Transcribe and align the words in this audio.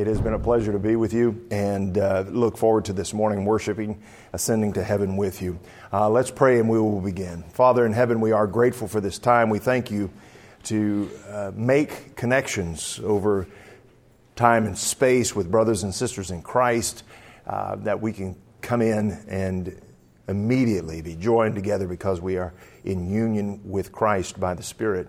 It 0.00 0.06
has 0.06 0.18
been 0.18 0.32
a 0.32 0.38
pleasure 0.38 0.72
to 0.72 0.78
be 0.78 0.96
with 0.96 1.12
you 1.12 1.46
and 1.50 1.98
uh, 1.98 2.24
look 2.30 2.56
forward 2.56 2.86
to 2.86 2.94
this 2.94 3.12
morning 3.12 3.44
worshiping, 3.44 4.00
ascending 4.32 4.72
to 4.72 4.82
heaven 4.82 5.18
with 5.18 5.42
you. 5.42 5.60
Uh, 5.92 6.08
let's 6.08 6.30
pray 6.30 6.58
and 6.58 6.70
we 6.70 6.78
will 6.78 7.02
begin. 7.02 7.42
Father 7.42 7.84
in 7.84 7.92
heaven, 7.92 8.18
we 8.18 8.32
are 8.32 8.46
grateful 8.46 8.88
for 8.88 9.02
this 9.02 9.18
time. 9.18 9.50
We 9.50 9.58
thank 9.58 9.90
you 9.90 10.10
to 10.62 11.10
uh, 11.28 11.52
make 11.54 12.16
connections 12.16 12.98
over 13.04 13.46
time 14.36 14.64
and 14.64 14.78
space 14.78 15.36
with 15.36 15.50
brothers 15.50 15.82
and 15.82 15.94
sisters 15.94 16.30
in 16.30 16.40
Christ, 16.40 17.04
uh, 17.46 17.76
that 17.76 18.00
we 18.00 18.14
can 18.14 18.36
come 18.62 18.80
in 18.80 19.22
and 19.28 19.82
immediately 20.28 21.02
be 21.02 21.14
joined 21.14 21.54
together 21.54 21.86
because 21.86 22.22
we 22.22 22.38
are 22.38 22.54
in 22.84 23.10
union 23.10 23.60
with 23.66 23.92
Christ 23.92 24.40
by 24.40 24.54
the 24.54 24.62
Spirit. 24.62 25.08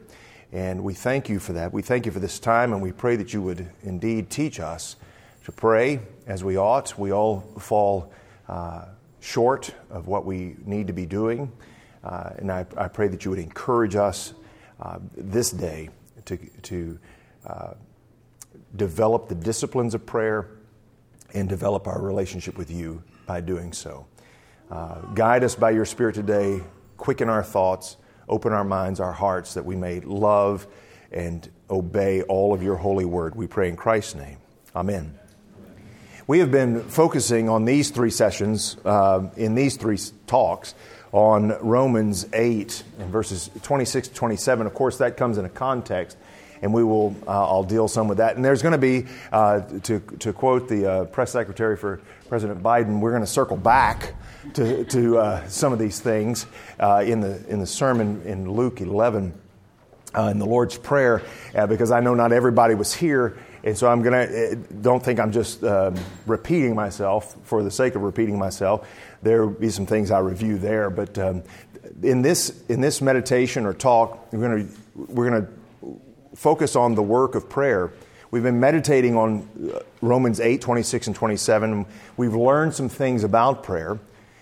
And 0.51 0.83
we 0.83 0.93
thank 0.93 1.29
you 1.29 1.39
for 1.39 1.53
that. 1.53 1.71
We 1.71 1.81
thank 1.81 2.05
you 2.05 2.11
for 2.11 2.19
this 2.19 2.37
time, 2.37 2.73
and 2.73 2.81
we 2.81 2.91
pray 2.91 3.15
that 3.15 3.33
you 3.33 3.41
would 3.41 3.69
indeed 3.83 4.29
teach 4.29 4.59
us 4.59 4.97
to 5.45 5.51
pray 5.51 6.01
as 6.27 6.43
we 6.43 6.57
ought. 6.57 6.97
We 6.97 7.13
all 7.13 7.39
fall 7.57 8.11
uh, 8.49 8.85
short 9.21 9.73
of 9.89 10.07
what 10.07 10.25
we 10.25 10.57
need 10.65 10.87
to 10.87 10.93
be 10.93 11.05
doing. 11.05 11.51
Uh, 12.03 12.31
and 12.37 12.51
I, 12.51 12.65
I, 12.75 12.87
pray 12.87 13.07
that 13.07 13.23
you 13.23 13.31
would 13.31 13.39
encourage 13.39 13.95
us 13.95 14.33
uh, 14.81 14.97
this 15.15 15.51
day 15.51 15.89
to, 16.25 16.37
to 16.63 16.99
uh, 17.45 17.73
develop 18.75 19.29
the 19.29 19.35
disciplines 19.35 19.93
of 19.93 20.05
prayer 20.05 20.49
and 21.33 21.47
develop 21.47 21.87
our 21.87 22.01
relationship 22.01 22.57
with 22.57 22.71
you 22.71 23.03
by 23.27 23.39
doing 23.39 23.71
so. 23.71 24.07
Uh, 24.71 24.99
guide 25.13 25.43
us 25.43 25.55
by 25.55 25.69
your 25.69 25.85
Spirit 25.85 26.15
today, 26.15 26.61
quicken 26.97 27.29
our 27.29 27.43
thoughts 27.43 27.97
Open 28.31 28.53
our 28.53 28.63
minds, 28.63 28.99
our 28.99 29.11
hearts, 29.11 29.53
that 29.53 29.65
we 29.65 29.75
may 29.75 29.99
love 29.99 30.65
and 31.11 31.47
obey 31.69 32.23
all 32.23 32.53
of 32.53 32.63
your 32.63 32.77
holy 32.77 33.05
word. 33.05 33.35
We 33.35 33.45
pray 33.45 33.69
in 33.69 33.75
Christ's 33.75 34.15
name. 34.15 34.37
Amen. 34.75 35.19
We 36.27 36.39
have 36.39 36.49
been 36.49 36.81
focusing 36.83 37.49
on 37.49 37.65
these 37.65 37.91
three 37.91 38.09
sessions, 38.09 38.77
uh, 38.85 39.29
in 39.35 39.53
these 39.53 39.75
three 39.75 39.97
talks, 40.27 40.73
on 41.11 41.57
Romans 41.59 42.25
8 42.31 42.83
and 42.99 43.09
verses 43.11 43.49
26 43.63 44.07
to 44.07 44.13
27. 44.13 44.65
Of 44.65 44.73
course, 44.73 44.97
that 44.99 45.17
comes 45.17 45.37
in 45.37 45.43
a 45.43 45.49
context, 45.49 46.17
and 46.61 46.73
we 46.73 46.83
will, 46.83 47.15
uh, 47.27 47.31
I'll 47.31 47.63
deal 47.63 47.87
some 47.87 48.07
with 48.07 48.19
that. 48.19 48.35
And 48.35 48.45
there's 48.45 48.61
going 48.61 48.73
to 48.73 48.77
be, 48.77 49.07
uh, 49.31 49.61
to, 49.83 49.99
to 50.19 50.33
quote 50.33 50.67
the 50.67 50.91
uh, 50.91 51.05
press 51.05 51.31
secretary 51.31 51.77
for 51.77 52.01
President 52.29 52.63
Biden, 52.63 52.99
we're 52.99 53.11
going 53.11 53.23
to 53.23 53.27
circle 53.27 53.57
back 53.57 54.15
to, 54.53 54.85
to 54.85 55.43
some 55.47 55.73
of 55.73 55.79
these 55.79 55.99
things 55.99 56.45
in, 56.79 57.19
the, 57.19 57.43
in 57.49 57.59
the 57.59 57.67
sermon 57.67 58.21
in 58.23 58.49
Luke 58.49 58.79
11 58.79 59.33
uh, 60.15 60.23
in 60.23 60.39
the 60.39 60.45
Lord's 60.45 60.77
Prayer 60.77 61.21
uh, 61.55 61.67
because 61.67 61.91
I 61.91 61.99
know 61.99 62.13
not 62.13 62.31
everybody 62.31 62.75
was 62.75 62.93
here. 62.93 63.37
And 63.63 63.77
so 63.77 63.87
I'm 63.87 64.01
going 64.01 64.27
to, 64.27 64.55
don't 64.55 65.03
think 65.03 65.19
I'm 65.19 65.31
just 65.31 65.63
um, 65.63 65.95
repeating 66.25 66.75
myself 66.75 67.35
for 67.43 67.63
the 67.63 67.71
sake 67.71 67.95
of 67.95 68.01
repeating 68.01 68.37
myself. 68.37 68.89
There 69.21 69.45
will 69.45 69.53
be 69.53 69.69
some 69.69 69.85
things 69.85 70.09
I 70.09 70.19
review 70.19 70.57
there. 70.57 70.89
But 70.89 71.17
um, 71.19 71.43
in, 72.01 72.23
this, 72.23 72.63
in 72.69 72.81
this 72.81 73.01
meditation 73.01 73.65
or 73.65 73.73
talk, 73.73 74.33
we're 74.33 74.39
going 74.39 74.67
to, 74.67 74.73
we're 74.95 75.29
going 75.29 75.45
to 75.45 75.51
focus 76.35 76.75
on 76.75 76.95
the 76.95 77.03
work 77.03 77.35
of 77.35 77.49
prayer. 77.49 77.91
We've 78.31 78.43
been 78.43 78.59
meditating 78.59 79.17
on 79.17 79.49
uh, 79.73 79.79
Romans 80.01 80.39
8, 80.39 80.61
26, 80.61 81.07
and 81.07 81.15
27. 81.15 81.85
We've 82.15 82.33
learned 82.33 82.73
some 82.73 82.87
things 82.87 83.23
about 83.23 83.63
prayer. 83.63 83.99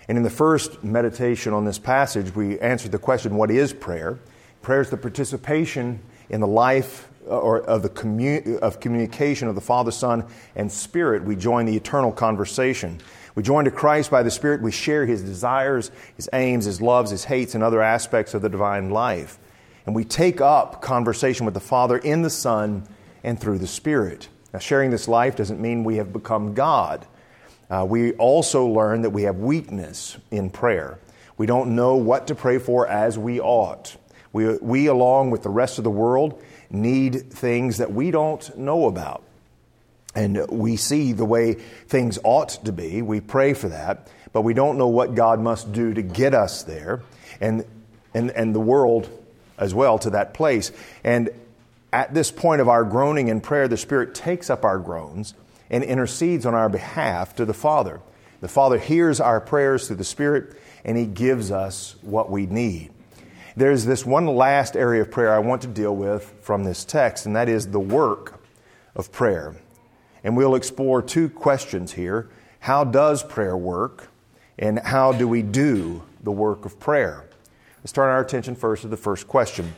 And 0.07 0.17
in 0.17 0.23
the 0.23 0.29
first 0.29 0.83
meditation 0.83 1.53
on 1.53 1.65
this 1.65 1.79
passage, 1.79 2.33
we 2.35 2.59
answered 2.59 2.91
the 2.91 2.99
question 2.99 3.35
what 3.35 3.51
is 3.51 3.73
prayer? 3.73 4.19
Prayer 4.61 4.81
is 4.81 4.89
the 4.89 4.97
participation 4.97 5.99
in 6.29 6.41
the 6.41 6.47
life 6.47 7.09
uh, 7.27 7.37
or 7.37 7.61
of 7.61 7.83
the 7.83 7.89
commu- 7.89 8.57
of 8.59 8.79
communication 8.79 9.47
of 9.47 9.55
the 9.55 9.61
Father, 9.61 9.91
Son, 9.91 10.25
and 10.55 10.71
Spirit. 10.71 11.23
We 11.23 11.35
join 11.35 11.65
the 11.65 11.75
eternal 11.75 12.11
conversation. 12.11 12.99
We 13.35 13.43
join 13.43 13.65
to 13.65 13.71
Christ 13.71 14.11
by 14.11 14.23
the 14.23 14.31
Spirit. 14.31 14.61
We 14.61 14.71
share 14.71 15.05
His 15.05 15.21
desires, 15.21 15.91
His 16.15 16.29
aims, 16.33 16.65
His 16.65 16.81
loves, 16.81 17.11
His 17.11 17.25
hates, 17.25 17.55
and 17.55 17.63
other 17.63 17.81
aspects 17.81 18.33
of 18.33 18.41
the 18.41 18.49
divine 18.49 18.89
life. 18.89 19.37
And 19.85 19.95
we 19.95 20.03
take 20.03 20.41
up 20.41 20.81
conversation 20.81 21.45
with 21.45 21.53
the 21.53 21.59
Father 21.59 21.97
in 21.97 22.21
the 22.21 22.29
Son 22.29 22.87
and 23.23 23.39
through 23.39 23.57
the 23.57 23.67
Spirit. 23.67 24.27
Now, 24.53 24.59
sharing 24.59 24.91
this 24.91 25.07
life 25.07 25.35
doesn't 25.35 25.59
mean 25.59 25.83
we 25.83 25.97
have 25.97 26.11
become 26.11 26.53
God. 26.53 27.05
Uh, 27.69 27.85
we 27.87 28.13
also 28.13 28.65
learn 28.65 29.03
that 29.03 29.11
we 29.11 29.23
have 29.23 29.37
weakness 29.37 30.17
in 30.31 30.49
prayer. 30.49 30.99
We 31.37 31.45
don't 31.45 31.75
know 31.75 31.95
what 31.95 32.27
to 32.27 32.35
pray 32.35 32.57
for 32.57 32.87
as 32.87 33.17
we 33.17 33.39
ought. 33.39 33.95
We, 34.33 34.57
we, 34.57 34.87
along 34.87 35.31
with 35.31 35.43
the 35.43 35.49
rest 35.49 35.77
of 35.77 35.83
the 35.83 35.89
world, 35.91 36.41
need 36.69 37.31
things 37.31 37.77
that 37.77 37.91
we 37.91 38.11
don't 38.11 38.57
know 38.57 38.87
about. 38.87 39.23
And 40.15 40.47
we 40.49 40.75
see 40.75 41.13
the 41.13 41.25
way 41.25 41.53
things 41.53 42.17
ought 42.23 42.49
to 42.65 42.71
be. 42.71 43.01
We 43.01 43.21
pray 43.21 43.53
for 43.53 43.69
that, 43.69 44.09
but 44.33 44.41
we 44.41 44.53
don't 44.53 44.77
know 44.77 44.87
what 44.87 45.15
God 45.15 45.39
must 45.39 45.71
do 45.71 45.93
to 45.93 46.01
get 46.01 46.33
us 46.33 46.63
there 46.63 47.01
and, 47.39 47.65
and, 48.13 48.31
and 48.31 48.53
the 48.53 48.59
world 48.59 49.09
as 49.59 49.73
well 49.73 49.99
to 49.99 50.09
that 50.11 50.33
place. 50.33 50.71
And 51.03 51.29
at 51.91 52.13
this 52.13 52.31
point 52.31 52.61
of 52.61 52.69
our 52.69 52.83
groaning 52.83 53.27
in 53.27 53.41
prayer, 53.41 53.67
the 53.67 53.77
Spirit 53.77 54.15
takes 54.15 54.49
up 54.49 54.63
our 54.63 54.79
groans 54.79 55.33
and 55.69 55.83
intercedes 55.83 56.45
on 56.45 56.55
our 56.55 56.69
behalf 56.69 57.35
to 57.35 57.45
the 57.45 57.53
Father. 57.53 58.01
The 58.41 58.47
Father 58.47 58.79
hears 58.79 59.19
our 59.19 59.41
prayers 59.41 59.87
through 59.87 59.97
the 59.97 60.03
Spirit, 60.03 60.55
and 60.85 60.97
He 60.97 61.05
gives 61.05 61.51
us 61.51 61.95
what 62.01 62.31
we 62.31 62.45
need. 62.45 62.91
There's 63.55 63.85
this 63.85 64.05
one 64.05 64.25
last 64.25 64.75
area 64.75 65.01
of 65.01 65.11
prayer 65.11 65.33
I 65.33 65.39
want 65.39 65.63
to 65.63 65.67
deal 65.67 65.95
with 65.95 66.33
from 66.41 66.63
this 66.63 66.85
text, 66.85 67.25
and 67.25 67.35
that 67.35 67.49
is 67.49 67.67
the 67.67 67.79
work 67.79 68.41
of 68.95 69.11
prayer. 69.11 69.55
And 70.23 70.37
we'll 70.37 70.55
explore 70.55 71.01
two 71.01 71.29
questions 71.29 71.93
here 71.93 72.29
How 72.61 72.83
does 72.83 73.23
prayer 73.23 73.57
work? 73.57 74.09
And 74.57 74.77
how 74.79 75.13
do 75.13 75.27
we 75.27 75.41
do 75.41 76.03
the 76.21 76.31
work 76.31 76.65
of 76.65 76.79
prayer? 76.79 77.28
Let's 77.81 77.93
turn 77.93 78.09
our 78.09 78.19
attention 78.19 78.55
first 78.55 78.81
to 78.81 78.87
the 78.87 78.97
first 78.97 79.27
question 79.27 79.73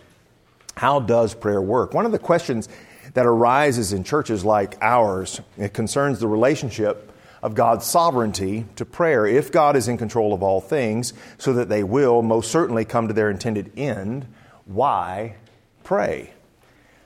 How 0.75 0.99
does 0.99 1.33
prayer 1.33 1.61
work? 1.61 1.93
One 1.93 2.05
of 2.05 2.11
the 2.11 2.19
questions 2.19 2.67
that 3.13 3.25
arises 3.25 3.93
in 3.93 4.03
churches 4.03 4.43
like 4.43 4.77
ours. 4.81 5.41
It 5.57 5.73
concerns 5.73 6.19
the 6.19 6.27
relationship 6.27 7.11
of 7.43 7.55
God's 7.55 7.85
sovereignty 7.85 8.65
to 8.75 8.85
prayer. 8.85 9.25
If 9.25 9.51
God 9.51 9.75
is 9.75 9.87
in 9.87 9.97
control 9.97 10.33
of 10.33 10.43
all 10.43 10.61
things, 10.61 11.13
so 11.37 11.53
that 11.53 11.69
they 11.69 11.83
will 11.83 12.21
most 12.21 12.51
certainly 12.51 12.85
come 12.85 13.07
to 13.07 13.13
their 13.13 13.29
intended 13.29 13.71
end, 13.77 14.27
why 14.65 15.35
pray? 15.83 16.33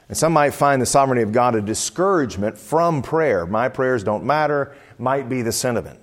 And 0.07 0.17
some 0.17 0.33
might 0.33 0.53
find 0.53 0.81
the 0.81 0.85
sovereignty 0.85 1.23
of 1.23 1.31
God 1.31 1.55
a 1.55 1.61
discouragement 1.61 2.57
from 2.57 3.01
prayer. 3.01 3.45
My 3.45 3.69
prayers 3.69 4.03
don't 4.03 4.23
matter, 4.23 4.75
might 4.99 5.27
be 5.27 5.41
the 5.41 5.51
sentiment. 5.51 5.99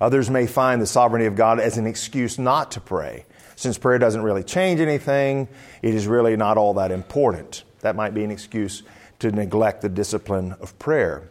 Others 0.00 0.30
may 0.30 0.46
find 0.46 0.80
the 0.80 0.86
sovereignty 0.86 1.26
of 1.26 1.34
God 1.34 1.58
as 1.58 1.78
an 1.78 1.86
excuse 1.86 2.38
not 2.38 2.70
to 2.72 2.80
pray. 2.80 3.24
Since 3.56 3.78
prayer 3.78 3.98
doesn't 3.98 4.22
really 4.22 4.44
change 4.44 4.80
anything, 4.80 5.48
it 5.82 5.94
is 5.94 6.06
really 6.06 6.36
not 6.36 6.58
all 6.58 6.74
that 6.74 6.92
important. 6.92 7.64
That 7.80 7.96
might 7.96 8.14
be 8.14 8.22
an 8.22 8.30
excuse 8.30 8.82
to 9.18 9.32
neglect 9.32 9.80
the 9.80 9.88
discipline 9.88 10.54
of 10.60 10.78
prayer. 10.78 11.30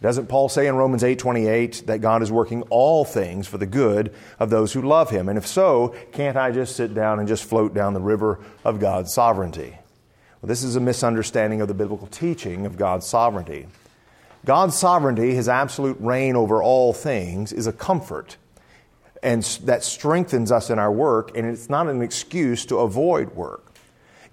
Doesn't 0.00 0.28
Paul 0.28 0.48
say 0.48 0.66
in 0.66 0.76
Romans 0.76 1.02
8:28 1.02 1.86
that 1.86 2.00
God 2.00 2.22
is 2.22 2.30
working 2.30 2.62
all 2.70 3.04
things 3.04 3.48
for 3.48 3.58
the 3.58 3.66
good 3.66 4.12
of 4.38 4.50
those 4.50 4.72
who 4.72 4.82
love 4.82 5.10
him? 5.10 5.28
And 5.28 5.36
if 5.36 5.46
so, 5.46 5.94
can't 6.12 6.36
I 6.36 6.52
just 6.52 6.76
sit 6.76 6.94
down 6.94 7.18
and 7.18 7.26
just 7.26 7.44
float 7.44 7.74
down 7.74 7.94
the 7.94 8.00
river 8.00 8.38
of 8.64 8.78
God's 8.80 9.12
sovereignty? 9.12 9.78
Well, 10.40 10.48
this 10.48 10.62
is 10.62 10.76
a 10.76 10.80
misunderstanding 10.80 11.62
of 11.62 11.68
the 11.68 11.74
biblical 11.74 12.06
teaching 12.06 12.66
of 12.66 12.76
God's 12.76 13.06
sovereignty. 13.06 13.66
God's 14.44 14.76
sovereignty, 14.76 15.34
his 15.34 15.48
absolute 15.48 15.96
reign 15.98 16.36
over 16.36 16.62
all 16.62 16.92
things, 16.92 17.50
is 17.52 17.66
a 17.66 17.72
comfort 17.72 18.36
and 19.24 19.42
that 19.64 19.82
strengthens 19.82 20.52
us 20.52 20.68
in 20.68 20.78
our 20.78 20.92
work, 20.92 21.36
and 21.36 21.46
it's 21.46 21.70
not 21.70 21.88
an 21.88 22.02
excuse 22.02 22.66
to 22.66 22.76
avoid 22.76 23.34
work. 23.34 23.72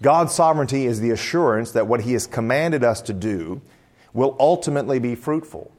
God's 0.02 0.34
sovereignty 0.34 0.84
is 0.84 1.00
the 1.00 1.10
assurance 1.10 1.72
that 1.72 1.86
what 1.86 2.02
He 2.02 2.12
has 2.12 2.26
commanded 2.26 2.84
us 2.84 3.00
to 3.02 3.14
do 3.14 3.62
will 4.12 4.36
ultimately 4.38 4.98
be 4.98 5.14
fruitful. 5.14 5.72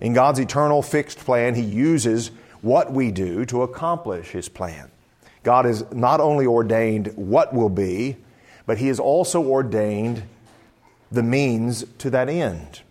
In 0.00 0.12
God's 0.12 0.38
eternal 0.38 0.82
fixed 0.82 1.18
plan, 1.18 1.56
He 1.56 1.62
uses 1.62 2.30
what 2.62 2.92
we 2.92 3.10
do 3.10 3.44
to 3.46 3.62
accomplish 3.62 4.28
His 4.28 4.48
plan. 4.48 4.88
God 5.42 5.64
has 5.64 5.84
not 5.92 6.20
only 6.20 6.46
ordained 6.46 7.08
what 7.16 7.52
will 7.52 7.68
be, 7.68 8.16
but 8.66 8.78
He 8.78 8.86
has 8.86 9.00
also 9.00 9.42
ordained 9.42 10.22
the 11.10 11.24
means 11.24 11.84
to 11.98 12.08
that 12.10 12.28
end. 12.28 12.82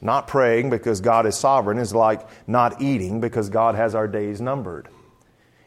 Not 0.00 0.28
praying 0.28 0.70
because 0.70 1.00
God 1.00 1.26
is 1.26 1.36
sovereign 1.36 1.78
is 1.78 1.94
like 1.94 2.26
not 2.46 2.80
eating 2.80 3.20
because 3.20 3.48
God 3.48 3.74
has 3.74 3.94
our 3.94 4.08
days 4.08 4.40
numbered. 4.40 4.88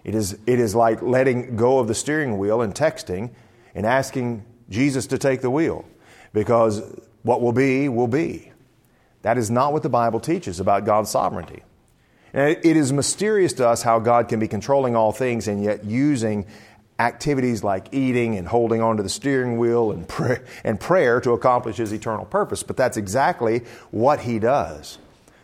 It 0.04 0.16
is, 0.16 0.38
it 0.46 0.60
is 0.60 0.76
like 0.76 1.02
letting 1.02 1.56
go 1.56 1.80
of 1.80 1.88
the 1.88 1.96
steering 1.96 2.38
wheel 2.38 2.62
and 2.62 2.74
texting 2.74 3.32
and 3.76 3.86
asking 3.86 4.46
Jesus 4.70 5.08
to 5.08 5.18
take 5.18 5.42
the 5.42 5.50
wheel 5.50 5.86
because 6.34 6.82
what 7.22 7.42
will 7.42 7.54
be, 7.54 7.88
will 7.90 8.08
be. 8.08 8.52
That 9.22 9.38
is 9.38 9.50
not 9.50 9.72
what 9.72 9.84
the 9.84 9.90
Bible 9.90 10.20
teaches 10.20 10.60
about 10.60 10.86
God's 10.86 11.10
sovereignty. 11.10 11.64
And 12.34 12.58
it 12.64 12.76
is 12.76 12.92
mysterious 12.92 13.54
to 13.54 13.68
us 13.68 13.84
how 13.84 14.00
God 14.00 14.28
can 14.28 14.40
be 14.40 14.48
controlling 14.48 14.96
all 14.96 15.12
things 15.12 15.48
and 15.48 15.64
yet 15.64 15.86
using 15.86 16.48
activities 17.04 17.64
like 17.64 17.94
eating 17.94 18.36
and 18.38 18.48
holding 18.48 18.82
onto 18.82 19.04
the 19.04 19.10
steering 19.10 19.58
wheel 19.58 19.92
and, 19.92 20.08
and 20.64 20.80
prayer 20.80 21.20
to 21.22 21.32
accomplish 21.32 21.78
his 21.78 21.92
eternal 21.92 22.26
purpose. 22.26 22.64
But 22.64 22.78
that's 22.78 22.98
exactly 22.98 23.60
what 23.92 24.22
he 24.22 24.40
does. 24.40 24.98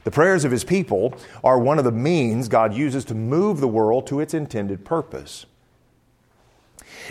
The 0.06 0.12
prayers 0.12 0.46
of 0.46 0.52
his 0.52 0.64
people 0.64 1.14
are 1.44 1.60
one 1.60 1.78
of 1.78 1.84
the 1.86 1.92
means 1.92 2.48
God 2.48 2.74
uses 2.74 3.04
to 3.06 3.16
move 3.16 3.60
the 3.60 3.68
world 3.68 4.08
to 4.08 4.22
its 4.22 4.34
intended 4.34 4.86
purpose. 4.86 5.46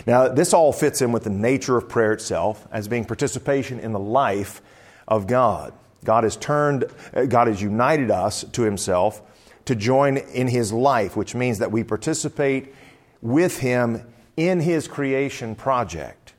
Now, 0.07 0.27
this 0.27 0.53
all 0.53 0.73
fits 0.73 1.01
in 1.01 1.11
with 1.11 1.23
the 1.23 1.29
nature 1.29 1.77
of 1.77 1.87
prayer 1.87 2.13
itself 2.13 2.67
as 2.71 2.87
being 2.87 3.05
participation 3.05 3.79
in 3.79 3.91
the 3.91 3.99
life 3.99 4.61
of 5.07 5.27
God. 5.27 5.73
God 6.03 6.23
has 6.23 6.35
turned, 6.35 6.85
uh, 7.13 7.25
God 7.25 7.47
has 7.47 7.61
united 7.61 8.09
us 8.09 8.43
to 8.53 8.63
himself 8.63 9.21
to 9.65 9.75
join 9.75 10.17
in 10.17 10.47
his 10.47 10.73
life, 10.73 11.15
which 11.15 11.35
means 11.35 11.59
that 11.59 11.71
we 11.71 11.83
participate 11.83 12.73
with 13.21 13.59
him 13.59 14.05
in 14.39 14.61
his 14.61 14.87
creation 14.87 15.53
project. 15.53 16.33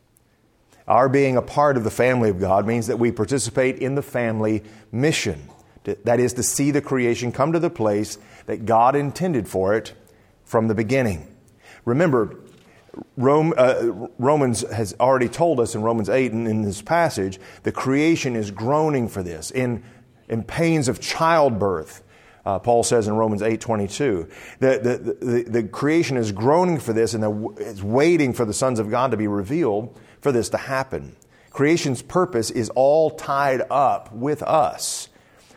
Our 0.89 1.09
being 1.09 1.37
a 1.37 1.43
part 1.43 1.77
of 1.77 1.85
the 1.85 1.91
family 1.91 2.31
of 2.31 2.41
God 2.41 2.67
means 2.67 2.87
that 2.87 2.99
we 2.99 3.13
participate 3.13 3.79
in 3.79 3.95
the 3.95 4.03
family 4.03 4.65
mission. 4.91 5.49
That 5.85 6.19
is 6.19 6.33
to 6.35 6.43
see 6.43 6.71
the 6.71 6.81
creation 6.81 7.31
come 7.31 7.53
to 7.53 7.59
the 7.59 7.71
place 7.71 8.19
that 8.47 8.65
God 8.65 8.97
intended 8.97 9.49
for 9.49 9.75
it 9.75 9.93
from 10.45 10.67
the 10.67 10.75
beginning. 10.75 11.29
Remember, 11.85 12.37
Rome, 13.17 13.55
uh, 13.57 14.09
Romans 14.19 14.63
has 14.71 14.95
already 14.99 15.29
told 15.29 15.61
us 15.61 15.75
in 15.75 15.83
Romans 15.83 16.09
8 16.09 16.33
and 16.33 16.49
in 16.49 16.63
this 16.63 16.83
passage, 16.83 17.39
the 17.63 17.73
creation 17.73 18.35
is 18.35 18.51
groaning 18.51 19.09
for 19.09 19.23
this 19.23 19.51
in, 19.51 19.83
in 20.29 20.43
pains 20.43 20.89
of 20.89 21.01
childbirth. 21.01 22.03
Uh, 22.51 22.59
Paul 22.59 22.83
says 22.83 23.09
in 23.09 23.15
Romans 23.15 23.43
8 23.43 23.61
22. 23.61 24.29
The, 24.59 24.67
the, 24.79 25.25
the, 25.25 25.43
the, 25.43 25.63
creation 25.69 26.17
is 26.17 26.33
groaning 26.33 26.79
for 26.79 26.93
this 26.93 27.15
and 27.15 27.53
it's 27.59 27.83
waiting 27.83 28.33
for 28.33 28.45
the 28.45 28.55
sons 28.55 28.79
of 28.79 28.91
God 28.91 29.11
to 29.13 29.17
be 29.17 29.29
revealed 29.29 29.99
for 30.21 30.33
this 30.33 30.49
to 30.51 30.57
happen. 30.57 31.15
Creation's 31.51 32.03
purpose 32.03 32.51
is 32.51 32.69
all 32.71 33.11
tied 33.11 33.63
up 33.71 34.13
with 34.13 34.43
us. 34.43 35.09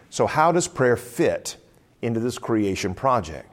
So, 0.10 0.28
how 0.28 0.52
does 0.52 0.68
prayer 0.68 0.98
fit 0.98 1.58
into 2.02 2.20
this 2.20 2.38
creation 2.38 2.94
project? 2.94 3.52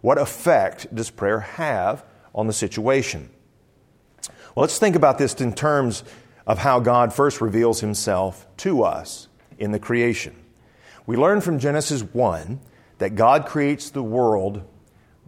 What 0.00 0.18
effect 0.18 0.94
does 0.94 1.10
prayer 1.10 1.40
have 1.40 2.04
on 2.34 2.46
the 2.46 2.52
situation. 2.52 3.30
Well, 4.54 4.62
let's 4.62 4.78
think 4.78 4.96
about 4.96 5.18
this 5.18 5.34
in 5.34 5.54
terms 5.54 6.04
of 6.46 6.58
how 6.58 6.80
God 6.80 7.12
first 7.12 7.40
reveals 7.40 7.80
himself 7.80 8.46
to 8.58 8.82
us 8.82 9.28
in 9.58 9.72
the 9.72 9.78
creation. 9.78 10.34
We 11.06 11.16
learn 11.16 11.40
from 11.40 11.58
Genesis 11.58 12.02
1 12.02 12.60
that 12.98 13.14
God 13.14 13.46
creates 13.46 13.90
the 13.90 14.02
world 14.02 14.62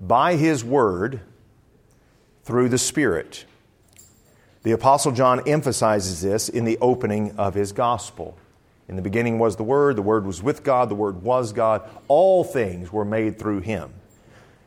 by 0.01 0.37
his 0.37 0.65
word 0.65 1.21
through 2.45 2.69
the 2.69 2.79
Spirit. 2.79 3.45
The 4.63 4.73
Apostle 4.73 5.13
John 5.13 5.47
emphasizes 5.49 6.23
this 6.23 6.49
in 6.49 6.65
the 6.65 6.79
opening 6.81 7.37
of 7.37 7.55
his 7.55 7.73
gospel. 7.73 8.37
In 8.89 8.97
the 8.97 9.03
beginning 9.03 9.39
was 9.39 9.57
the 9.57 9.65
Word, 9.65 9.97
the 9.97 10.03
Word 10.03 10.27
was 10.27 10.43
with 10.43 10.63
God, 10.63 10.89
the 10.89 10.95
Word 10.95 11.23
was 11.23 11.53
God. 11.53 11.89
All 12.09 12.45
things 12.45 12.93
were 12.93 13.05
made 13.05 13.39
through 13.39 13.61
him. 13.61 13.93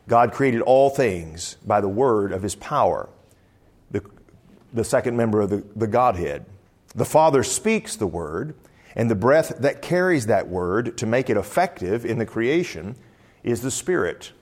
God 0.09 0.33
created 0.33 0.61
all 0.61 0.89
things 0.89 1.55
by 1.65 1.79
the 1.79 1.87
word 1.87 2.31
of 2.31 2.41
his 2.41 2.55
power, 2.55 3.07
the, 3.91 4.03
the 4.73 4.83
second 4.83 5.15
member 5.15 5.39
of 5.39 5.51
the, 5.51 5.63
the 5.75 5.87
Godhead. 5.87 6.45
The 6.95 7.05
Father 7.05 7.43
speaks 7.43 7.95
the 7.95 8.07
word, 8.07 8.55
and 8.99 9.09
the 9.09 9.15
breath 9.15 9.53
that 9.59 9.81
carries 9.81 10.25
that 10.25 10.49
word 10.49 10.97
to 10.97 11.05
make 11.05 11.29
it 11.29 11.37
effective 11.37 12.05
in 12.05 12.17
the 12.17 12.25
creation 12.25 12.97
is 13.43 13.61
the 13.61 13.71
Spirit. 13.71 14.33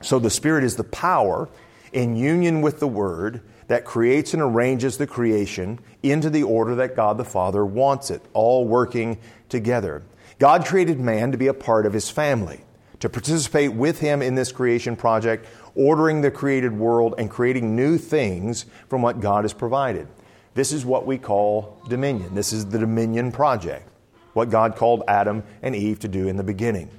So 0.00 0.18
the 0.18 0.30
Spirit 0.30 0.64
is 0.64 0.74
the 0.74 0.82
power 0.82 1.48
in 1.92 2.16
union 2.16 2.60
with 2.60 2.80
the 2.80 2.88
Word 2.88 3.40
that 3.68 3.84
creates 3.84 4.34
and 4.34 4.42
arranges 4.42 4.96
the 4.96 5.06
creation 5.06 5.78
into 6.02 6.28
the 6.28 6.42
order 6.42 6.74
that 6.74 6.96
God 6.96 7.18
the 7.18 7.24
Father 7.24 7.64
wants 7.64 8.10
it, 8.10 8.20
all 8.32 8.66
working 8.66 9.18
together. 9.48 10.02
God 10.40 10.66
created 10.66 10.98
man 10.98 11.30
to 11.30 11.38
be 11.38 11.46
a 11.46 11.54
part 11.54 11.86
of 11.86 11.92
His 11.92 12.10
family 12.10 12.62
to 12.98 13.08
participate 13.08 13.74
with 13.74 14.00
Him 14.00 14.22
in 14.22 14.34
this 14.34 14.50
creation 14.50 14.96
project, 14.96 15.46
ordering 15.76 16.20
the 16.20 16.32
created 16.32 16.72
world 16.72 17.14
and 17.16 17.30
creating 17.30 17.76
new 17.76 17.96
things 17.96 18.66
from 18.88 19.02
what 19.02 19.20
God 19.20 19.44
has 19.44 19.52
provided. 19.52 20.08
This 20.54 20.72
is 20.72 20.84
what 20.84 21.06
we 21.06 21.18
call 21.18 21.80
dominion. 21.88 22.34
This 22.34 22.52
is 22.52 22.66
the 22.66 22.78
dominion 22.78 23.32
project, 23.32 23.88
what 24.34 24.50
God 24.50 24.76
called 24.76 25.02
Adam 25.08 25.42
and 25.62 25.74
Eve 25.74 25.98
to 26.00 26.08
do 26.08 26.28
in 26.28 26.36
the 26.36 26.42
beginning. 26.42 26.90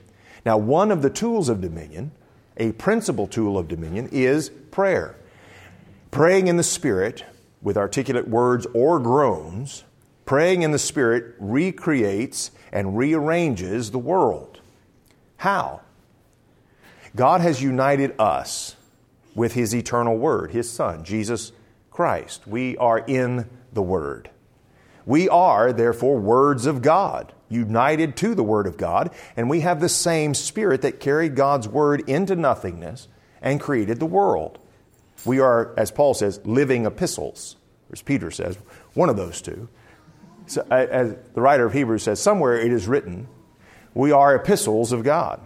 Now, 0.45 0.57
one 0.57 0.91
of 0.91 1.01
the 1.01 1.09
tools 1.09 1.49
of 1.49 1.61
dominion, 1.61 2.11
a 2.57 2.71
principal 2.73 3.27
tool 3.27 3.57
of 3.57 3.67
dominion, 3.67 4.09
is 4.11 4.49
prayer. 4.71 5.15
Praying 6.11 6.47
in 6.47 6.57
the 6.57 6.63
Spirit 6.63 7.23
with 7.61 7.77
articulate 7.77 8.27
words 8.27 8.67
or 8.73 8.99
groans, 8.99 9.83
praying 10.25 10.63
in 10.63 10.71
the 10.71 10.79
Spirit 10.79 11.35
recreates 11.39 12.51
and 12.71 12.97
rearranges 12.97 13.91
the 13.91 13.99
world. 13.99 14.59
How? 15.37 15.81
God 17.15 17.41
has 17.41 17.61
united 17.61 18.15
us 18.19 18.75
with 19.35 19.53
His 19.53 19.75
eternal 19.75 20.17
Word, 20.17 20.51
His 20.51 20.69
Son, 20.69 21.03
Jesus 21.03 21.51
Christ. 21.93 22.47
We 22.47 22.75
are 22.77 22.97
in 22.97 23.47
the 23.71 23.83
Word. 23.83 24.31
We 25.05 25.29
are, 25.29 25.71
therefore, 25.71 26.19
words 26.19 26.65
of 26.65 26.81
God, 26.81 27.33
united 27.49 28.17
to 28.17 28.33
the 28.33 28.43
Word 28.43 28.65
of 28.65 28.77
God, 28.77 29.11
and 29.37 29.47
we 29.47 29.59
have 29.59 29.79
the 29.79 29.89
same 29.89 30.33
Spirit 30.33 30.81
that 30.81 30.99
carried 30.99 31.35
God's 31.35 31.67
Word 31.67 32.09
into 32.09 32.35
nothingness 32.35 33.07
and 33.43 33.61
created 33.61 33.99
the 33.99 34.07
world. 34.07 34.57
We 35.23 35.39
are, 35.39 35.71
as 35.77 35.91
Paul 35.91 36.15
says, 36.15 36.39
living 36.45 36.87
epistles, 36.87 37.57
as 37.91 38.01
Peter 38.01 38.31
says, 38.31 38.57
one 38.95 39.09
of 39.09 39.15
those 39.15 39.39
two. 39.39 39.69
So, 40.47 40.65
as 40.71 41.15
the 41.35 41.41
writer 41.41 41.67
of 41.67 41.73
Hebrews 41.73 42.03
says, 42.03 42.19
somewhere 42.19 42.57
it 42.57 42.73
is 42.73 42.87
written, 42.87 43.27
we 43.93 44.11
are 44.11 44.35
epistles 44.35 44.91
of 44.91 45.03
God. 45.03 45.39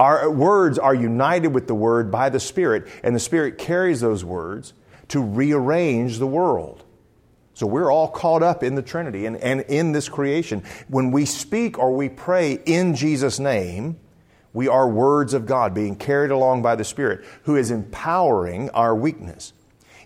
Our 0.00 0.28
words 0.30 0.80
are 0.80 0.94
united 0.94 1.48
with 1.48 1.68
the 1.68 1.74
Word 1.76 2.10
by 2.10 2.28
the 2.28 2.40
Spirit, 2.40 2.88
and 3.04 3.14
the 3.14 3.20
Spirit 3.20 3.56
carries 3.56 4.00
those 4.00 4.24
words 4.24 4.72
to 5.12 5.20
rearrange 5.20 6.18
the 6.18 6.26
world. 6.26 6.82
So 7.52 7.66
we're 7.66 7.90
all 7.90 8.08
caught 8.08 8.42
up 8.42 8.62
in 8.62 8.76
the 8.76 8.82
Trinity 8.82 9.26
and, 9.26 9.36
and 9.36 9.60
in 9.62 9.92
this 9.92 10.08
creation. 10.08 10.64
When 10.88 11.10
we 11.10 11.26
speak 11.26 11.78
or 11.78 11.94
we 11.94 12.08
pray 12.08 12.54
in 12.64 12.94
Jesus' 12.94 13.38
name, 13.38 13.98
we 14.54 14.68
are 14.68 14.88
words 14.88 15.34
of 15.34 15.44
God 15.44 15.74
being 15.74 15.96
carried 15.96 16.30
along 16.30 16.62
by 16.62 16.76
the 16.76 16.84
Spirit, 16.84 17.26
who 17.42 17.56
is 17.56 17.70
empowering 17.70 18.70
our 18.70 18.96
weakness. 18.96 19.52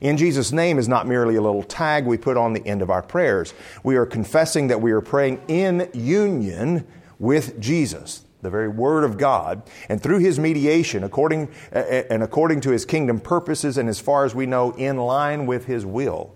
In 0.00 0.17
Jesus' 0.17 0.50
name 0.50 0.76
is 0.76 0.88
not 0.88 1.06
merely 1.06 1.37
a 1.37 1.41
little 1.41 1.62
tag 1.62 2.05
we 2.05 2.19
put 2.19 2.37
on 2.37 2.52
the 2.52 2.67
end 2.67 2.82
of 2.82 2.91
our 2.91 3.02
prayers. 3.02 3.55
We 3.85 3.94
are 3.97 4.06
confessing 4.06 4.67
that 4.69 4.81
we 4.81 4.91
are 4.91 5.00
praying 5.00 5.41
in 5.47 5.88
union 5.94 6.85
with 7.20 7.61
Jesus 7.61 8.25
the 8.46 8.50
very 8.50 8.69
Word 8.69 9.04
of 9.04 9.19
God, 9.19 9.62
and 9.88 10.02
through 10.02 10.21
His 10.21 10.38
mediation, 10.38 11.04
according, 11.04 11.50
and 11.73 12.23
according 12.23 12.61
to 12.62 12.71
His 12.71 12.85
kingdom 12.85 13.21
purposes, 13.21 13.76
and 13.76 13.88
as 13.88 14.00
far 14.00 14.25
as 14.25 14.35
we 14.35 14.47
know, 14.47 14.71
in 14.71 14.97
line 14.97 15.47
with 15.47 15.66
His 15.66 15.85
will. 15.85 16.32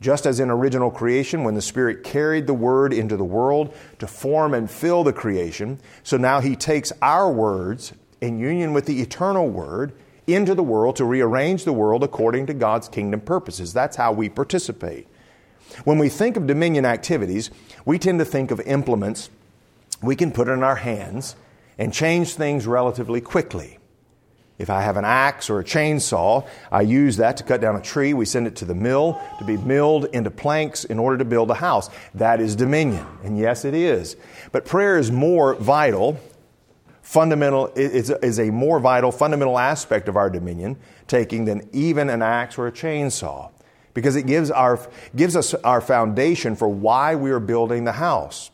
Just 0.00 0.26
as 0.26 0.40
in 0.40 0.50
original 0.50 0.90
creation, 0.90 1.42
when 1.42 1.54
the 1.54 1.62
Spirit 1.62 2.04
carried 2.04 2.46
the 2.46 2.54
Word 2.54 2.92
into 2.92 3.16
the 3.16 3.24
world 3.24 3.74
to 3.98 4.06
form 4.06 4.54
and 4.54 4.70
fill 4.70 5.02
the 5.02 5.12
creation, 5.12 5.80
so 6.02 6.16
now 6.16 6.40
He 6.40 6.54
takes 6.54 6.92
our 7.02 7.30
words 7.30 7.92
in 8.20 8.38
union 8.38 8.72
with 8.72 8.86
the 8.86 9.00
eternal 9.00 9.48
Word 9.48 9.92
into 10.26 10.54
the 10.54 10.62
world 10.62 10.96
to 10.96 11.04
rearrange 11.04 11.64
the 11.64 11.72
world 11.72 12.04
according 12.04 12.46
to 12.46 12.54
God's 12.54 12.88
kingdom 12.88 13.20
purposes. 13.20 13.72
That's 13.72 13.96
how 13.96 14.12
we 14.12 14.28
participate. 14.28 15.08
When 15.84 15.98
we 15.98 16.08
think 16.08 16.36
of 16.36 16.46
dominion 16.46 16.84
activities, 16.84 17.50
we 17.84 17.98
tend 17.98 18.18
to 18.20 18.24
think 18.24 18.50
of 18.50 18.60
implements 18.60 19.30
we 20.02 20.16
can 20.16 20.32
put 20.32 20.48
it 20.48 20.52
in 20.52 20.62
our 20.62 20.76
hands 20.76 21.36
and 21.78 21.92
change 21.92 22.34
things 22.34 22.66
relatively 22.66 23.20
quickly. 23.20 23.78
If 24.58 24.70
I 24.70 24.80
have 24.80 24.96
an 24.96 25.04
axe 25.04 25.50
or 25.50 25.60
a 25.60 25.64
chainsaw, 25.64 26.46
I 26.72 26.80
use 26.80 27.18
that 27.18 27.36
to 27.36 27.44
cut 27.44 27.60
down 27.60 27.76
a 27.76 27.82
tree. 27.82 28.14
We 28.14 28.24
send 28.24 28.46
it 28.46 28.56
to 28.56 28.64
the 28.64 28.74
mill 28.74 29.20
to 29.38 29.44
be 29.44 29.58
milled 29.58 30.06
into 30.06 30.30
planks 30.30 30.84
in 30.84 30.98
order 30.98 31.18
to 31.18 31.26
build 31.26 31.50
a 31.50 31.54
house. 31.54 31.90
That 32.14 32.40
is 32.40 32.56
dominion. 32.56 33.06
And 33.22 33.38
yes, 33.38 33.66
it 33.66 33.74
is. 33.74 34.16
But 34.52 34.64
prayer 34.64 34.96
is 34.96 35.12
more 35.12 35.56
vital, 35.56 36.18
fundamental, 37.02 37.66
is, 37.76 38.08
is 38.08 38.38
a 38.38 38.50
more 38.50 38.80
vital, 38.80 39.12
fundamental 39.12 39.58
aspect 39.58 40.08
of 40.08 40.16
our 40.16 40.30
dominion 40.30 40.78
taking 41.06 41.44
than 41.44 41.68
even 41.72 42.08
an 42.08 42.22
axe 42.22 42.56
or 42.56 42.66
a 42.66 42.72
chainsaw. 42.72 43.52
Because 43.92 44.16
it 44.16 44.26
gives, 44.26 44.50
our, 44.50 44.80
gives 45.14 45.36
us 45.36 45.52
our 45.54 45.82
foundation 45.82 46.56
for 46.56 46.68
why 46.68 47.14
we 47.14 47.30
are 47.30 47.40
building 47.40 47.84
the 47.84 47.92
house. 47.92 48.50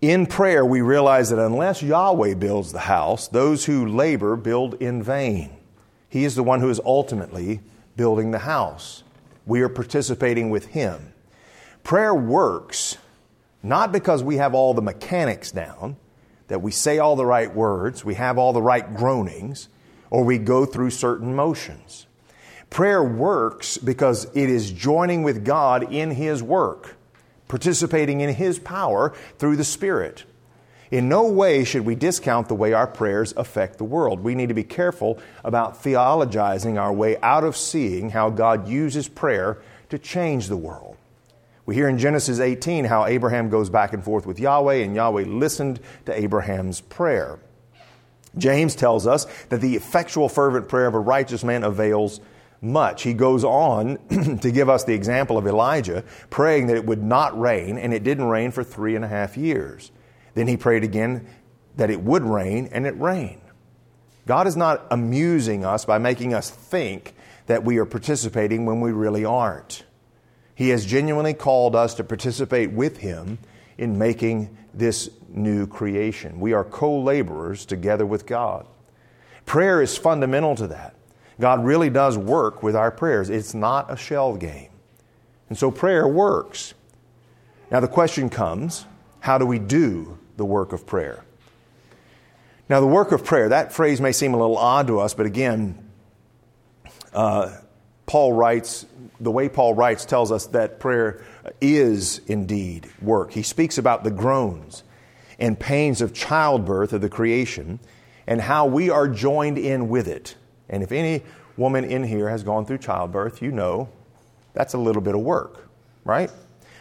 In 0.00 0.26
prayer, 0.26 0.64
we 0.64 0.80
realize 0.80 1.30
that 1.30 1.44
unless 1.44 1.82
Yahweh 1.82 2.34
builds 2.34 2.72
the 2.72 2.78
house, 2.78 3.26
those 3.26 3.64
who 3.64 3.86
labor 3.86 4.36
build 4.36 4.74
in 4.74 5.02
vain. 5.02 5.50
He 6.08 6.24
is 6.24 6.36
the 6.36 6.44
one 6.44 6.60
who 6.60 6.70
is 6.70 6.80
ultimately 6.84 7.60
building 7.96 8.30
the 8.30 8.38
house. 8.38 9.02
We 9.44 9.60
are 9.62 9.68
participating 9.68 10.50
with 10.50 10.66
Him. 10.66 11.12
Prayer 11.82 12.14
works 12.14 12.96
not 13.62 13.92
because 13.92 14.22
we 14.22 14.36
have 14.36 14.54
all 14.54 14.74
the 14.74 14.82
mechanics 14.82 15.50
down, 15.50 15.96
that 16.46 16.62
we 16.62 16.70
say 16.70 16.98
all 16.98 17.16
the 17.16 17.26
right 17.26 17.52
words, 17.52 18.04
we 18.04 18.14
have 18.14 18.38
all 18.38 18.52
the 18.52 18.62
right 18.62 18.94
groanings, 18.94 19.68
or 20.10 20.24
we 20.24 20.38
go 20.38 20.64
through 20.64 20.90
certain 20.90 21.34
motions. 21.34 22.06
Prayer 22.70 23.02
works 23.02 23.76
because 23.76 24.26
it 24.26 24.48
is 24.48 24.70
joining 24.70 25.22
with 25.22 25.44
God 25.44 25.92
in 25.92 26.12
His 26.12 26.42
work, 26.42 26.96
participating 27.48 28.20
in 28.20 28.34
His 28.34 28.58
power 28.58 29.14
through 29.38 29.56
the 29.56 29.64
Spirit. 29.64 30.24
In 30.90 31.08
no 31.08 31.28
way 31.28 31.64
should 31.64 31.84
we 31.84 31.94
discount 31.94 32.48
the 32.48 32.54
way 32.54 32.72
our 32.72 32.86
prayers 32.86 33.34
affect 33.36 33.76
the 33.76 33.84
world. 33.84 34.20
We 34.20 34.34
need 34.34 34.48
to 34.48 34.54
be 34.54 34.64
careful 34.64 35.18
about 35.44 35.82
theologizing 35.82 36.80
our 36.80 36.92
way 36.92 37.18
out 37.18 37.44
of 37.44 37.56
seeing 37.56 38.10
how 38.10 38.30
God 38.30 38.68
uses 38.68 39.06
prayer 39.06 39.58
to 39.90 39.98
change 39.98 40.48
the 40.48 40.56
world. 40.56 40.96
We 41.66 41.74
hear 41.74 41.88
in 41.88 41.98
Genesis 41.98 42.40
18 42.40 42.86
how 42.86 43.04
Abraham 43.04 43.50
goes 43.50 43.68
back 43.68 43.92
and 43.92 44.02
forth 44.02 44.24
with 44.24 44.40
Yahweh, 44.40 44.76
and 44.76 44.94
Yahweh 44.94 45.24
listened 45.24 45.80
to 46.06 46.18
Abraham's 46.18 46.80
prayer. 46.80 47.38
James 48.38 48.74
tells 48.74 49.06
us 49.06 49.26
that 49.50 49.60
the 49.60 49.76
effectual, 49.76 50.30
fervent 50.30 50.68
prayer 50.68 50.86
of 50.86 50.94
a 50.94 50.98
righteous 50.98 51.44
man 51.44 51.64
avails 51.64 52.20
much. 52.60 53.02
He 53.02 53.14
goes 53.14 53.44
on 53.44 53.98
to 54.40 54.50
give 54.50 54.68
us 54.68 54.84
the 54.84 54.94
example 54.94 55.38
of 55.38 55.46
Elijah 55.46 56.04
praying 56.30 56.66
that 56.66 56.76
it 56.76 56.86
would 56.86 57.02
not 57.02 57.38
rain, 57.38 57.78
and 57.78 57.94
it 57.94 58.04
didn't 58.04 58.26
rain 58.26 58.50
for 58.50 58.64
three 58.64 58.96
and 58.96 59.04
a 59.04 59.08
half 59.08 59.36
years. 59.36 59.90
Then 60.34 60.48
he 60.48 60.56
prayed 60.56 60.84
again 60.84 61.28
that 61.76 61.90
it 61.90 62.02
would 62.02 62.24
rain, 62.24 62.68
and 62.72 62.86
it 62.86 62.98
rained. 62.98 63.40
God 64.26 64.46
is 64.46 64.56
not 64.56 64.86
amusing 64.90 65.64
us 65.64 65.84
by 65.84 65.98
making 65.98 66.34
us 66.34 66.50
think 66.50 67.14
that 67.46 67.64
we 67.64 67.78
are 67.78 67.86
participating 67.86 68.66
when 68.66 68.80
we 68.80 68.92
really 68.92 69.24
aren't. 69.24 69.84
He 70.54 70.68
has 70.70 70.84
genuinely 70.84 71.34
called 71.34 71.74
us 71.74 71.94
to 71.94 72.04
participate 72.04 72.72
with 72.72 72.98
Him 72.98 73.38
in 73.78 73.96
making 73.96 74.56
this 74.74 75.08
new 75.28 75.66
creation. 75.66 76.40
We 76.40 76.52
are 76.52 76.64
co 76.64 77.00
laborers 77.00 77.64
together 77.64 78.04
with 78.04 78.26
God. 78.26 78.66
Prayer 79.46 79.80
is 79.80 79.96
fundamental 79.96 80.56
to 80.56 80.66
that. 80.66 80.94
God 81.40 81.64
really 81.64 81.90
does 81.90 82.18
work 82.18 82.62
with 82.62 82.74
our 82.74 82.90
prayers, 82.90 83.30
it's 83.30 83.54
not 83.54 83.90
a 83.90 83.96
shell 83.96 84.36
game. 84.36 84.70
And 85.48 85.56
so 85.56 85.70
prayer 85.70 86.06
works. 86.06 86.74
Now, 87.70 87.80
the 87.80 87.88
question 87.88 88.28
comes 88.30 88.86
how 89.20 89.38
do 89.38 89.46
we 89.46 89.58
do 89.58 90.18
the 90.36 90.44
work 90.44 90.72
of 90.72 90.86
prayer? 90.86 91.24
Now, 92.68 92.80
the 92.80 92.86
work 92.86 93.12
of 93.12 93.24
prayer, 93.24 93.48
that 93.50 93.72
phrase 93.72 94.00
may 94.00 94.12
seem 94.12 94.34
a 94.34 94.38
little 94.38 94.58
odd 94.58 94.86
to 94.88 95.00
us, 95.00 95.14
but 95.14 95.26
again, 95.26 95.90
uh, 97.14 97.56
Paul 98.06 98.32
writes 98.32 98.86
the 99.20 99.30
way 99.30 99.48
Paul 99.48 99.74
writes 99.74 100.04
tells 100.04 100.30
us 100.30 100.46
that 100.48 100.80
prayer 100.80 101.24
is 101.60 102.20
indeed 102.26 102.88
work. 103.02 103.32
He 103.32 103.42
speaks 103.42 103.78
about 103.78 104.04
the 104.04 104.10
groans 104.10 104.82
and 105.38 105.58
pains 105.58 106.00
of 106.00 106.14
childbirth 106.14 106.92
of 106.92 107.00
the 107.00 107.08
creation 107.08 107.80
and 108.26 108.40
how 108.40 108.66
we 108.66 108.90
are 108.90 109.08
joined 109.08 109.58
in 109.58 109.88
with 109.88 110.08
it. 110.08 110.36
And 110.68 110.82
if 110.82 110.92
any 110.92 111.22
woman 111.56 111.84
in 111.84 112.04
here 112.04 112.28
has 112.28 112.42
gone 112.42 112.66
through 112.66 112.78
childbirth, 112.78 113.42
you 113.42 113.50
know 113.50 113.88
that's 114.52 114.74
a 114.74 114.78
little 114.78 115.02
bit 115.02 115.14
of 115.14 115.20
work, 115.20 115.68
right? 116.04 116.30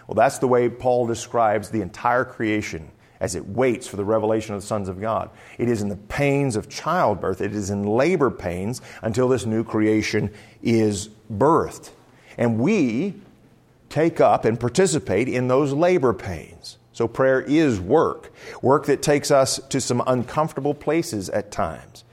Well, 0.08 0.16
that's 0.16 0.40
the 0.40 0.48
way 0.48 0.70
Paul 0.70 1.06
describes 1.06 1.70
the 1.70 1.82
entire 1.82 2.26
creation 2.26 2.92
as 3.20 3.36
it 3.36 3.46
waits 3.46 3.88
for 3.88 3.96
the 3.98 4.06
revelation 4.06 4.54
of 4.54 4.62
the 4.62 4.68
sons 4.68 4.90
of 4.90 5.02
God. 5.02 5.30
It 5.58 5.70
is 5.70 5.82
in 5.82 5.90
the 5.90 5.96
pains 5.96 6.56
of 6.56 6.70
childbirth, 6.70 7.42
it 7.42 7.54
is 7.54 7.70
in 7.70 7.84
labor 7.84 8.30
pains 8.30 8.82
until 9.02 9.28
this 9.28 9.46
new 9.46 9.64
creation 9.64 10.32
is 10.62 11.10
birthed. 11.32 11.90
And 12.38 12.60
we 12.60 13.16
take 13.90 14.22
up 14.22 14.46
and 14.46 14.60
participate 14.60 15.28
in 15.28 15.48
those 15.48 15.74
labor 15.74 16.14
pains. 16.14 16.78
So 16.92 17.08
prayer 17.08 17.42
is 17.42 17.80
work, 17.80 18.32
work 18.62 18.86
that 18.88 19.02
takes 19.02 19.32
us 19.32 19.60
to 19.70 19.80
some 19.82 20.02
uncomfortable 20.08 20.74
places 20.74 21.30
at 21.30 21.52
times. 21.52 22.04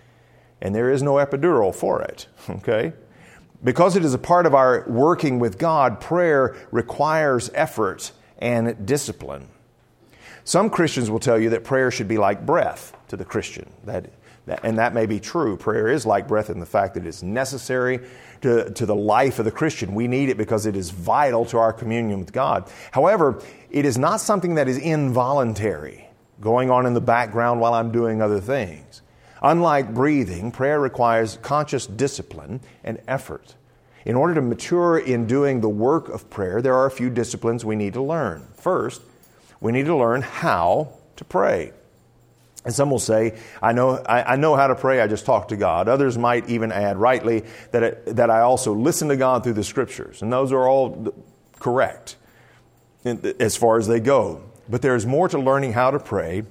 And 0.64 0.74
there 0.74 0.90
is 0.90 1.02
no 1.02 1.14
epidural 1.14 1.72
for 1.74 2.02
it, 2.02 2.26
okay? 2.50 2.94
Because 3.62 3.96
it 3.96 4.04
is 4.04 4.14
a 4.14 4.18
part 4.18 4.46
of 4.46 4.54
our 4.54 4.84
working 4.88 5.38
with 5.38 5.58
God, 5.58 6.00
prayer 6.00 6.56
requires 6.72 7.50
effort 7.54 8.10
and 8.38 8.84
discipline. 8.86 9.48
Some 10.44 10.68
Christians 10.70 11.10
will 11.10 11.20
tell 11.20 11.38
you 11.38 11.50
that 11.50 11.64
prayer 11.64 11.90
should 11.90 12.08
be 12.08 12.18
like 12.18 12.44
breath 12.44 12.96
to 13.08 13.16
the 13.16 13.24
Christian. 13.24 13.70
That, 13.84 14.10
that, 14.46 14.60
and 14.64 14.78
that 14.78 14.92
may 14.92 15.06
be 15.06 15.20
true. 15.20 15.56
Prayer 15.56 15.88
is 15.88 16.04
like 16.04 16.28
breath 16.28 16.50
in 16.50 16.60
the 16.60 16.66
fact 16.66 16.94
that 16.94 17.06
it's 17.06 17.22
necessary 17.22 18.00
to, 18.42 18.70
to 18.72 18.84
the 18.84 18.94
life 18.94 19.38
of 19.38 19.46
the 19.46 19.50
Christian. 19.50 19.94
We 19.94 20.08
need 20.08 20.28
it 20.28 20.36
because 20.36 20.66
it 20.66 20.76
is 20.76 20.90
vital 20.90 21.46
to 21.46 21.58
our 21.58 21.72
communion 21.72 22.20
with 22.20 22.32
God. 22.32 22.70
However, 22.90 23.42
it 23.70 23.86
is 23.86 23.96
not 23.96 24.20
something 24.20 24.56
that 24.56 24.68
is 24.68 24.76
involuntary, 24.76 26.08
going 26.40 26.70
on 26.70 26.84
in 26.84 26.92
the 26.92 27.00
background 27.00 27.60
while 27.60 27.72
I'm 27.72 27.90
doing 27.92 28.20
other 28.20 28.40
things. 28.40 29.00
Unlike 29.44 29.92
breathing, 29.92 30.50
prayer 30.50 30.80
requires 30.80 31.38
conscious 31.42 31.86
discipline 31.86 32.60
and 32.82 32.98
effort. 33.06 33.54
In 34.06 34.16
order 34.16 34.34
to 34.34 34.40
mature 34.40 34.98
in 34.98 35.26
doing 35.26 35.60
the 35.60 35.68
work 35.68 36.08
of 36.08 36.30
prayer, 36.30 36.62
there 36.62 36.74
are 36.74 36.86
a 36.86 36.90
few 36.90 37.10
disciplines 37.10 37.62
we 37.62 37.76
need 37.76 37.92
to 37.92 38.02
learn. 38.02 38.48
First, 38.54 39.02
we 39.60 39.70
need 39.70 39.84
to 39.84 39.96
learn 39.96 40.22
how 40.22 40.94
to 41.16 41.24
pray. 41.26 41.72
And 42.64 42.74
some 42.74 42.90
will 42.90 42.98
say, 42.98 43.38
I 43.60 43.72
know, 43.72 43.98
I, 43.98 44.32
I, 44.32 44.36
know 44.36 44.56
how 44.56 44.68
to 44.68 44.74
pray, 44.74 45.02
I 45.02 45.06
just 45.06 45.26
talk 45.26 45.48
to 45.48 45.56
God. 45.56 45.88
Others 45.88 46.16
might 46.16 46.48
even 46.48 46.72
add 46.72 46.96
rightly 46.96 47.44
that, 47.72 47.82
it, 47.82 48.16
that 48.16 48.30
I 48.30 48.40
also 48.40 48.72
listen 48.72 49.08
to 49.08 49.16
God 49.16 49.44
through 49.44 49.52
the 49.52 49.64
scriptures. 49.64 50.22
And 50.22 50.32
those 50.32 50.52
are 50.52 50.66
all 50.66 51.14
correct 51.58 52.16
as 53.04 53.56
far 53.56 53.76
as 53.76 53.86
they 53.86 54.00
go. 54.00 54.42
But 54.70 54.80
there's 54.80 55.04
more 55.04 55.28
to 55.28 55.38
learning 55.38 55.74
how 55.74 55.90
to 55.90 55.98
pray 55.98 56.44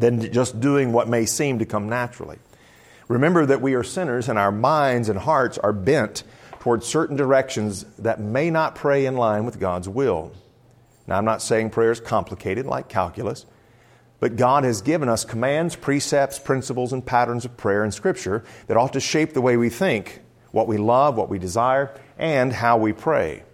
than 0.00 0.32
just 0.32 0.60
doing 0.60 0.92
what 0.92 1.08
may 1.08 1.26
seem 1.26 1.58
to 1.58 1.66
come 1.66 1.88
naturally. 1.88 2.38
Remember 3.08 3.46
that 3.46 3.62
we 3.62 3.74
are 3.74 3.82
sinners 3.82 4.28
and 4.28 4.38
our 4.38 4.52
minds 4.52 5.08
and 5.08 5.18
hearts 5.18 5.58
are 5.58 5.72
bent 5.72 6.24
towards 6.60 6.86
certain 6.86 7.16
directions 7.16 7.84
that 7.98 8.20
may 8.20 8.50
not 8.50 8.74
pray 8.74 9.06
in 9.06 9.16
line 9.16 9.44
with 9.44 9.58
God's 9.58 9.88
will. 9.88 10.32
Now, 11.06 11.16
I'm 11.16 11.24
not 11.24 11.40
saying 11.40 11.70
prayer 11.70 11.90
is 11.90 12.00
complicated 12.00 12.66
like 12.66 12.88
calculus. 12.88 13.46
But 14.20 14.36
God 14.36 14.64
has 14.64 14.82
given 14.82 15.08
us 15.08 15.24
commands, 15.24 15.76
precepts, 15.76 16.38
principles, 16.38 16.92
and 16.92 17.06
patterns 17.06 17.44
of 17.44 17.56
prayer 17.56 17.84
in 17.84 17.92
Scripture 17.92 18.44
that 18.66 18.76
ought 18.76 18.92
to 18.94 19.00
shape 19.00 19.32
the 19.32 19.40
way 19.40 19.56
we 19.56 19.70
think, 19.70 20.20
what 20.50 20.66
we 20.66 20.76
love, 20.76 21.16
what 21.16 21.28
we 21.28 21.38
desire, 21.38 21.94
and 22.18 22.52
how 22.52 22.76
we 22.76 22.92
pray. 22.92 23.44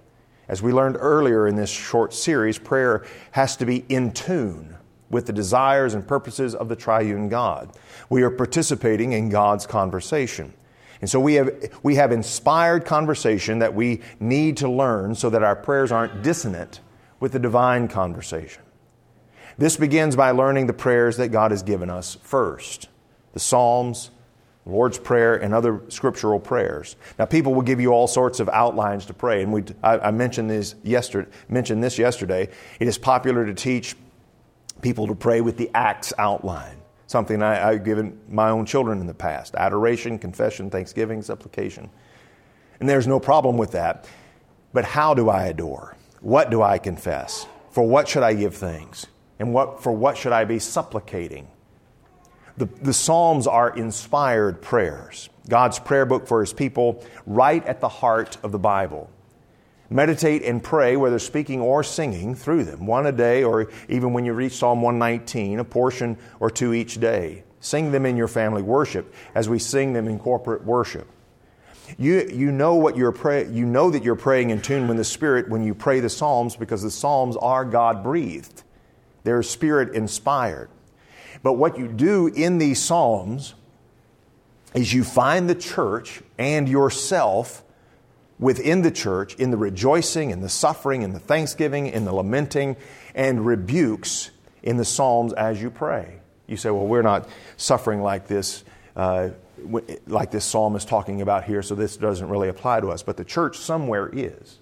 As 0.49 0.63
we 0.63 0.73
learned 0.73 0.97
earlier 0.99 1.47
in 1.47 1.57
this 1.57 1.71
short 1.71 2.15
series, 2.15 2.59
prayer 2.59 3.05
has 3.33 3.57
to 3.59 3.67
be 3.67 3.85
in 3.89 4.13
tune 4.13 4.75
with 5.15 5.25
the 5.27 5.33
desires 5.33 5.95
and 5.95 6.07
purposes 6.07 6.55
of 6.55 6.69
the 6.69 6.77
triune 6.77 7.31
God. 7.31 7.71
We 8.11 8.23
are 8.23 8.31
participating 8.31 9.13
in 9.13 9.31
God's 9.31 9.65
conversation. 9.65 10.53
And 11.01 11.09
so 11.09 11.21
we 11.21 11.35
have, 11.35 11.51
we 11.83 11.95
have 11.95 12.13
inspired 12.13 12.85
conversation 12.85 13.61
that 13.61 13.75
we 13.75 14.03
need 14.21 14.57
to 14.59 14.69
learn 14.69 15.15
so 15.15 15.31
that 15.31 15.43
our 15.43 15.57
prayers 15.57 15.93
aren't 15.93 16.23
dissonant 16.23 16.81
with 17.21 17.33
the 17.33 17.39
divine 17.39 17.89
conversation. 17.89 18.63
This 19.57 19.77
begins 19.77 20.17
by 20.17 20.33
learning 20.33 20.67
the 20.67 20.73
prayers 20.73 21.17
that 21.19 21.29
God 21.29 21.53
has 21.53 21.63
given 21.63 21.89
us 21.89 22.17
first 22.23 22.89
the 23.33 23.41
Psalms, 23.41 24.11
Lord's 24.65 24.99
Prayer, 24.99 25.35
and 25.35 25.53
other 25.53 25.83
scriptural 25.89 26.39
prayers. 26.39 26.97
Now, 27.19 27.25
people 27.25 27.53
will 27.53 27.63
give 27.63 27.81
you 27.81 27.91
all 27.91 28.07
sorts 28.07 28.39
of 28.39 28.49
outlines 28.49 29.07
to 29.07 29.15
pray, 29.15 29.43
and 29.43 29.53
we, 29.53 29.65
I, 29.83 29.99
I 29.99 30.11
mentioned, 30.13 30.75
yesterday, 30.85 31.29
mentioned 31.49 31.83
this 31.83 31.99
yesterday. 31.99 32.49
It 32.79 32.87
is 32.87 32.97
popular 32.97 33.45
to 33.45 33.53
teach 33.53 33.97
people 34.85 35.07
to 35.07 35.15
pray 35.15 35.41
with 35.41 35.57
the 35.57 35.71
Acts 35.75 36.13
outline, 36.19 36.77
something 37.07 37.43
I, 37.43 37.71
I've 37.71 37.85
given 37.85 38.21
my 38.29 38.51
own 38.51 38.67
children 38.67 39.01
in 39.01 39.07
the 39.07 39.15
past 39.15 39.55
adoration, 39.57 40.19
confession, 40.19 40.71
thanksgiving, 40.71 41.23
supplication. 41.23 41.91
And 42.79 42.89
there's 42.89 43.07
no 43.07 43.19
problem 43.19 43.57
with 43.57 43.73
that. 43.73 44.07
But 44.75 44.85
how 44.85 45.15
do 45.15 45.31
I 45.31 45.47
adore? 45.47 45.97
What 46.21 46.51
do 46.51 46.61
I 46.61 46.79
confess? 46.79 47.47
For 47.71 47.83
what 47.83 48.09
should 48.09 48.23
I 48.23 48.35
give 48.35 48.55
thanks? 48.55 49.07
And 49.39 49.55
what, 49.55 49.83
for 49.83 49.91
what 49.91 50.19
should 50.19 50.33
I 50.33 50.45
be 50.45 50.59
supplicating? 50.59 51.49
The, 52.59 52.67
the 52.67 52.93
Psalms 52.93 53.47
are 53.47 53.75
inspired 53.75 54.61
prayers, 54.61 55.31
God's 55.49 55.79
prayer 55.79 56.07
book 56.07 56.29
for 56.29 56.41
His 56.41 56.53
people, 56.53 57.05
right 57.27 57.65
at 57.65 57.81
the 57.81 57.89
heart 57.89 58.37
of 58.43 58.53
the 58.53 58.59
Bible. 58.59 59.11
Meditate 59.91 60.43
and 60.43 60.63
pray, 60.63 60.97
whether 60.97 61.19
speaking 61.19 61.61
or 61.61 61.83
singing, 61.83 62.35
through 62.35 62.65
them, 62.65 62.87
one 62.87 63.07
a 63.07 63.13
day, 63.13 63.45
or 63.45 63.71
even 63.89 64.13
when 64.13 64.25
you 64.25 64.33
reach 64.33 64.55
Psalm 64.55 64.81
119, 64.81 65.59
a 65.59 65.65
portion 65.65 66.17
or 66.41 66.51
two 66.51 66.73
each 66.73 66.99
day. 66.99 67.45
Sing 67.61 67.93
them 67.93 68.05
in 68.07 68.17
your 68.17 68.29
family 68.29 68.63
worship 68.63 69.15
as 69.35 69.49
we 69.49 69.59
sing 69.59 69.93
them 69.93 70.09
in 70.09 70.19
corporate 70.19 70.65
worship. 70.65 71.09
You, 71.99 72.29
you, 72.33 72.51
know 72.51 72.75
what 72.75 72.97
you're 72.97 73.13
pray, 73.13 73.49
you 73.51 73.67
know 73.67 73.91
that 73.91 74.03
you're 74.03 74.17
praying 74.17 74.51
in 74.51 74.63
tune 74.63 74.89
with 74.89 74.97
the 74.97 75.05
Spirit 75.05 75.49
when 75.49 75.63
you 75.63 75.75
pray 75.75 76.01
the 76.01 76.09
Psalms 76.09 76.57
because 76.57 76.83
the 76.83 76.91
Psalms 76.91 77.37
are 77.37 77.65
God 77.65 78.03
breathed. 78.03 78.63
They're 79.23 79.43
spirit 79.43 79.95
inspired. 79.95 80.69
But 81.43 81.55
what 81.55 81.79
you 81.79 81.89
do 81.89 82.29
in 82.29 82.59
these 82.59 82.83
Psalms 82.83 83.55
is 84.75 84.93
you 84.93 85.05
find 85.05 85.49
the 85.49 85.55
church 85.55 86.23
and 86.39 86.69
yourself 86.69 87.64
within 88.39 88.83
the 88.83 88.91
church 88.91 89.35
in 89.37 89.51
the 89.51 89.57
rejoicing, 89.57 90.31
in 90.31 90.41
the 90.41 90.49
suffering, 90.49 91.03
in 91.03 91.13
the 91.13 91.21
thanksgiving, 91.21 91.87
in 91.87 92.05
the 92.05 92.13
lamenting, 92.13 92.77
and 93.15 93.47
rebukes 93.47 94.31
in 94.63 94.77
the 94.77 94.85
Psalms 94.85 95.33
as 95.33 95.61
you 95.61 95.71
pray. 95.71 96.21
You 96.47 96.57
say, 96.57 96.71
well, 96.71 96.87
we're 96.87 97.03
not 97.03 97.29
suffering 97.57 98.03
like 98.03 98.27
this 98.27 98.65
uh, 98.97 99.31
like 100.07 100.31
this 100.31 100.45
psalm 100.45 100.77
is 100.77 100.85
talking 100.85 101.23
about 101.23 101.45
here, 101.45 101.63
so 101.63 101.75
this 101.75 101.97
doesn't 101.97 102.29
really 102.29 102.49
apply 102.49 102.81
to 102.81 102.91
us, 102.91 103.03
but 103.03 103.17
the 103.17 103.25
church 103.25 103.57
somewhere 103.57 104.11
is. 104.13 104.59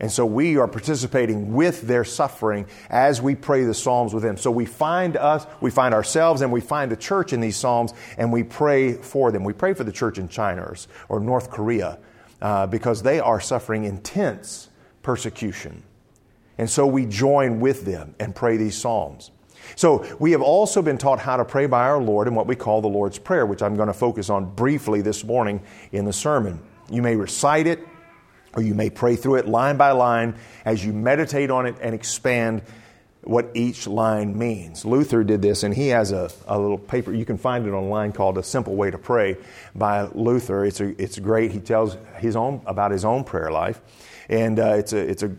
And 0.00 0.12
so 0.12 0.24
we 0.24 0.58
are 0.58 0.68
participating 0.68 1.54
with 1.54 1.82
their 1.82 2.04
suffering 2.04 2.66
as 2.88 3.20
we 3.20 3.34
pray 3.34 3.64
the 3.64 3.74
Psalms 3.74 4.14
with 4.14 4.22
them. 4.22 4.36
So 4.36 4.50
we 4.50 4.64
find 4.64 5.16
us, 5.16 5.44
we 5.60 5.72
find 5.72 5.92
ourselves, 5.92 6.40
and 6.40 6.52
we 6.52 6.60
find 6.60 6.92
the 6.92 6.96
church 6.96 7.32
in 7.32 7.40
these 7.40 7.56
Psalms, 7.56 7.92
and 8.16 8.32
we 8.32 8.44
pray 8.44 8.92
for 8.92 9.32
them. 9.32 9.42
We 9.42 9.54
pray 9.54 9.74
for 9.74 9.82
the 9.82 9.92
church 9.92 10.18
in 10.18 10.28
China 10.28 10.62
or, 10.62 10.76
or 11.08 11.20
North 11.20 11.50
Korea 11.50 11.98
uh, 12.40 12.66
because 12.66 13.02
they 13.02 13.20
are 13.20 13.40
suffering 13.40 13.84
intense 13.84 14.68
persecution. 15.02 15.82
And 16.58 16.68
so 16.68 16.86
we 16.86 17.06
join 17.06 17.60
with 17.60 17.84
them 17.84 18.14
and 18.18 18.34
pray 18.34 18.56
these 18.56 18.76
Psalms. 18.76 19.30
So 19.76 20.04
we 20.18 20.32
have 20.32 20.42
also 20.42 20.82
been 20.82 20.98
taught 20.98 21.18
how 21.18 21.36
to 21.36 21.44
pray 21.44 21.66
by 21.66 21.84
our 21.84 22.00
Lord 22.00 22.26
in 22.26 22.34
what 22.34 22.46
we 22.46 22.56
call 22.56 22.80
the 22.80 22.88
Lord's 22.88 23.18
Prayer, 23.18 23.46
which 23.46 23.62
I'm 23.62 23.76
going 23.76 23.88
to 23.88 23.94
focus 23.94 24.30
on 24.30 24.54
briefly 24.54 25.02
this 25.02 25.24
morning 25.24 25.62
in 25.92 26.04
the 26.04 26.12
sermon. 26.12 26.60
You 26.90 27.02
may 27.02 27.16
recite 27.16 27.66
it 27.66 27.80
or 28.54 28.62
you 28.62 28.74
may 28.74 28.90
pray 28.90 29.14
through 29.14 29.36
it 29.36 29.46
line 29.46 29.76
by 29.76 29.92
line 29.92 30.34
as 30.64 30.84
you 30.84 30.92
meditate 30.92 31.50
on 31.50 31.66
it 31.66 31.76
and 31.80 31.94
expand 31.94 32.62
what 33.28 33.50
each 33.52 33.86
line 33.86 34.38
means. 34.38 34.86
Luther 34.86 35.22
did 35.22 35.42
this, 35.42 35.62
and 35.62 35.74
he 35.74 35.88
has 35.88 36.12
a, 36.12 36.30
a 36.46 36.58
little 36.58 36.78
paper. 36.78 37.12
You 37.12 37.26
can 37.26 37.36
find 37.36 37.66
it 37.66 37.72
online 37.72 38.12
called 38.12 38.38
"A 38.38 38.42
Simple 38.42 38.74
Way 38.74 38.90
to 38.90 38.96
Pray" 38.96 39.36
by 39.74 40.02
Luther. 40.14 40.64
It's 40.64 40.80
a, 40.80 41.00
it's 41.00 41.18
great. 41.18 41.52
He 41.52 41.60
tells 41.60 41.98
his 42.16 42.36
own 42.36 42.62
about 42.64 42.90
his 42.90 43.04
own 43.04 43.24
prayer 43.24 43.50
life, 43.50 43.82
and 44.30 44.58
uh, 44.58 44.74
it's 44.78 44.94
a 44.94 44.98
it's 44.98 45.22
a 45.22 45.36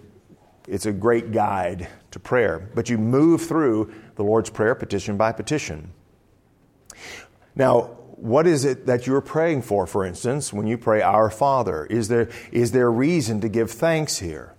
it's 0.67 0.85
a 0.85 0.91
great 0.91 1.31
guide 1.31 1.87
to 2.11 2.19
prayer. 2.19 2.69
But 2.75 2.89
you 2.89 2.99
move 2.99 3.41
through 3.41 3.91
the 4.15 4.23
Lord's 4.23 4.51
prayer 4.51 4.75
petition 4.75 5.17
by 5.17 5.31
petition. 5.31 5.91
Now, 7.55 7.97
what 8.17 8.45
is 8.45 8.65
it 8.65 8.85
that 8.85 9.07
you're 9.07 9.21
praying 9.21 9.63
for, 9.63 9.87
for 9.87 10.05
instance, 10.05 10.53
when 10.53 10.67
you 10.67 10.77
pray, 10.77 11.01
Our 11.01 11.31
Father? 11.31 11.85
Is 11.85 12.07
there, 12.07 12.29
is 12.51 12.71
there 12.71 12.91
reason 12.91 13.41
to 13.41 13.49
give 13.49 13.71
thanks 13.71 14.19
here? 14.19 14.53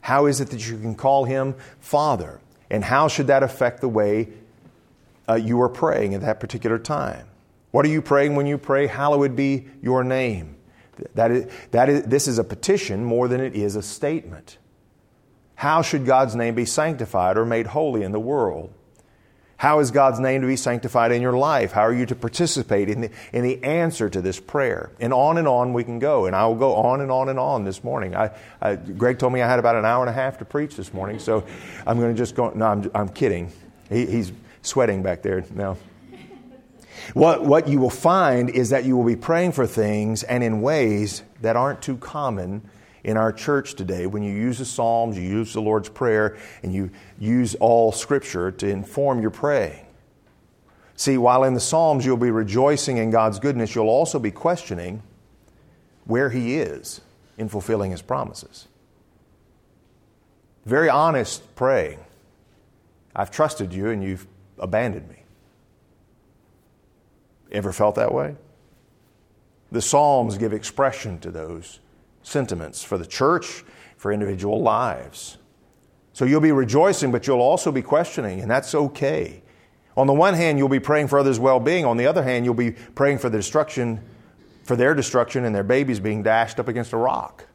How 0.00 0.26
is 0.26 0.40
it 0.40 0.50
that 0.50 0.68
you 0.68 0.78
can 0.78 0.94
call 0.94 1.24
Him 1.24 1.54
Father? 1.78 2.40
And 2.70 2.84
how 2.84 3.08
should 3.08 3.28
that 3.28 3.42
affect 3.42 3.80
the 3.80 3.88
way 3.88 4.28
uh, 5.28 5.34
you 5.34 5.60
are 5.62 5.68
praying 5.68 6.14
at 6.14 6.20
that 6.22 6.40
particular 6.40 6.78
time? 6.78 7.26
What 7.70 7.84
are 7.84 7.88
you 7.88 8.02
praying 8.02 8.36
when 8.36 8.46
you 8.46 8.58
pray, 8.58 8.86
Hallowed 8.86 9.36
be 9.36 9.66
your 9.82 10.02
name? 10.02 10.56
That 11.14 11.30
is, 11.30 11.52
that 11.72 11.88
is, 11.88 12.02
this 12.04 12.26
is 12.26 12.38
a 12.38 12.44
petition 12.44 13.04
more 13.04 13.28
than 13.28 13.40
it 13.40 13.54
is 13.54 13.76
a 13.76 13.82
statement. 13.82 14.58
How 15.56 15.82
should 15.82 16.06
God's 16.06 16.34
name 16.34 16.54
be 16.54 16.64
sanctified 16.64 17.36
or 17.36 17.44
made 17.44 17.68
holy 17.68 18.02
in 18.02 18.12
the 18.12 18.20
world? 18.20 18.72
How 19.58 19.78
is 19.78 19.90
God's 19.90 20.20
name 20.20 20.42
to 20.42 20.46
be 20.46 20.56
sanctified 20.56 21.12
in 21.12 21.22
your 21.22 21.32
life? 21.32 21.72
How 21.72 21.80
are 21.82 21.94
you 21.94 22.04
to 22.06 22.14
participate 22.14 22.90
in 22.90 23.00
the, 23.00 23.10
in 23.32 23.42
the 23.42 23.62
answer 23.64 24.10
to 24.10 24.20
this 24.20 24.38
prayer? 24.38 24.90
And 25.00 25.14
on 25.14 25.38
and 25.38 25.48
on 25.48 25.72
we 25.72 25.82
can 25.82 25.98
go. 25.98 26.26
And 26.26 26.36
I 26.36 26.46
will 26.46 26.56
go 26.56 26.74
on 26.74 27.00
and 27.00 27.10
on 27.10 27.30
and 27.30 27.38
on 27.38 27.64
this 27.64 27.82
morning. 27.82 28.14
I, 28.14 28.32
I, 28.60 28.76
Greg 28.76 29.18
told 29.18 29.32
me 29.32 29.40
I 29.40 29.48
had 29.48 29.58
about 29.58 29.76
an 29.76 29.86
hour 29.86 30.02
and 30.02 30.10
a 30.10 30.12
half 30.12 30.38
to 30.38 30.44
preach 30.44 30.76
this 30.76 30.92
morning, 30.92 31.18
so 31.18 31.44
I'm 31.86 31.98
going 31.98 32.14
to 32.14 32.18
just 32.18 32.34
go. 32.34 32.50
No, 32.50 32.66
I'm, 32.66 32.90
I'm 32.94 33.08
kidding. 33.08 33.50
He, 33.88 34.04
he's 34.04 34.30
sweating 34.60 35.02
back 35.02 35.22
there 35.22 35.42
now. 35.54 35.78
What, 37.14 37.44
what 37.44 37.68
you 37.68 37.78
will 37.78 37.88
find 37.88 38.50
is 38.50 38.70
that 38.70 38.84
you 38.84 38.96
will 38.96 39.04
be 39.04 39.16
praying 39.16 39.52
for 39.52 39.66
things 39.66 40.22
and 40.22 40.42
in 40.42 40.60
ways 40.60 41.22
that 41.40 41.56
aren't 41.56 41.80
too 41.80 41.96
common 41.96 42.62
in 43.06 43.16
our 43.16 43.32
church 43.32 43.74
today 43.74 44.04
when 44.06 44.24
you 44.24 44.34
use 44.34 44.58
the 44.58 44.64
Psalms, 44.64 45.16
you 45.16 45.22
use 45.22 45.52
the 45.52 45.62
Lord's 45.62 45.88
Prayer, 45.88 46.36
and 46.64 46.74
you 46.74 46.90
use 47.20 47.54
all 47.54 47.92
Scripture 47.92 48.50
to 48.50 48.68
inform 48.68 49.22
your 49.22 49.30
praying. 49.30 49.86
See, 50.96 51.16
while 51.16 51.44
in 51.44 51.54
the 51.54 51.60
Psalms 51.60 52.04
you'll 52.04 52.16
be 52.16 52.32
rejoicing 52.32 52.96
in 52.96 53.10
God's 53.10 53.38
goodness, 53.38 53.76
you'll 53.76 53.88
also 53.88 54.18
be 54.18 54.32
questioning 54.32 55.04
where 56.04 56.30
He 56.30 56.56
is 56.56 57.00
in 57.38 57.48
fulfilling 57.48 57.92
His 57.92 58.02
promises. 58.02 58.66
Very 60.64 60.88
honest 60.88 61.54
praying. 61.54 62.00
I've 63.14 63.30
trusted 63.30 63.72
you 63.72 63.88
and 63.88 64.02
you've 64.02 64.26
abandoned 64.58 65.08
me. 65.08 65.22
Ever 67.52 67.72
felt 67.72 67.94
that 67.94 68.12
way? 68.12 68.34
The 69.70 69.80
Psalms 69.80 70.38
give 70.38 70.52
expression 70.52 71.20
to 71.20 71.30
those 71.30 71.78
sentiments 72.26 72.82
for 72.82 72.98
the 72.98 73.06
church, 73.06 73.64
for 73.96 74.12
individual 74.12 74.60
lives. 74.60 75.38
So 76.12 76.24
you'll 76.24 76.40
be 76.40 76.52
rejoicing, 76.52 77.12
but 77.12 77.26
you'll 77.26 77.40
also 77.40 77.70
be 77.70 77.82
questioning, 77.82 78.40
and 78.40 78.50
that's 78.50 78.74
okay. 78.74 79.42
On 79.96 80.06
the 80.06 80.12
one 80.12 80.34
hand, 80.34 80.58
you'll 80.58 80.68
be 80.68 80.80
praying 80.80 81.08
for 81.08 81.18
others' 81.18 81.38
well 81.38 81.60
being. 81.60 81.84
On 81.84 81.96
the 81.96 82.06
other 82.06 82.22
hand, 82.22 82.44
you'll 82.44 82.54
be 82.54 82.72
praying 82.72 83.18
for 83.18 83.30
the 83.30 83.38
destruction, 83.38 84.00
for 84.64 84.76
their 84.76 84.94
destruction 84.94 85.44
and 85.44 85.54
their 85.54 85.62
babies 85.62 86.00
being 86.00 86.22
dashed 86.22 86.58
up 86.58 86.68
against 86.68 86.92
a 86.92 86.96
rock. 86.96 87.46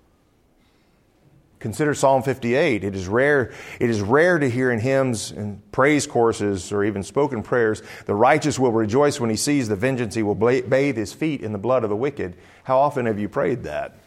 Consider 1.60 1.93
Psalm 1.93 2.23
58. 2.23 2.84
It 2.84 2.95
is 2.95 3.07
rare, 3.07 3.51
it 3.79 3.89
is 3.89 4.01
rare 4.01 4.39
to 4.39 4.49
hear 4.49 4.71
in 4.71 4.79
hymns 4.79 5.29
and 5.29 5.62
praise 5.71 6.07
courses 6.07 6.71
or 6.71 6.84
even 6.84 7.03
spoken 7.03 7.43
prayers, 7.43 7.84
the 8.07 8.15
righteous 8.15 8.57
will 8.57 8.71
rejoice 8.71 9.19
when 9.19 9.29
he 9.29 9.36
sees 9.36 9.67
the 9.67 9.75
vengeance, 9.75 10.15
he 10.15 10.23
will 10.23 10.34
bathe 10.34 10.97
his 10.97 11.13
feet 11.13 11.41
in 11.41 11.51
the 11.51 11.60
blood 11.60 11.84
of 11.84 11.91
the 11.91 11.95
wicked. 11.95 12.36
How 12.63 12.79
often 12.79 13.05
have 13.05 13.19
you 13.19 13.29
prayed 13.29 13.63
that? 13.63 14.01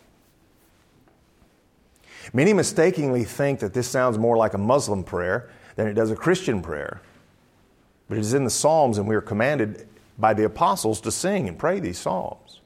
Many 2.35 2.53
mistakenly 2.53 3.23
think 3.23 3.61
that 3.61 3.73
this 3.73 3.87
sounds 3.87 4.19
more 4.19 4.37
like 4.37 4.55
a 4.55 4.59
Muslim 4.59 5.05
prayer 5.05 5.49
than 5.77 5.87
it 5.87 5.95
does 5.95 6.11
a 6.11 6.17
Christian 6.17 6.61
prayer. 6.61 7.01
But 8.09 8.19
it 8.19 8.23
is 8.23 8.35
in 8.35 8.43
the 8.43 8.51
Psalms, 8.51 8.99
and 8.99 9.09
we 9.09 9.15
are 9.15 9.21
commanded 9.21 9.89
by 10.19 10.35
the 10.35 10.45
apostles 10.45 11.01
to 11.03 11.13
sing 11.13 11.49
and 11.49 11.57
pray 11.57 11.79
these 11.79 11.97
Psalms. 11.97 12.61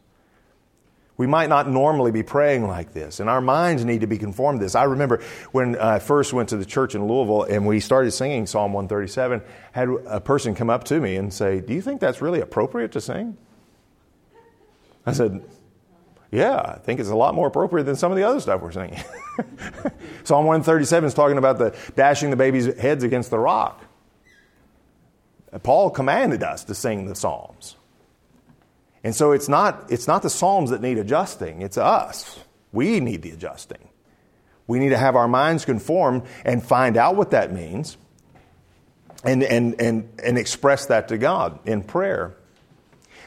We 1.19 1.27
might 1.27 1.51
not 1.51 1.69
normally 1.69 2.13
be 2.13 2.23
praying 2.23 2.67
like 2.67 2.95
this, 2.95 3.21
and 3.21 3.29
our 3.29 3.43
minds 3.43 3.85
need 3.85 4.01
to 4.01 4.07
be 4.07 4.17
conformed 4.17 4.61
to 4.61 4.65
this. 4.65 4.75
I 4.75 4.85
remember 4.85 5.21
when 5.53 5.77
uh, 5.77 5.85
I 5.85 5.99
first 5.99 6.33
went 6.33 6.49
to 6.51 6.57
the 6.57 6.65
church 6.65 6.95
in 6.95 7.07
Louisville 7.07 7.43
and 7.43 7.67
we 7.67 7.81
started 7.81 8.13
singing 8.13 8.47
Psalm 8.47 8.73
137, 8.73 9.43
had 9.73 9.89
a 10.07 10.21
person 10.21 10.55
come 10.55 10.71
up 10.71 10.85
to 10.85 11.01
me 11.01 11.17
and 11.17 11.35
say, 11.35 11.61
Do 11.61 11.75
you 11.75 11.83
think 11.83 12.01
that's 12.01 12.23
really 12.23 12.41
appropriate 12.41 12.93
to 12.93 13.01
sing? 13.01 13.37
I 15.05 15.13
said, 15.13 15.43
yeah, 16.31 16.59
I 16.59 16.79
think 16.79 17.01
it's 17.01 17.09
a 17.09 17.17
lot 17.17 17.35
more 17.35 17.47
appropriate 17.47 17.85
than 17.85 17.97
some 17.97 18.13
of 18.13 18.19
the 18.19 18.25
other 18.25 18.41
stuff 18.41 18.61
we're 18.61 18.73
singing. 18.73 19.01
Psalm 20.25 20.45
137 20.45 21.07
is 21.07 21.15
talking 21.15 21.39
about 21.39 21.59
the 21.59 21.77
dashing 21.97 22.31
the 22.31 22.37
baby's 22.37 22.67
heads 22.79 23.03
against 23.03 23.31
the 23.31 23.39
rock. 23.39 23.83
Uh, 25.53 25.59
Paul 25.59 25.91
commanded 25.91 26.43
us 26.43 26.65
to 26.65 26.75
sing 26.75 27.07
the 27.07 27.15
Psalms. 27.15 27.77
And 29.03 29.15
so 29.15 29.33
it's 29.33 29.49
not, 29.49 29.91
it's 29.91 30.07
not 30.07 30.23
the 30.23 30.31
Psalms 30.31 30.71
that 30.71 30.83
need 30.83 30.99
adjusting, 30.99 31.63
it's 31.63 31.79
us. 31.79 32.41
We 32.73 33.01
need 33.01 33.23
the 33.23 33.31
adjusting. 33.31 33.89
We 34.67 34.79
need 34.79 34.91
to 34.91 34.99
have 34.99 35.17
our 35.17 35.29
minds 35.29 35.65
conform 35.65 36.25
and 36.45 36.63
find 36.63 36.99
out 36.99 37.17
what 37.17 37.31
that 37.31 37.53
means 37.53 37.97
and, 39.25 39.43
and, 39.43 39.81
and, 39.81 40.09
and 40.23 40.37
express 40.37 40.87
that 40.87 41.09
to 41.09 41.17
God 41.17 41.67
in 41.67 41.83
prayer. 41.83 42.37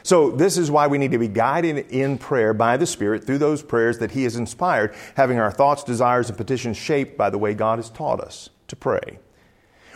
So, 0.02 0.30
this 0.30 0.58
is 0.58 0.70
why 0.70 0.86
we 0.86 0.98
need 0.98 1.12
to 1.12 1.18
be 1.18 1.28
guided 1.28 1.90
in 1.90 2.18
prayer 2.18 2.52
by 2.52 2.76
the 2.76 2.86
Spirit 2.86 3.24
through 3.24 3.38
those 3.38 3.62
prayers 3.62 3.98
that 3.98 4.10
He 4.12 4.24
has 4.24 4.36
inspired, 4.36 4.94
having 5.16 5.38
our 5.38 5.52
thoughts, 5.52 5.84
desires, 5.84 6.28
and 6.28 6.36
petitions 6.36 6.76
shaped 6.76 7.16
by 7.16 7.30
the 7.30 7.38
way 7.38 7.54
God 7.54 7.78
has 7.78 7.90
taught 7.90 8.20
us 8.20 8.50
to 8.68 8.76
pray. 8.76 9.18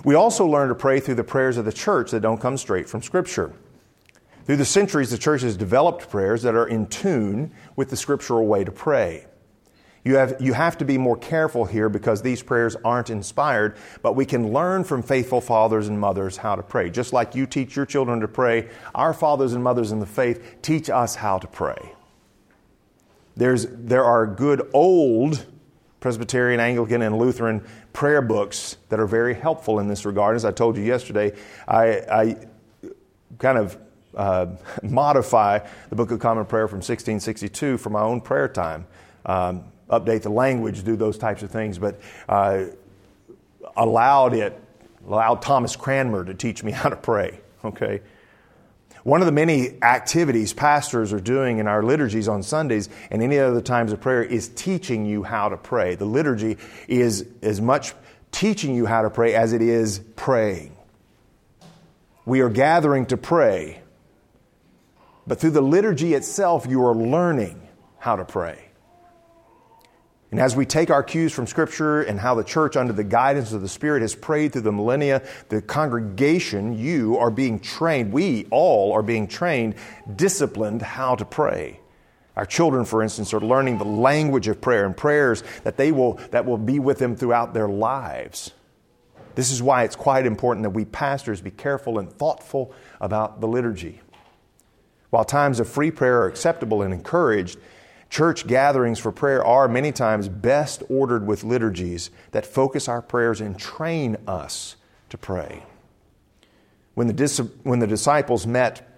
We 0.04 0.14
also 0.14 0.46
learn 0.46 0.68
to 0.68 0.74
pray 0.74 1.00
through 1.00 1.16
the 1.16 1.24
prayers 1.24 1.56
of 1.56 1.64
the 1.64 1.72
church 1.72 2.12
that 2.12 2.20
don't 2.20 2.40
come 2.40 2.56
straight 2.56 2.88
from 2.88 3.02
Scripture. 3.02 3.52
Through 4.46 4.56
the 4.56 4.64
centuries, 4.64 5.10
the 5.10 5.18
church 5.18 5.42
has 5.42 5.56
developed 5.56 6.08
prayers 6.08 6.42
that 6.42 6.54
are 6.54 6.68
in 6.68 6.86
tune 6.86 7.52
with 7.74 7.90
the 7.90 7.96
scriptural 7.96 8.46
way 8.46 8.62
to 8.62 8.70
pray. 8.70 9.26
You 10.06 10.14
have, 10.14 10.36
you 10.38 10.52
have 10.52 10.78
to 10.78 10.84
be 10.84 10.98
more 10.98 11.16
careful 11.16 11.64
here 11.64 11.88
because 11.88 12.22
these 12.22 12.40
prayers 12.40 12.76
aren't 12.84 13.10
inspired, 13.10 13.76
but 14.02 14.12
we 14.12 14.24
can 14.24 14.52
learn 14.52 14.84
from 14.84 15.02
faithful 15.02 15.40
fathers 15.40 15.88
and 15.88 15.98
mothers 15.98 16.36
how 16.36 16.54
to 16.54 16.62
pray. 16.62 16.90
Just 16.90 17.12
like 17.12 17.34
you 17.34 17.44
teach 17.44 17.74
your 17.74 17.86
children 17.86 18.20
to 18.20 18.28
pray, 18.28 18.68
our 18.94 19.12
fathers 19.12 19.52
and 19.52 19.64
mothers 19.64 19.90
in 19.90 19.98
the 19.98 20.06
faith 20.06 20.58
teach 20.62 20.88
us 20.88 21.16
how 21.16 21.38
to 21.38 21.48
pray. 21.48 21.92
There's, 23.34 23.66
there 23.68 24.04
are 24.04 24.28
good 24.28 24.70
old 24.72 25.44
Presbyterian, 25.98 26.60
Anglican, 26.60 27.02
and 27.02 27.18
Lutheran 27.18 27.66
prayer 27.92 28.22
books 28.22 28.76
that 28.90 29.00
are 29.00 29.08
very 29.08 29.34
helpful 29.34 29.80
in 29.80 29.88
this 29.88 30.04
regard. 30.06 30.36
As 30.36 30.44
I 30.44 30.52
told 30.52 30.76
you 30.76 30.84
yesterday, 30.84 31.32
I, 31.66 31.86
I 32.08 32.46
kind 33.40 33.58
of 33.58 33.76
uh, 34.14 34.46
modify 34.84 35.66
the 35.88 35.96
Book 35.96 36.12
of 36.12 36.20
Common 36.20 36.44
Prayer 36.46 36.68
from 36.68 36.76
1662 36.76 37.76
for 37.78 37.90
my 37.90 38.02
own 38.02 38.20
prayer 38.20 38.46
time. 38.46 38.86
Um, 39.24 39.64
update 39.90 40.22
the 40.22 40.30
language, 40.30 40.84
do 40.84 40.96
those 40.96 41.18
types 41.18 41.42
of 41.42 41.50
things, 41.50 41.78
but 41.78 42.00
uh, 42.28 42.64
allowed 43.76 44.34
it, 44.34 44.60
allowed 45.06 45.42
Thomas 45.42 45.76
Cranmer 45.76 46.24
to 46.24 46.34
teach 46.34 46.62
me 46.62 46.72
how 46.72 46.88
to 46.88 46.96
pray, 46.96 47.40
okay? 47.64 48.00
One 49.06 49.22
of 49.22 49.26
the 49.26 49.32
many 49.32 49.80
activities 49.82 50.52
pastors 50.52 51.12
are 51.12 51.20
doing 51.20 51.58
in 51.58 51.68
our 51.68 51.84
liturgies 51.84 52.26
on 52.26 52.42
Sundays 52.42 52.88
and 53.08 53.22
any 53.22 53.38
other 53.38 53.60
times 53.60 53.92
of 53.92 54.00
prayer 54.00 54.24
is 54.24 54.48
teaching 54.48 55.06
you 55.06 55.22
how 55.22 55.48
to 55.48 55.56
pray. 55.56 55.94
The 55.94 56.04
liturgy 56.04 56.58
is 56.88 57.24
as 57.40 57.60
much 57.60 57.94
teaching 58.32 58.74
you 58.74 58.84
how 58.84 59.02
to 59.02 59.10
pray 59.10 59.34
as 59.34 59.52
it 59.52 59.62
is 59.62 60.00
praying. 60.16 60.76
We 62.24 62.40
are 62.40 62.50
gathering 62.50 63.06
to 63.06 63.16
pray. 63.16 63.80
But 65.24 65.38
through 65.38 65.52
the 65.52 65.60
liturgy 65.60 66.14
itself, 66.14 66.66
you 66.68 66.84
are 66.84 66.94
learning 66.94 67.62
how 67.98 68.16
to 68.16 68.24
pray. 68.24 68.65
And 70.30 70.40
as 70.40 70.56
we 70.56 70.66
take 70.66 70.90
our 70.90 71.02
cues 71.02 71.32
from 71.32 71.46
Scripture 71.46 72.02
and 72.02 72.18
how 72.18 72.34
the 72.34 72.42
church, 72.42 72.76
under 72.76 72.92
the 72.92 73.04
guidance 73.04 73.52
of 73.52 73.62
the 73.62 73.68
Spirit, 73.68 74.02
has 74.02 74.14
prayed 74.14 74.52
through 74.52 74.62
the 74.62 74.72
millennia, 74.72 75.22
the 75.48 75.62
congregation, 75.62 76.76
you 76.76 77.16
are 77.16 77.30
being 77.30 77.60
trained, 77.60 78.12
we 78.12 78.46
all 78.50 78.92
are 78.92 79.02
being 79.02 79.28
trained, 79.28 79.76
disciplined 80.16 80.82
how 80.82 81.14
to 81.14 81.24
pray. 81.24 81.78
Our 82.34 82.44
children, 82.44 82.84
for 82.84 83.02
instance, 83.02 83.32
are 83.32 83.40
learning 83.40 83.78
the 83.78 83.84
language 83.84 84.48
of 84.48 84.60
prayer 84.60 84.84
and 84.84 84.96
prayers 84.96 85.42
that, 85.62 85.76
they 85.76 85.92
will, 85.92 86.14
that 86.32 86.44
will 86.44 86.58
be 86.58 86.80
with 86.80 86.98
them 86.98 87.16
throughout 87.16 87.54
their 87.54 87.68
lives. 87.68 88.50
This 89.36 89.50
is 89.50 89.62
why 89.62 89.84
it's 89.84 89.96
quite 89.96 90.26
important 90.26 90.64
that 90.64 90.70
we 90.70 90.84
pastors 90.84 91.40
be 91.40 91.50
careful 91.50 91.98
and 91.98 92.12
thoughtful 92.12 92.74
about 93.00 93.40
the 93.40 93.46
liturgy. 93.46 94.00
While 95.10 95.24
times 95.24 95.60
of 95.60 95.68
free 95.68 95.90
prayer 95.90 96.22
are 96.22 96.26
acceptable 96.26 96.82
and 96.82 96.92
encouraged, 96.92 97.58
church 98.10 98.46
gatherings 98.46 98.98
for 98.98 99.12
prayer 99.12 99.44
are 99.44 99.68
many 99.68 99.92
times 99.92 100.28
best 100.28 100.82
ordered 100.88 101.26
with 101.26 101.44
liturgies 101.44 102.10
that 102.32 102.46
focus 102.46 102.88
our 102.88 103.02
prayers 103.02 103.40
and 103.40 103.58
train 103.58 104.16
us 104.26 104.76
to 105.08 105.18
pray. 105.18 105.64
When 106.94 107.06
the, 107.06 107.12
dis- 107.12 107.42
when 107.62 107.80
the 107.80 107.86
disciples 107.86 108.46
met 108.46 108.88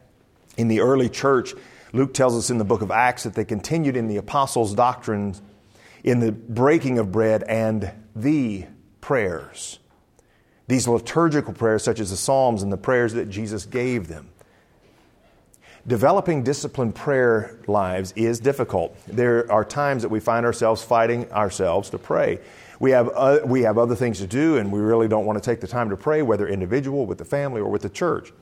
in 0.57 0.69
the 0.69 0.81
early 0.81 1.09
church, 1.09 1.55
Luke 1.93 2.15
tells 2.15 2.37
us 2.37 2.51
in 2.51 2.59
the 2.59 2.65
book 2.65 2.83
of 2.83 2.91
Acts 2.91 3.25
that 3.25 3.35
they 3.35 3.45
continued 3.45 3.97
in 3.97 4.09
the 4.09 4.19
apostles' 4.19 4.75
doctrines, 4.75 5.43
in 6.05 6.21
the 6.21 6.33
breaking 6.33 6.99
of 6.99 7.11
bread, 7.11 7.43
and 7.45 7.91
the 8.15 8.67
prayers. 9.01 9.79
These 10.67 10.87
liturgical 10.87 11.55
prayers, 11.55 11.83
such 11.83 11.99
as 11.99 12.11
the 12.11 12.17
Psalms 12.17 12.63
and 12.63 12.71
the 12.71 12.77
prayers 12.77 13.15
that 13.15 13.31
Jesus 13.31 13.65
gave 13.65 14.09
them. 14.09 14.29
Developing 15.89 16.43
disciplined 16.43 16.95
prayer 16.95 17.59
lives 17.67 18.13
is 18.15 18.41
difficult. 18.41 18.95
There 19.07 19.51
are 19.51 19.65
times 19.65 20.03
that 20.03 20.11
we 20.11 20.21
find 20.21 20.45
ourselves 20.45 20.83
fighting 20.83 21.33
ourselves 21.33 21.89
to 21.91 21.99
pray. 21.99 22.41
We 22.79 22.91
have, 22.91 23.11
uh, 23.15 23.41
we 23.47 23.63
have 23.63 23.79
other 23.79 23.95
things 23.95 24.19
to 24.19 24.27
do, 24.27 24.59
and 24.59 24.71
we 24.71 24.81
really 24.81 25.09
don't 25.09 25.25
want 25.25 25.43
to 25.43 25.51
take 25.51 25.63
the 25.63 25.67
time 25.67 25.89
to 25.89 25.97
pray, 25.97 26.21
whether 26.21 26.47
individual, 26.47 27.07
with 27.07 27.17
the 27.17 27.25
family, 27.25 27.63
or 27.63 27.71
with 27.71 27.81
the 27.81 27.89
church. 27.89 28.35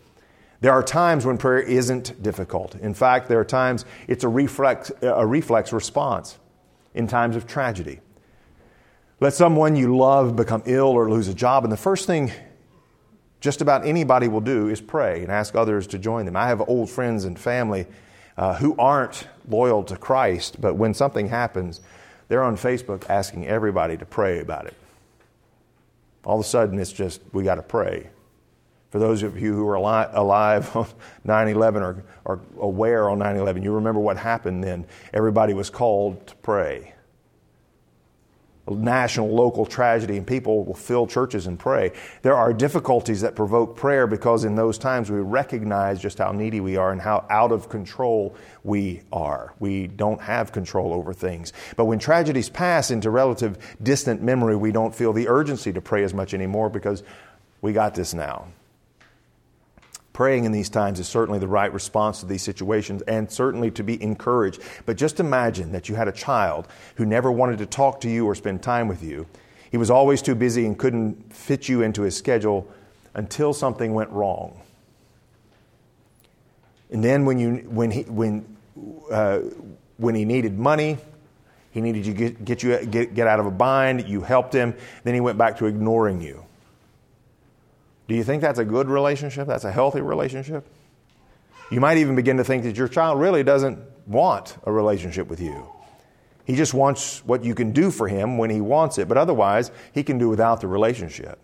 There 0.61 0.73
are 0.73 0.83
times 0.83 1.25
when 1.25 1.39
prayer 1.39 1.61
isn't 1.61 2.21
difficult. 2.21 2.75
In 2.75 2.95
fact, 2.95 3.29
there 3.29 3.39
are 3.39 3.45
times 3.45 3.85
it's 4.09 4.25
a 4.25 4.29
reflex, 4.29 4.91
a 5.01 5.25
reflex 5.25 5.73
response 5.73 6.39
in 6.95 7.07
times 7.07 7.37
of 7.37 7.47
tragedy. 7.47 8.01
Let 9.21 9.35
someone 9.35 9.77
you 9.77 9.97
love 9.97 10.35
become 10.35 10.65
ill 10.67 10.89
or 10.89 11.09
lose 11.09 11.29
a 11.29 11.35
job, 11.35 11.63
and 11.63 11.73
the 11.73 11.77
first 11.77 12.09
thing 12.09 12.33
just 13.41 13.61
about 13.61 13.87
anybody 13.87 14.29
will 14.29 14.41
do 14.41 14.69
is 14.69 14.81
pray 14.81 15.23
and 15.23 15.31
ask 15.31 15.55
others 15.55 15.87
to 15.89 15.99
join 15.99 16.27
them. 16.27 16.37
I 16.37 16.49
have 16.49 16.67
old 16.69 16.91
friends 16.91 17.25
and 17.25 17.39
family 17.39 17.87
uh, 18.37 18.55
who 18.57 18.75
aren't 18.79 19.29
loyal 19.49 19.85
to 19.85 19.97
Christ, 19.97 20.61
but 20.61 20.75
when 20.75 20.95
something 20.95 21.29
happens, 21.29 21.81
they're 22.29 22.43
on 22.43 22.57
Facebook 22.57 23.09
asking 23.09 23.47
everybody 23.47 23.97
to 23.97 24.07
pray 24.07 24.41
about 24.41 24.67
it. 24.67 24.75
All 26.25 26.41
of 26.41 26.45
a 26.45 26.49
sudden, 26.49 26.79
it's 26.79 26.93
just, 26.93 27.21
we 27.33 27.45
got 27.45 27.55
to 27.55 27.63
pray. 27.63 28.11
For 28.91 28.99
those 28.99 29.23
of 29.23 29.39
you 29.41 29.55
who 29.55 29.65
were 29.65 29.75
alive 29.75 30.75
on 30.75 30.87
9 31.25 31.49
11 31.49 31.83
or, 31.83 32.05
or 32.25 32.41
aware 32.59 33.09
on 33.11 33.19
9 33.19 33.37
11, 33.37 33.63
you 33.63 33.73
remember 33.73 34.01
what 34.01 34.17
happened 34.17 34.65
then. 34.65 34.87
Everybody 35.13 35.55
was 35.55 35.71
called 35.71 36.27
to 36.27 36.35
pray. 36.37 36.95
National, 38.69 39.29
local 39.29 39.65
tragedy, 39.65 40.17
and 40.17 40.27
people 40.27 40.65
will 40.65 40.75
fill 40.75 41.07
churches 41.07 41.47
and 41.47 41.59
pray. 41.59 41.93
There 42.23 42.35
are 42.35 42.53
difficulties 42.53 43.21
that 43.21 43.37
provoke 43.37 43.77
prayer 43.77 44.07
because 44.07 44.45
in 44.45 44.57
those 44.57 44.77
times 44.77 45.11
we 45.11 45.21
recognize 45.21 46.01
just 46.01 46.19
how 46.19 46.33
needy 46.33 46.61
we 46.61 46.77
are 46.77 46.91
and 46.91 47.01
how 47.01 47.27
out 47.31 47.53
of 47.53 47.69
control 47.69 48.35
we 48.65 49.03
are. 49.13 49.55
We 49.61 49.87
don't 49.87 50.21
have 50.21 50.51
control 50.51 50.93
over 50.93 51.13
things. 51.13 51.53
But 51.77 51.85
when 51.85 51.99
tragedies 51.99 52.49
pass 52.49 52.91
into 52.91 53.11
relative 53.11 53.59
distant 53.83 54.23
memory, 54.23 54.57
we 54.57 54.73
don't 54.73 54.95
feel 54.95 55.13
the 55.13 55.29
urgency 55.29 55.73
to 55.73 55.81
pray 55.81 56.03
as 56.03 56.13
much 56.13 56.35
anymore 56.35 56.69
because 56.69 57.03
we 57.63 57.73
got 57.73 57.95
this 57.95 58.15
now. 58.15 58.49
Praying 60.17 60.47
in 60.47 60.53
these 60.53 60.71
times 60.71 60.99
is 60.99 61.07
certainly 61.07 61.39
the 61.39 61.47
right 61.47 61.71
response 61.71 62.21
to 62.21 62.27
these 62.27 62.41
situations 62.41 63.03
and 63.03 63.31
certainly 63.31 63.71
to 63.73 63.85
be 63.85 64.03
encouraged. 64.03 64.63
But 64.87 64.97
just 64.97 65.21
imagine 65.21 65.73
that 65.73 65.91
you 65.91 65.95
had 65.95 66.09
a 66.09 66.13
child 66.13 66.69
who 66.95 67.05
never 67.05 67.31
wanted 67.31 67.59
to 67.59 67.67
talk 67.67 68.01
to 68.01 68.09
you 68.09 68.25
or 68.25 68.35
spend 68.35 68.63
time 68.63 68.89
with 68.89 69.03
you. 69.03 69.27
He 69.71 69.77
was 69.77 69.91
always 69.91 70.23
too 70.23 70.35
busy 70.35 70.65
and 70.65 70.79
couldn't 70.79 71.35
fit 71.35 71.69
you 71.69 71.83
into 71.83 72.01
his 72.01 72.17
schedule 72.17 72.67
until 73.13 73.53
something 73.53 73.93
went 73.93 74.09
wrong. 74.09 74.59
And 76.91 77.05
then 77.05 77.27
when, 77.27 77.39
you, 77.39 77.57
when, 77.69 77.91
he, 77.91 78.05
when, 78.05 78.57
uh, 79.11 79.41
when 79.99 80.15
he 80.15 80.25
needed 80.25 80.59
money, 80.59 80.97
he 81.73 81.83
needed 81.83 82.07
you 82.07 82.15
get, 82.15 82.43
get 82.43 82.63
you 82.63 82.87
get, 82.87 83.13
get 83.13 83.27
out 83.27 83.39
of 83.39 83.45
a 83.45 83.51
bind, 83.51 84.09
you 84.09 84.23
helped 84.23 84.55
him, 84.55 84.73
then 85.05 85.13
he 85.13 85.21
went 85.21 85.37
back 85.37 85.59
to 85.59 85.67
ignoring 85.67 86.23
you. 86.23 86.46
Do 88.09 88.15
you 88.15 88.23
think 88.23 88.43
that's 88.43 88.59
a 88.59 88.65
good 88.65 88.89
relationship? 88.89 89.47
That's 89.47 89.65
a 89.65 89.73
healthy 89.73 90.01
relationship? 90.01 90.67
You 91.71 91.81
might 91.81 91.99
even 91.99 92.15
begin 92.15 92.37
to 92.37 92.45
think 92.45 92.63
that 92.65 92.77
your 92.77 92.89
child 92.89 93.21
really 93.21 93.43
doesn't 93.43 93.79
want 94.07 94.57
a 94.65 94.71
relationship 94.71 95.27
with 95.29 95.41
you. 95.41 95.67
He 96.45 96.55
just 96.55 96.75
wants 96.75 97.25
what 97.25 97.45
you 97.45 97.57
can 97.57 97.73
do 97.73 97.91
for 97.91 98.07
him 98.07 98.39
when 98.39 98.51
he 98.51 98.61
wants 98.61 98.99
it, 98.99 99.09
but 99.09 99.17
otherwise, 99.17 99.73
he 99.93 100.05
can 100.05 100.19
do 100.19 100.29
without 100.29 100.61
the 100.61 100.69
relationship. 100.69 101.41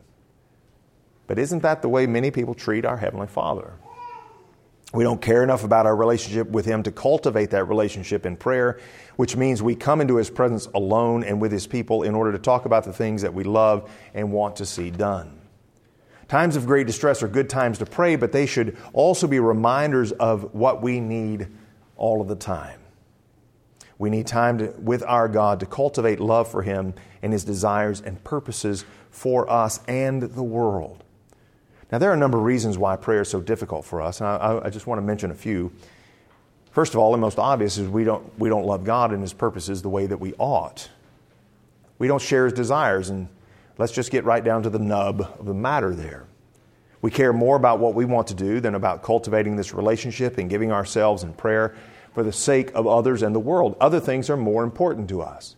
But 1.27 1.41
isn't 1.41 1.63
that 1.63 1.83
the 1.83 1.89
way 1.89 2.07
many 2.07 2.31
people 2.31 2.55
treat 2.55 2.85
our 2.85 2.97
Heavenly 2.97 3.27
Father? 3.27 3.75
We 4.95 5.03
don't 5.03 5.21
care 5.21 5.43
enough 5.43 5.65
about 5.65 5.87
our 5.87 5.97
relationship 5.97 6.49
with 6.49 6.67
Him 6.67 6.83
to 6.83 6.93
cultivate 6.93 7.51
that 7.51 7.65
relationship 7.65 8.27
in 8.27 8.37
prayer, 8.37 8.79
which 9.17 9.37
means 9.37 9.63
we 9.63 9.75
come 9.75 10.01
into 10.01 10.17
His 10.17 10.29
presence 10.31 10.67
alone 10.75 11.25
and 11.25 11.41
with 11.41 11.51
His 11.51 11.67
people 11.67 12.03
in 12.03 12.15
order 12.15 12.31
to 12.31 12.39
talk 12.39 12.67
about 12.67 12.85
the 12.85 12.93
things 12.93 13.23
that 13.23 13.33
we 13.33 13.43
love 13.43 13.91
and 14.15 14.31
want 14.31 14.57
to 14.57 14.67
see 14.67 14.91
done. 14.91 15.42
Times 16.33 16.57
of 16.57 16.65
great 16.65 16.87
distress 16.87 17.23
are 17.23 17.29
good 17.29 17.51
times 17.51 17.77
to 17.77 17.85
pray, 17.85 18.17
but 18.17 18.33
they 18.33 18.47
should 18.47 18.79
also 18.95 19.27
be 19.27 19.39
reminders 19.39 20.13
of 20.13 20.55
what 20.55 20.81
we 20.81 20.99
need 20.99 21.47
all 21.99 22.23
of 22.23 22.29
the 22.29 22.35
time. 22.35 22.81
We 23.99 24.09
need 24.09 24.27
time 24.27 24.57
to, 24.57 24.69
with 24.79 25.03
our 25.03 25.29
God 25.29 25.61
to 25.61 25.67
cultivate 25.67 26.21
love 26.21 26.51
for 26.51 26.63
Him 26.63 26.95
and 27.21 27.35
His 27.35 27.45
desires 27.45 28.01
and 28.01 28.25
purposes 28.25 28.87
for 29.11 29.51
us 29.51 29.81
and 29.87 30.23
the 30.23 30.43
world. 30.43 31.05
Now, 31.91 31.99
there 31.99 32.09
are 32.09 32.15
a 32.15 32.17
number 32.17 32.39
of 32.39 32.45
reasons 32.45 32.79
why 32.79 32.97
prayer 32.97 33.21
is 33.21 33.29
so 33.29 33.43
difficult 33.43 33.85
for 33.85 34.01
us, 34.01 34.23
and 34.23 34.27
I, 34.27 34.63
I 34.65 34.71
just 34.71 34.87
want 34.87 35.01
to 35.01 35.03
mention 35.03 35.31
a 35.31 35.35
few. 35.35 35.71
First 36.71 36.95
of 36.95 37.01
all, 37.01 37.13
the 37.13 37.19
most 37.19 37.39
obvious 37.39 37.77
is 37.77 37.91
we 37.91 38.05
don't, 38.05 38.27
we 38.39 38.49
don't 38.49 38.65
love 38.65 38.85
God 38.85 39.13
and 39.13 39.21
His 39.21 39.35
purposes 39.35 39.83
the 39.83 39.91
way 39.91 40.07
that 40.07 40.17
we 40.17 40.33
ought. 40.39 40.89
We 41.99 42.09
don't 42.09 42.23
share 42.23 42.47
His 42.47 42.55
desires 42.55 43.11
and 43.11 43.29
Let's 43.83 43.91
just 43.91 44.13
get 44.13 44.25
right 44.25 44.45
down 44.45 44.63
to 44.63 44.71
the 44.71 44.79
nub 44.79 45.23
of 45.41 45.45
the 45.45 45.53
matter 45.53 45.93
there. 45.93 46.29
We 47.01 47.11
care 47.11 47.33
more 47.33 47.57
about 47.57 47.81
what 47.81 47.97
we 47.97 48.05
want 48.05 48.29
to 48.29 48.35
do 48.35 48.61
than 48.61 48.77
about 48.77 49.03
cultivating 49.03 49.57
this 49.57 49.75
relationship 49.75 50.39
and 50.39 50.49
giving 50.49 50.71
ourselves 50.71 51.25
in 51.25 51.33
prayer 51.33 51.75
for 52.15 52.23
the 52.23 52.31
sake 52.33 52.71
of 52.77 52.87
others 52.87 53.25
and 53.25 53.35
the 53.35 53.41
world. 53.41 53.77
Other 53.81 53.99
things 53.99 54.31
are 54.31 54.37
more 54.37 54.63
important 54.63 55.09
to 55.09 55.21
us. 55.21 55.57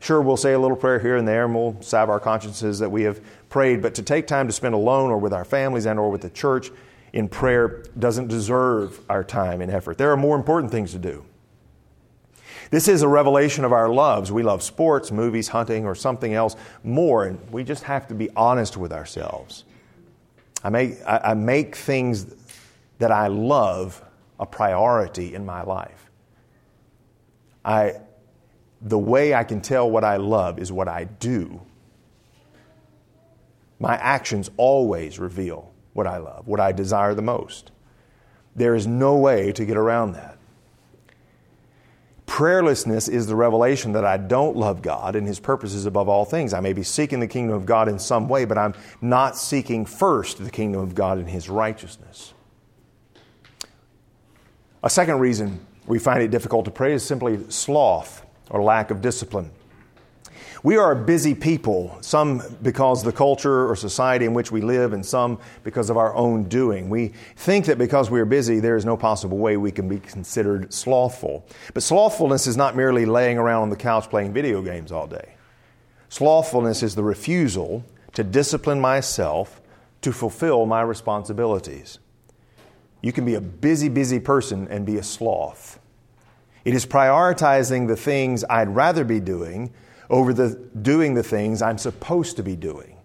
Sure, 0.00 0.20
we'll 0.20 0.36
say 0.36 0.52
a 0.52 0.58
little 0.58 0.76
prayer 0.76 0.98
here 0.98 1.16
and 1.16 1.26
there 1.26 1.46
and 1.46 1.54
we'll 1.54 1.80
salve 1.80 2.10
our 2.10 2.20
consciences 2.20 2.78
that 2.80 2.90
we 2.90 3.04
have 3.04 3.22
prayed, 3.48 3.80
but 3.80 3.94
to 3.94 4.02
take 4.02 4.26
time 4.26 4.46
to 4.48 4.52
spend 4.52 4.74
alone 4.74 5.10
or 5.10 5.16
with 5.16 5.32
our 5.32 5.46
families 5.46 5.86
and 5.86 5.98
or 5.98 6.10
with 6.10 6.20
the 6.20 6.28
church 6.28 6.70
in 7.14 7.26
prayer 7.26 7.84
doesn't 7.98 8.28
deserve 8.28 9.00
our 9.08 9.24
time 9.24 9.62
and 9.62 9.72
effort. 9.72 9.96
There 9.96 10.12
are 10.12 10.16
more 10.18 10.36
important 10.36 10.70
things 10.70 10.92
to 10.92 10.98
do. 10.98 11.24
This 12.72 12.88
is 12.88 13.02
a 13.02 13.08
revelation 13.08 13.66
of 13.66 13.72
our 13.74 13.90
loves. 13.90 14.32
We 14.32 14.42
love 14.42 14.62
sports, 14.62 15.12
movies, 15.12 15.46
hunting, 15.46 15.84
or 15.84 15.94
something 15.94 16.32
else 16.32 16.56
more, 16.82 17.26
and 17.26 17.38
we 17.50 17.64
just 17.64 17.82
have 17.82 18.08
to 18.08 18.14
be 18.14 18.30
honest 18.34 18.78
with 18.78 18.94
ourselves. 18.94 19.64
I 20.64 20.70
make, 20.70 20.94
I, 21.06 21.34
make 21.34 21.76
things 21.76 22.34
that 22.98 23.12
I 23.12 23.26
love 23.26 24.02
a 24.40 24.46
priority 24.46 25.34
in 25.34 25.44
my 25.44 25.62
life. 25.64 26.10
I, 27.62 27.96
the 28.80 28.98
way 28.98 29.34
I 29.34 29.44
can 29.44 29.60
tell 29.60 29.90
what 29.90 30.02
I 30.02 30.16
love 30.16 30.58
is 30.58 30.72
what 30.72 30.88
I 30.88 31.04
do. 31.04 31.60
My 33.80 33.96
actions 33.96 34.50
always 34.56 35.18
reveal 35.18 35.70
what 35.92 36.06
I 36.06 36.16
love, 36.16 36.46
what 36.46 36.58
I 36.58 36.72
desire 36.72 37.14
the 37.14 37.20
most. 37.20 37.70
There 38.56 38.74
is 38.74 38.86
no 38.86 39.18
way 39.18 39.52
to 39.52 39.66
get 39.66 39.76
around 39.76 40.12
that. 40.12 40.38
Prayerlessness 42.32 43.10
is 43.10 43.26
the 43.26 43.36
revelation 43.36 43.92
that 43.92 44.06
I 44.06 44.16
don't 44.16 44.56
love 44.56 44.80
God 44.80 45.16
and 45.16 45.26
His 45.26 45.38
purposes 45.38 45.84
above 45.84 46.08
all 46.08 46.24
things. 46.24 46.54
I 46.54 46.60
may 46.60 46.72
be 46.72 46.82
seeking 46.82 47.20
the 47.20 47.28
kingdom 47.28 47.54
of 47.54 47.66
God 47.66 47.90
in 47.90 47.98
some 47.98 48.26
way, 48.26 48.46
but 48.46 48.56
I'm 48.56 48.72
not 49.02 49.36
seeking 49.36 49.84
first 49.84 50.42
the 50.42 50.50
kingdom 50.50 50.80
of 50.80 50.94
God 50.94 51.18
and 51.18 51.28
His 51.28 51.50
righteousness. 51.50 52.32
A 54.82 54.88
second 54.88 55.18
reason 55.18 55.60
we 55.84 55.98
find 55.98 56.22
it 56.22 56.30
difficult 56.30 56.64
to 56.64 56.70
pray 56.70 56.94
is 56.94 57.04
simply 57.04 57.38
sloth 57.50 58.24
or 58.48 58.62
lack 58.62 58.90
of 58.90 59.02
discipline. 59.02 59.50
We 60.64 60.76
are 60.76 60.92
a 60.92 60.96
busy 60.96 61.34
people, 61.34 61.98
some 62.02 62.40
because 62.62 63.02
the 63.02 63.10
culture 63.10 63.68
or 63.68 63.74
society 63.74 64.26
in 64.26 64.34
which 64.34 64.52
we 64.52 64.60
live, 64.60 64.92
and 64.92 65.04
some 65.04 65.40
because 65.64 65.90
of 65.90 65.96
our 65.96 66.14
own 66.14 66.44
doing. 66.44 66.88
We 66.88 67.08
think 67.34 67.66
that 67.66 67.78
because 67.78 68.12
we 68.12 68.20
are 68.20 68.24
busy, 68.24 68.60
there 68.60 68.76
is 68.76 68.84
no 68.84 68.96
possible 68.96 69.38
way 69.38 69.56
we 69.56 69.72
can 69.72 69.88
be 69.88 69.98
considered 69.98 70.72
slothful. 70.72 71.44
But 71.74 71.82
slothfulness 71.82 72.46
is 72.46 72.56
not 72.56 72.76
merely 72.76 73.06
laying 73.06 73.38
around 73.38 73.62
on 73.62 73.70
the 73.70 73.76
couch 73.76 74.08
playing 74.08 74.32
video 74.32 74.62
games 74.62 74.92
all 74.92 75.08
day. 75.08 75.34
Slothfulness 76.08 76.84
is 76.84 76.94
the 76.94 77.02
refusal 77.02 77.84
to 78.12 78.22
discipline 78.22 78.80
myself 78.80 79.60
to 80.02 80.12
fulfill 80.12 80.66
my 80.66 80.82
responsibilities. 80.82 81.98
You 83.00 83.12
can 83.12 83.24
be 83.24 83.34
a 83.34 83.40
busy, 83.40 83.88
busy 83.88 84.20
person 84.20 84.68
and 84.68 84.86
be 84.86 84.96
a 84.96 85.02
sloth. 85.02 85.80
It 86.64 86.74
is 86.74 86.86
prioritizing 86.86 87.88
the 87.88 87.96
things 87.96 88.44
I'd 88.48 88.68
rather 88.68 89.04
be 89.04 89.18
doing 89.18 89.72
over 90.12 90.32
the 90.32 90.50
doing 90.80 91.14
the 91.14 91.22
things 91.22 91.62
I'm 91.62 91.78
supposed 91.78 92.36
to 92.36 92.42
be 92.42 92.54
doing. 92.54 92.96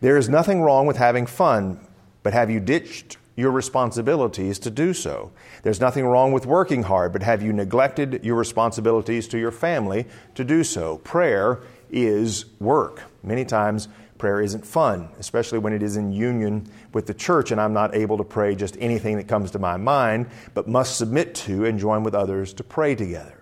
There 0.00 0.16
is 0.16 0.28
nothing 0.28 0.62
wrong 0.62 0.86
with 0.86 0.96
having 0.96 1.26
fun, 1.26 1.80
but 2.22 2.32
have 2.32 2.48
you 2.48 2.60
ditched 2.60 3.18
your 3.36 3.50
responsibilities 3.50 4.58
to 4.60 4.70
do 4.70 4.94
so? 4.94 5.32
There's 5.62 5.80
nothing 5.80 6.06
wrong 6.06 6.32
with 6.32 6.46
working 6.46 6.84
hard, 6.84 7.12
but 7.12 7.22
have 7.22 7.42
you 7.42 7.52
neglected 7.52 8.24
your 8.24 8.36
responsibilities 8.36 9.26
to 9.28 9.38
your 9.38 9.50
family 9.50 10.06
to 10.36 10.44
do 10.44 10.62
so? 10.62 10.98
Prayer 10.98 11.60
is 11.90 12.46
work. 12.60 13.02
Many 13.22 13.44
times, 13.44 13.88
prayer 14.16 14.40
isn't 14.40 14.64
fun, 14.64 15.08
especially 15.18 15.58
when 15.58 15.72
it 15.72 15.82
is 15.82 15.96
in 15.96 16.12
union 16.12 16.70
with 16.92 17.06
the 17.06 17.14
church 17.14 17.50
and 17.50 17.60
I'm 17.60 17.72
not 17.72 17.94
able 17.94 18.16
to 18.18 18.24
pray 18.24 18.54
just 18.54 18.76
anything 18.78 19.16
that 19.16 19.26
comes 19.26 19.50
to 19.52 19.58
my 19.58 19.76
mind, 19.76 20.26
but 20.54 20.68
must 20.68 20.96
submit 20.96 21.34
to 21.46 21.64
and 21.64 21.78
join 21.78 22.04
with 22.04 22.14
others 22.14 22.52
to 22.54 22.64
pray 22.64 22.94
together. 22.94 23.39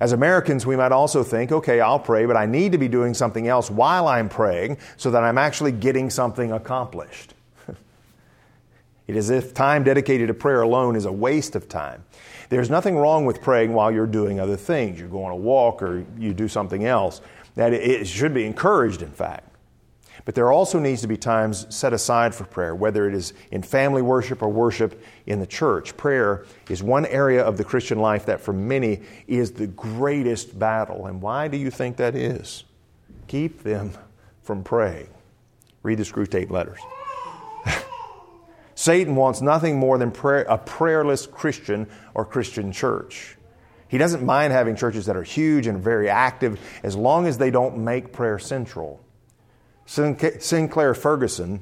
As 0.00 0.12
Americans, 0.12 0.64
we 0.64 0.76
might 0.76 0.92
also 0.92 1.22
think, 1.22 1.52
okay, 1.52 1.80
I'll 1.80 1.98
pray, 1.98 2.24
but 2.24 2.34
I 2.34 2.46
need 2.46 2.72
to 2.72 2.78
be 2.78 2.88
doing 2.88 3.12
something 3.12 3.46
else 3.46 3.70
while 3.70 4.08
I'm 4.08 4.30
praying 4.30 4.78
so 4.96 5.10
that 5.10 5.22
I'm 5.22 5.36
actually 5.36 5.72
getting 5.72 6.08
something 6.08 6.52
accomplished. 6.52 7.34
it 9.06 9.14
is 9.14 9.30
as 9.30 9.44
if 9.44 9.52
time 9.52 9.84
dedicated 9.84 10.28
to 10.28 10.34
prayer 10.34 10.62
alone 10.62 10.96
is 10.96 11.04
a 11.04 11.12
waste 11.12 11.54
of 11.54 11.68
time. 11.68 12.02
There's 12.48 12.70
nothing 12.70 12.96
wrong 12.96 13.26
with 13.26 13.42
praying 13.42 13.74
while 13.74 13.92
you're 13.92 14.06
doing 14.06 14.40
other 14.40 14.56
things. 14.56 14.98
You're 14.98 15.08
going 15.08 15.32
to 15.32 15.36
walk 15.36 15.82
or 15.82 16.04
you 16.18 16.32
do 16.32 16.48
something 16.48 16.86
else. 16.86 17.20
That 17.56 17.74
it 17.74 18.06
should 18.06 18.32
be 18.32 18.46
encouraged, 18.46 19.02
in 19.02 19.10
fact. 19.10 19.49
But 20.30 20.36
there 20.36 20.52
also 20.52 20.78
needs 20.78 21.00
to 21.00 21.08
be 21.08 21.16
times 21.16 21.66
set 21.74 21.92
aside 21.92 22.36
for 22.36 22.44
prayer, 22.44 22.72
whether 22.72 23.08
it 23.08 23.16
is 23.16 23.32
in 23.50 23.64
family 23.64 24.00
worship 24.00 24.42
or 24.42 24.48
worship 24.48 25.02
in 25.26 25.40
the 25.40 25.46
church. 25.48 25.96
Prayer 25.96 26.46
is 26.68 26.84
one 26.84 27.04
area 27.06 27.42
of 27.42 27.56
the 27.56 27.64
Christian 27.64 27.98
life 27.98 28.26
that 28.26 28.40
for 28.40 28.52
many 28.52 29.00
is 29.26 29.50
the 29.50 29.66
greatest 29.66 30.56
battle. 30.56 31.06
And 31.06 31.20
why 31.20 31.48
do 31.48 31.56
you 31.56 31.68
think 31.68 31.96
that 31.96 32.14
is? 32.14 32.62
Keep 33.26 33.64
them 33.64 33.90
from 34.42 34.62
praying. 34.62 35.08
Read 35.82 35.98
the 35.98 36.04
Screwtape 36.04 36.52
letters. 36.52 36.78
Satan 38.76 39.16
wants 39.16 39.42
nothing 39.42 39.80
more 39.80 39.98
than 39.98 40.12
prayer, 40.12 40.42
a 40.42 40.58
prayerless 40.58 41.26
Christian 41.26 41.88
or 42.14 42.24
Christian 42.24 42.70
church. 42.70 43.36
He 43.88 43.98
doesn't 43.98 44.22
mind 44.22 44.52
having 44.52 44.76
churches 44.76 45.06
that 45.06 45.16
are 45.16 45.24
huge 45.24 45.66
and 45.66 45.82
very 45.82 46.08
active 46.08 46.60
as 46.84 46.94
long 46.94 47.26
as 47.26 47.36
they 47.36 47.50
don't 47.50 47.78
make 47.78 48.12
prayer 48.12 48.38
central. 48.38 49.04
Sinclair 49.90 50.94
Ferguson 50.94 51.60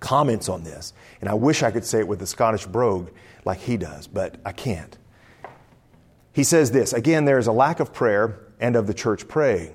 comments 0.00 0.48
on 0.48 0.64
this, 0.64 0.94
and 1.20 1.28
I 1.28 1.34
wish 1.34 1.62
I 1.62 1.70
could 1.70 1.84
say 1.84 1.98
it 1.98 2.08
with 2.08 2.20
the 2.20 2.26
Scottish 2.26 2.64
brogue 2.64 3.10
like 3.44 3.58
he 3.58 3.76
does, 3.76 4.06
but 4.06 4.36
I 4.46 4.52
can't. 4.52 4.96
He 6.32 6.42
says 6.42 6.70
this 6.70 6.94
again, 6.94 7.26
there 7.26 7.38
is 7.38 7.46
a 7.46 7.52
lack 7.52 7.80
of 7.80 7.92
prayer 7.92 8.40
and 8.60 8.76
of 8.76 8.86
the 8.86 8.94
church 8.94 9.28
praying. 9.28 9.74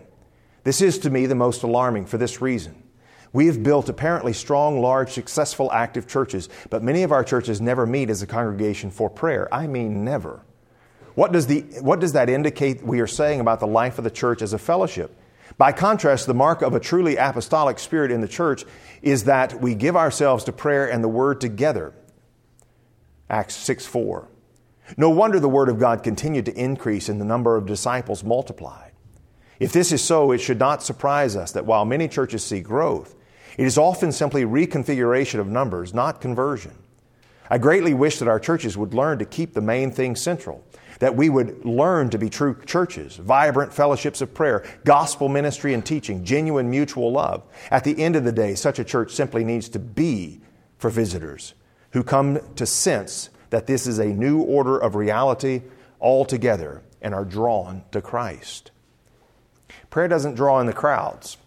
This 0.63 0.81
is 0.81 0.97
to 0.99 1.11
me 1.11 1.27
the 1.27 1.35
most 1.35 1.61
alarming 1.61 2.07
for 2.07 2.17
this 2.17 2.41
reason. 2.41 2.81
We 3.33 3.45
have 3.45 3.61
built 3.61 3.87
apparently 3.87 4.33
strong, 4.33 4.81
large, 4.81 5.11
successful, 5.11 5.71
active 5.71 6.07
churches, 6.07 6.49
but 6.71 6.81
many 6.81 7.03
of 7.03 7.11
our 7.11 7.23
churches 7.23 7.61
never 7.61 7.85
meet 7.85 8.09
as 8.09 8.23
a 8.23 8.27
congregation 8.27 8.89
for 8.89 9.11
prayer. 9.11 9.53
I 9.53 9.67
mean, 9.67 10.03
never. 10.03 10.41
What 11.13 11.31
does, 11.31 11.45
the, 11.45 11.61
what 11.81 11.99
does 11.99 12.13
that 12.13 12.29
indicate 12.29 12.83
we 12.83 12.99
are 12.99 13.07
saying 13.07 13.41
about 13.41 13.59
the 13.59 13.67
life 13.67 13.99
of 13.99 14.03
the 14.03 14.11
church 14.11 14.41
as 14.41 14.53
a 14.53 14.57
fellowship? 14.57 15.15
By 15.57 15.71
contrast, 15.71 16.25
the 16.25 16.33
mark 16.33 16.61
of 16.61 16.73
a 16.73 16.79
truly 16.79 17.15
apostolic 17.17 17.79
spirit 17.79 18.11
in 18.11 18.21
the 18.21 18.27
church 18.27 18.63
is 19.01 19.25
that 19.25 19.61
we 19.61 19.75
give 19.75 19.95
ourselves 19.95 20.43
to 20.45 20.51
prayer 20.51 20.89
and 20.89 21.03
the 21.03 21.09
word 21.09 21.41
together. 21.41 21.93
Acts 23.29 23.55
6 23.55 23.85
4. 23.85 24.27
No 24.97 25.09
wonder 25.09 25.39
the 25.39 25.49
word 25.49 25.69
of 25.69 25.79
God 25.79 26.03
continued 26.03 26.45
to 26.45 26.59
increase 26.59 27.09
and 27.09 27.19
the 27.19 27.25
number 27.25 27.55
of 27.55 27.65
disciples 27.65 28.23
multiplied. 28.23 28.91
If 29.59 29.71
this 29.71 29.91
is 29.91 30.03
so, 30.03 30.31
it 30.31 30.39
should 30.39 30.59
not 30.59 30.83
surprise 30.83 31.35
us 31.35 31.51
that 31.53 31.65
while 31.65 31.85
many 31.85 32.07
churches 32.07 32.43
see 32.43 32.59
growth, 32.59 33.15
it 33.57 33.65
is 33.65 33.77
often 33.77 34.11
simply 34.11 34.43
reconfiguration 34.43 35.39
of 35.39 35.47
numbers, 35.47 35.93
not 35.93 36.19
conversion. 36.19 36.73
I 37.49 37.57
greatly 37.57 37.93
wish 37.93 38.19
that 38.19 38.27
our 38.27 38.39
churches 38.39 38.77
would 38.77 38.93
learn 38.93 39.19
to 39.19 39.25
keep 39.25 39.53
the 39.53 39.61
main 39.61 39.91
thing 39.91 40.15
central 40.15 40.63
that 40.99 41.17
we 41.17 41.29
would 41.29 41.65
learn 41.65 42.09
to 42.09 42.17
be 42.17 42.29
true 42.29 42.55
churches, 42.65 43.17
vibrant 43.17 43.73
fellowships 43.73 44.21
of 44.21 44.33
prayer, 44.33 44.65
gospel 44.85 45.27
ministry 45.27 45.73
and 45.73 45.85
teaching, 45.85 46.23
genuine 46.23 46.69
mutual 46.69 47.11
love. 47.11 47.43
At 47.71 47.83
the 47.83 48.01
end 48.01 48.15
of 48.15 48.23
the 48.23 48.31
day, 48.31 48.55
such 48.55 48.79
a 48.79 48.85
church 48.85 49.11
simply 49.11 49.43
needs 49.43 49.67
to 49.69 49.79
be 49.79 50.39
for 50.77 50.89
visitors 50.89 51.55
who 51.91 52.03
come 52.03 52.39
to 52.55 52.65
sense 52.65 53.29
that 53.49 53.67
this 53.67 53.85
is 53.85 53.99
a 53.99 54.05
new 54.05 54.41
order 54.41 54.77
of 54.77 54.95
reality 54.95 55.63
altogether 55.99 56.81
and 57.01 57.13
are 57.13 57.25
drawn 57.25 57.83
to 57.91 58.01
Christ. 58.01 58.71
Prayer 59.89 60.07
doesn't 60.07 60.35
draw 60.35 60.59
in 60.59 60.67
the 60.67 60.73
crowds, 60.73 61.37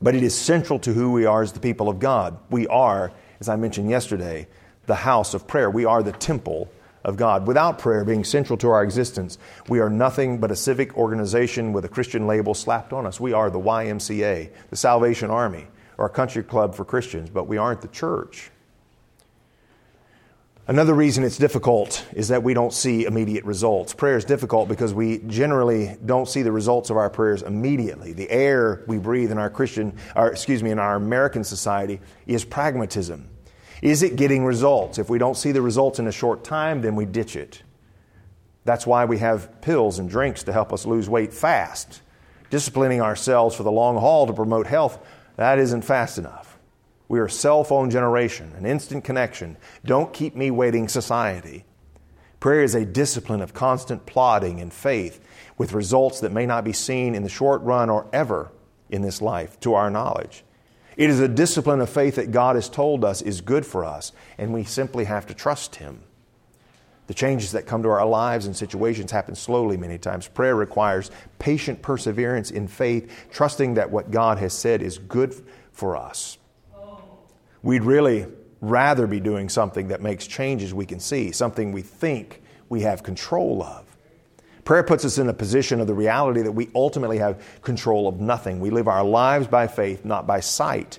but 0.00 0.14
it 0.14 0.22
is 0.22 0.34
central 0.34 0.78
to 0.78 0.92
who 0.92 1.12
we 1.12 1.26
are 1.26 1.42
as 1.42 1.52
the 1.52 1.60
people 1.60 1.88
of 1.88 1.98
God. 1.98 2.38
We 2.50 2.66
are, 2.68 3.12
as 3.38 3.48
I 3.48 3.56
mentioned 3.56 3.90
yesterday, 3.90 4.48
the 4.86 4.94
house 4.94 5.34
of 5.34 5.46
prayer. 5.46 5.70
We 5.70 5.84
are 5.84 6.02
the 6.02 6.12
temple 6.12 6.70
of 7.04 7.16
God. 7.16 7.46
Without 7.46 7.78
prayer 7.78 8.04
being 8.04 8.24
central 8.24 8.56
to 8.58 8.68
our 8.70 8.82
existence, 8.82 9.38
we 9.68 9.78
are 9.78 9.88
nothing 9.88 10.38
but 10.38 10.50
a 10.50 10.56
civic 10.56 10.96
organization 10.96 11.72
with 11.72 11.84
a 11.84 11.88
Christian 11.88 12.26
label 12.26 12.52
slapped 12.52 12.92
on 12.92 13.06
us. 13.06 13.20
We 13.20 13.32
are 13.32 13.48
the 13.48 13.60
YMCA, 13.60 14.50
the 14.70 14.76
Salvation 14.76 15.30
Army, 15.30 15.66
or 15.98 16.06
a 16.06 16.10
country 16.10 16.42
club 16.42 16.74
for 16.74 16.84
Christians, 16.84 17.30
but 17.30 17.44
we 17.44 17.56
aren't 17.56 17.80
the 17.80 17.88
church. 17.88 18.50
Another 20.68 20.94
reason 20.94 21.22
it's 21.22 21.38
difficult 21.38 22.04
is 22.12 22.26
that 22.26 22.42
we 22.42 22.52
don't 22.52 22.72
see 22.72 23.04
immediate 23.04 23.44
results. 23.44 23.94
Prayer 23.94 24.16
is 24.16 24.24
difficult 24.24 24.68
because 24.68 24.92
we 24.92 25.18
generally 25.18 25.96
don't 26.04 26.28
see 26.28 26.42
the 26.42 26.50
results 26.50 26.90
of 26.90 26.96
our 26.96 27.08
prayers 27.08 27.42
immediately. 27.42 28.12
The 28.12 28.28
air 28.28 28.82
we 28.88 28.98
breathe 28.98 29.30
in 29.30 29.38
our 29.38 29.48
Christian, 29.48 29.96
or 30.16 30.26
excuse 30.26 30.64
me, 30.64 30.72
in 30.72 30.80
our 30.80 30.96
American 30.96 31.44
society 31.44 32.00
is 32.26 32.44
pragmatism. 32.44 33.28
Is 33.82 34.02
it 34.02 34.16
getting 34.16 34.44
results? 34.44 34.98
If 34.98 35.10
we 35.10 35.18
don't 35.18 35.36
see 35.36 35.52
the 35.52 35.62
results 35.62 35.98
in 35.98 36.06
a 36.06 36.12
short 36.12 36.44
time, 36.44 36.80
then 36.82 36.96
we 36.96 37.04
ditch 37.04 37.36
it. 37.36 37.62
That's 38.64 38.86
why 38.86 39.04
we 39.04 39.18
have 39.18 39.60
pills 39.60 39.98
and 39.98 40.08
drinks 40.10 40.42
to 40.44 40.52
help 40.52 40.72
us 40.72 40.86
lose 40.86 41.08
weight 41.08 41.32
fast. 41.32 42.02
Disciplining 42.50 43.00
ourselves 43.00 43.54
for 43.54 43.62
the 43.62 43.70
long 43.72 43.96
haul 43.96 44.26
to 44.26 44.32
promote 44.32 44.66
health, 44.66 44.98
that 45.36 45.58
isn't 45.58 45.82
fast 45.82 46.18
enough. 46.18 46.58
We 47.08 47.20
are 47.20 47.28
cell 47.28 47.62
phone 47.62 47.90
generation, 47.90 48.52
an 48.56 48.66
instant 48.66 49.04
connection. 49.04 49.56
Don't 49.84 50.12
keep 50.12 50.34
me 50.34 50.50
waiting 50.50 50.88
society. 50.88 51.64
Prayer 52.40 52.62
is 52.62 52.74
a 52.74 52.84
discipline 52.84 53.40
of 53.40 53.54
constant 53.54 54.06
plodding 54.06 54.60
and 54.60 54.72
faith 54.72 55.20
with 55.56 55.72
results 55.72 56.20
that 56.20 56.32
may 56.32 56.46
not 56.46 56.64
be 56.64 56.72
seen 56.72 57.14
in 57.14 57.22
the 57.22 57.28
short 57.28 57.62
run 57.62 57.88
or 57.90 58.08
ever 58.12 58.50
in 58.90 59.02
this 59.02 59.22
life 59.22 59.58
to 59.60 59.74
our 59.74 59.90
knowledge. 59.90 60.44
It 60.96 61.10
is 61.10 61.20
a 61.20 61.28
discipline 61.28 61.80
of 61.80 61.90
faith 61.90 62.16
that 62.16 62.30
God 62.30 62.56
has 62.56 62.68
told 62.68 63.04
us 63.04 63.20
is 63.20 63.40
good 63.42 63.66
for 63.66 63.84
us, 63.84 64.12
and 64.38 64.54
we 64.54 64.64
simply 64.64 65.04
have 65.04 65.26
to 65.26 65.34
trust 65.34 65.76
Him. 65.76 66.00
The 67.06 67.14
changes 67.14 67.52
that 67.52 67.66
come 67.66 67.82
to 67.82 67.88
our 67.88 68.06
lives 68.06 68.46
and 68.46 68.56
situations 68.56 69.12
happen 69.12 69.34
slowly 69.34 69.76
many 69.76 69.98
times. 69.98 70.26
Prayer 70.26 70.56
requires 70.56 71.10
patient 71.38 71.82
perseverance 71.82 72.50
in 72.50 72.66
faith, 72.66 73.28
trusting 73.30 73.74
that 73.74 73.90
what 73.90 74.10
God 74.10 74.38
has 74.38 74.52
said 74.52 74.82
is 74.82 74.98
good 74.98 75.34
for 75.70 75.96
us. 75.96 76.38
We'd 77.62 77.84
really 77.84 78.26
rather 78.60 79.06
be 79.06 79.20
doing 79.20 79.48
something 79.48 79.88
that 79.88 80.00
makes 80.00 80.26
changes 80.26 80.72
we 80.72 80.86
can 80.86 80.98
see, 80.98 81.30
something 81.30 81.72
we 81.72 81.82
think 81.82 82.42
we 82.68 82.80
have 82.80 83.02
control 83.02 83.62
of. 83.62 83.85
Prayer 84.66 84.82
puts 84.82 85.04
us 85.04 85.16
in 85.16 85.28
a 85.28 85.32
position 85.32 85.80
of 85.80 85.86
the 85.86 85.94
reality 85.94 86.42
that 86.42 86.50
we 86.50 86.68
ultimately 86.74 87.18
have 87.18 87.40
control 87.62 88.08
of 88.08 88.20
nothing. 88.20 88.58
We 88.58 88.70
live 88.70 88.88
our 88.88 89.04
lives 89.04 89.46
by 89.46 89.68
faith, 89.68 90.04
not 90.04 90.26
by 90.26 90.40
sight. 90.40 90.98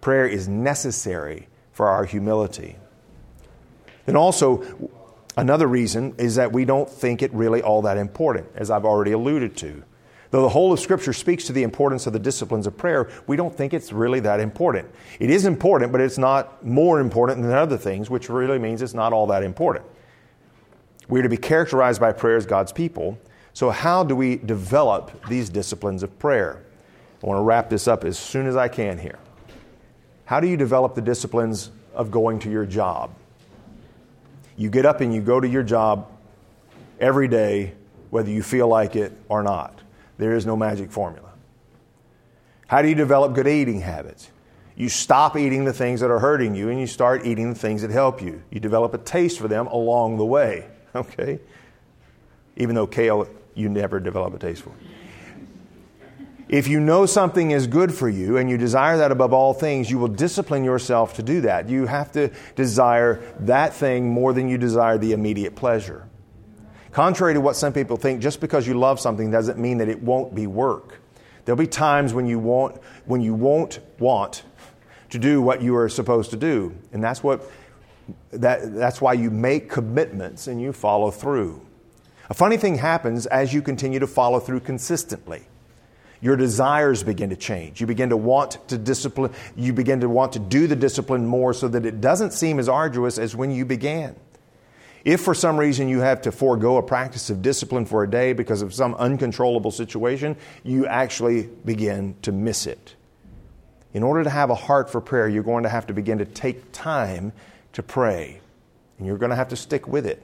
Prayer 0.00 0.24
is 0.24 0.46
necessary 0.46 1.48
for 1.72 1.88
our 1.88 2.04
humility. 2.04 2.76
And 4.06 4.16
also, 4.16 4.64
another 5.36 5.66
reason 5.66 6.14
is 6.16 6.36
that 6.36 6.52
we 6.52 6.64
don't 6.64 6.88
think 6.88 7.22
it 7.22 7.34
really 7.34 7.60
all 7.60 7.82
that 7.82 7.96
important, 7.96 8.46
as 8.54 8.70
I've 8.70 8.84
already 8.84 9.10
alluded 9.10 9.56
to. 9.56 9.82
Though 10.30 10.42
the 10.42 10.50
whole 10.50 10.72
of 10.72 10.78
Scripture 10.78 11.12
speaks 11.12 11.44
to 11.46 11.52
the 11.52 11.64
importance 11.64 12.06
of 12.06 12.12
the 12.12 12.20
disciplines 12.20 12.68
of 12.68 12.76
prayer, 12.76 13.10
we 13.26 13.36
don't 13.36 13.54
think 13.54 13.74
it's 13.74 13.92
really 13.92 14.20
that 14.20 14.38
important. 14.38 14.88
It 15.18 15.28
is 15.28 15.44
important, 15.44 15.90
but 15.90 16.00
it's 16.00 16.18
not 16.18 16.64
more 16.64 17.00
important 17.00 17.42
than 17.42 17.50
other 17.50 17.76
things, 17.76 18.08
which 18.08 18.28
really 18.28 18.60
means 18.60 18.80
it's 18.80 18.94
not 18.94 19.12
all 19.12 19.26
that 19.26 19.42
important. 19.42 19.86
We're 21.08 21.22
to 21.22 21.28
be 21.28 21.36
characterized 21.36 22.00
by 22.00 22.12
prayer 22.12 22.36
as 22.36 22.46
God's 22.46 22.72
people 22.72 23.18
So, 23.54 23.70
how 23.70 24.02
do 24.02 24.16
we 24.16 24.36
develop 24.36 25.26
these 25.28 25.50
disciplines 25.50 26.02
of 26.02 26.18
prayer? 26.18 26.62
I 27.22 27.26
want 27.26 27.38
to 27.38 27.42
wrap 27.42 27.68
this 27.68 27.86
up 27.86 28.04
as 28.04 28.18
soon 28.18 28.46
as 28.46 28.56
I 28.56 28.68
can 28.68 28.98
here. 28.98 29.18
How 30.24 30.40
do 30.40 30.48
you 30.48 30.56
develop 30.56 30.94
the 30.94 31.02
disciplines 31.02 31.70
of 31.94 32.10
going 32.10 32.38
to 32.40 32.50
your 32.50 32.64
job? 32.64 33.10
You 34.56 34.70
get 34.70 34.86
up 34.86 35.00
and 35.00 35.14
you 35.14 35.20
go 35.20 35.38
to 35.38 35.48
your 35.48 35.62
job 35.62 36.10
every 36.98 37.28
day, 37.28 37.74
whether 38.10 38.30
you 38.30 38.42
feel 38.42 38.68
like 38.68 38.96
it 38.96 39.12
or 39.28 39.42
not. 39.42 39.78
There 40.18 40.34
is 40.34 40.46
no 40.46 40.56
magic 40.56 40.90
formula. 40.90 41.30
How 42.66 42.80
do 42.80 42.88
you 42.88 42.94
develop 42.94 43.34
good 43.34 43.46
eating 43.46 43.80
habits? 43.80 44.30
You 44.76 44.88
stop 44.88 45.36
eating 45.36 45.64
the 45.64 45.72
things 45.72 46.00
that 46.00 46.10
are 46.10 46.18
hurting 46.18 46.54
you 46.54 46.70
and 46.70 46.80
you 46.80 46.86
start 46.86 47.26
eating 47.26 47.52
the 47.52 47.58
things 47.58 47.82
that 47.82 47.90
help 47.90 48.22
you. 48.22 48.42
You 48.50 48.60
develop 48.60 48.94
a 48.94 48.98
taste 48.98 49.38
for 49.38 49.48
them 49.48 49.66
along 49.66 50.16
the 50.16 50.24
way, 50.24 50.66
okay? 50.96 51.38
Even 52.56 52.74
though 52.74 52.86
kale, 52.86 53.28
you 53.54 53.68
never 53.68 54.00
develop 54.00 54.34
a 54.34 54.38
taste 54.38 54.62
for. 54.62 54.72
If 56.48 56.68
you 56.68 56.80
know 56.80 57.06
something 57.06 57.50
is 57.50 57.66
good 57.66 57.94
for 57.94 58.10
you 58.10 58.36
and 58.36 58.50
you 58.50 58.58
desire 58.58 58.98
that 58.98 59.10
above 59.10 59.32
all 59.32 59.54
things, 59.54 59.90
you 59.90 59.98
will 59.98 60.08
discipline 60.08 60.64
yourself 60.64 61.14
to 61.14 61.22
do 61.22 61.40
that. 61.42 61.68
You 61.68 61.86
have 61.86 62.12
to 62.12 62.30
desire 62.56 63.22
that 63.40 63.72
thing 63.72 64.10
more 64.10 64.34
than 64.34 64.48
you 64.48 64.58
desire 64.58 64.98
the 64.98 65.12
immediate 65.12 65.56
pleasure. 65.56 66.06
Contrary 66.90 67.32
to 67.32 67.40
what 67.40 67.56
some 67.56 67.72
people 67.72 67.96
think, 67.96 68.20
just 68.20 68.38
because 68.38 68.66
you 68.66 68.74
love 68.74 69.00
something 69.00 69.30
doesn't 69.30 69.58
mean 69.58 69.78
that 69.78 69.88
it 69.88 70.02
won't 70.02 70.34
be 70.34 70.46
work. 70.46 70.98
There'll 71.44 71.56
be 71.56 71.66
times 71.66 72.12
when 72.12 72.26
you 72.26 72.38
won't, 72.38 72.76
when 73.06 73.22
you 73.22 73.32
won't 73.32 73.80
want 73.98 74.42
to 75.08 75.18
do 75.18 75.40
what 75.40 75.62
you 75.62 75.74
are 75.74 75.88
supposed 75.88 76.30
to 76.32 76.36
do. 76.36 76.74
And 76.92 77.02
that's, 77.02 77.22
what, 77.22 77.50
that, 78.32 78.74
that's 78.74 79.00
why 79.00 79.12
you 79.12 79.30
make 79.30 79.70
commitments 79.70 80.46
and 80.46 80.60
you 80.60 80.72
follow 80.72 81.10
through. 81.10 81.64
A 82.30 82.34
funny 82.34 82.56
thing 82.56 82.76
happens 82.76 83.26
as 83.26 83.52
you 83.52 83.62
continue 83.62 83.98
to 83.98 84.06
follow 84.06 84.40
through 84.40 84.60
consistently 84.60 85.46
your 86.22 86.36
desires 86.36 87.02
begin 87.02 87.30
to 87.30 87.36
change. 87.36 87.80
You 87.80 87.86
begin 87.86 88.10
to 88.10 88.16
want 88.16 88.56
to 88.68 88.78
discipline, 88.78 89.32
you 89.56 89.72
begin 89.72 90.00
to 90.00 90.08
want 90.08 90.32
to 90.34 90.38
do 90.38 90.68
the 90.68 90.76
discipline 90.76 91.26
more 91.26 91.52
so 91.52 91.66
that 91.68 91.84
it 91.84 92.00
doesn't 92.00 92.32
seem 92.32 92.60
as 92.60 92.68
arduous 92.68 93.18
as 93.18 93.34
when 93.36 93.50
you 93.50 93.66
began. 93.66 94.14
If 95.04 95.20
for 95.20 95.34
some 95.34 95.58
reason 95.58 95.88
you 95.88 95.98
have 95.98 96.22
to 96.22 96.30
forego 96.30 96.76
a 96.76 96.82
practice 96.82 97.28
of 97.28 97.42
discipline 97.42 97.86
for 97.86 98.04
a 98.04 98.10
day 98.10 98.34
because 98.34 98.62
of 98.62 98.72
some 98.72 98.94
uncontrollable 98.94 99.72
situation, 99.72 100.36
you 100.62 100.86
actually 100.86 101.48
begin 101.64 102.14
to 102.22 102.30
miss 102.30 102.66
it. 102.68 102.94
In 103.92 104.04
order 104.04 104.22
to 104.22 104.30
have 104.30 104.48
a 104.48 104.54
heart 104.54 104.90
for 104.90 105.00
prayer, 105.00 105.28
you're 105.28 105.42
going 105.42 105.64
to 105.64 105.68
have 105.68 105.88
to 105.88 105.92
begin 105.92 106.18
to 106.18 106.24
take 106.24 106.70
time 106.70 107.32
to 107.72 107.82
pray, 107.82 108.40
and 108.98 109.06
you're 109.06 109.18
going 109.18 109.30
to 109.30 109.36
have 109.36 109.48
to 109.48 109.56
stick 109.56 109.86
with 109.88 110.06
it. 110.06 110.22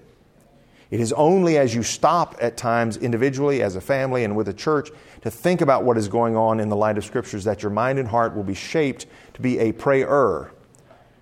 It 0.90 1.00
is 1.00 1.12
only 1.12 1.58
as 1.58 1.74
you 1.74 1.82
stop 1.82 2.36
at 2.40 2.56
times 2.56 2.96
individually, 2.96 3.62
as 3.62 3.76
a 3.76 3.80
family, 3.80 4.24
and 4.24 4.34
with 4.34 4.48
a 4.48 4.54
church 4.54 4.90
to 5.22 5.30
think 5.30 5.60
about 5.60 5.84
what 5.84 5.98
is 5.98 6.08
going 6.08 6.34
on 6.34 6.60
in 6.60 6.70
the 6.70 6.76
light 6.76 6.96
of 6.96 7.04
Scriptures 7.04 7.44
that 7.44 7.62
your 7.62 7.70
mind 7.70 7.98
and 7.98 8.08
heart 8.08 8.34
will 8.34 8.44
be 8.44 8.54
shaped 8.54 9.06
to 9.34 9.42
be 9.42 9.58
a 9.58 9.72
prayer 9.72 10.50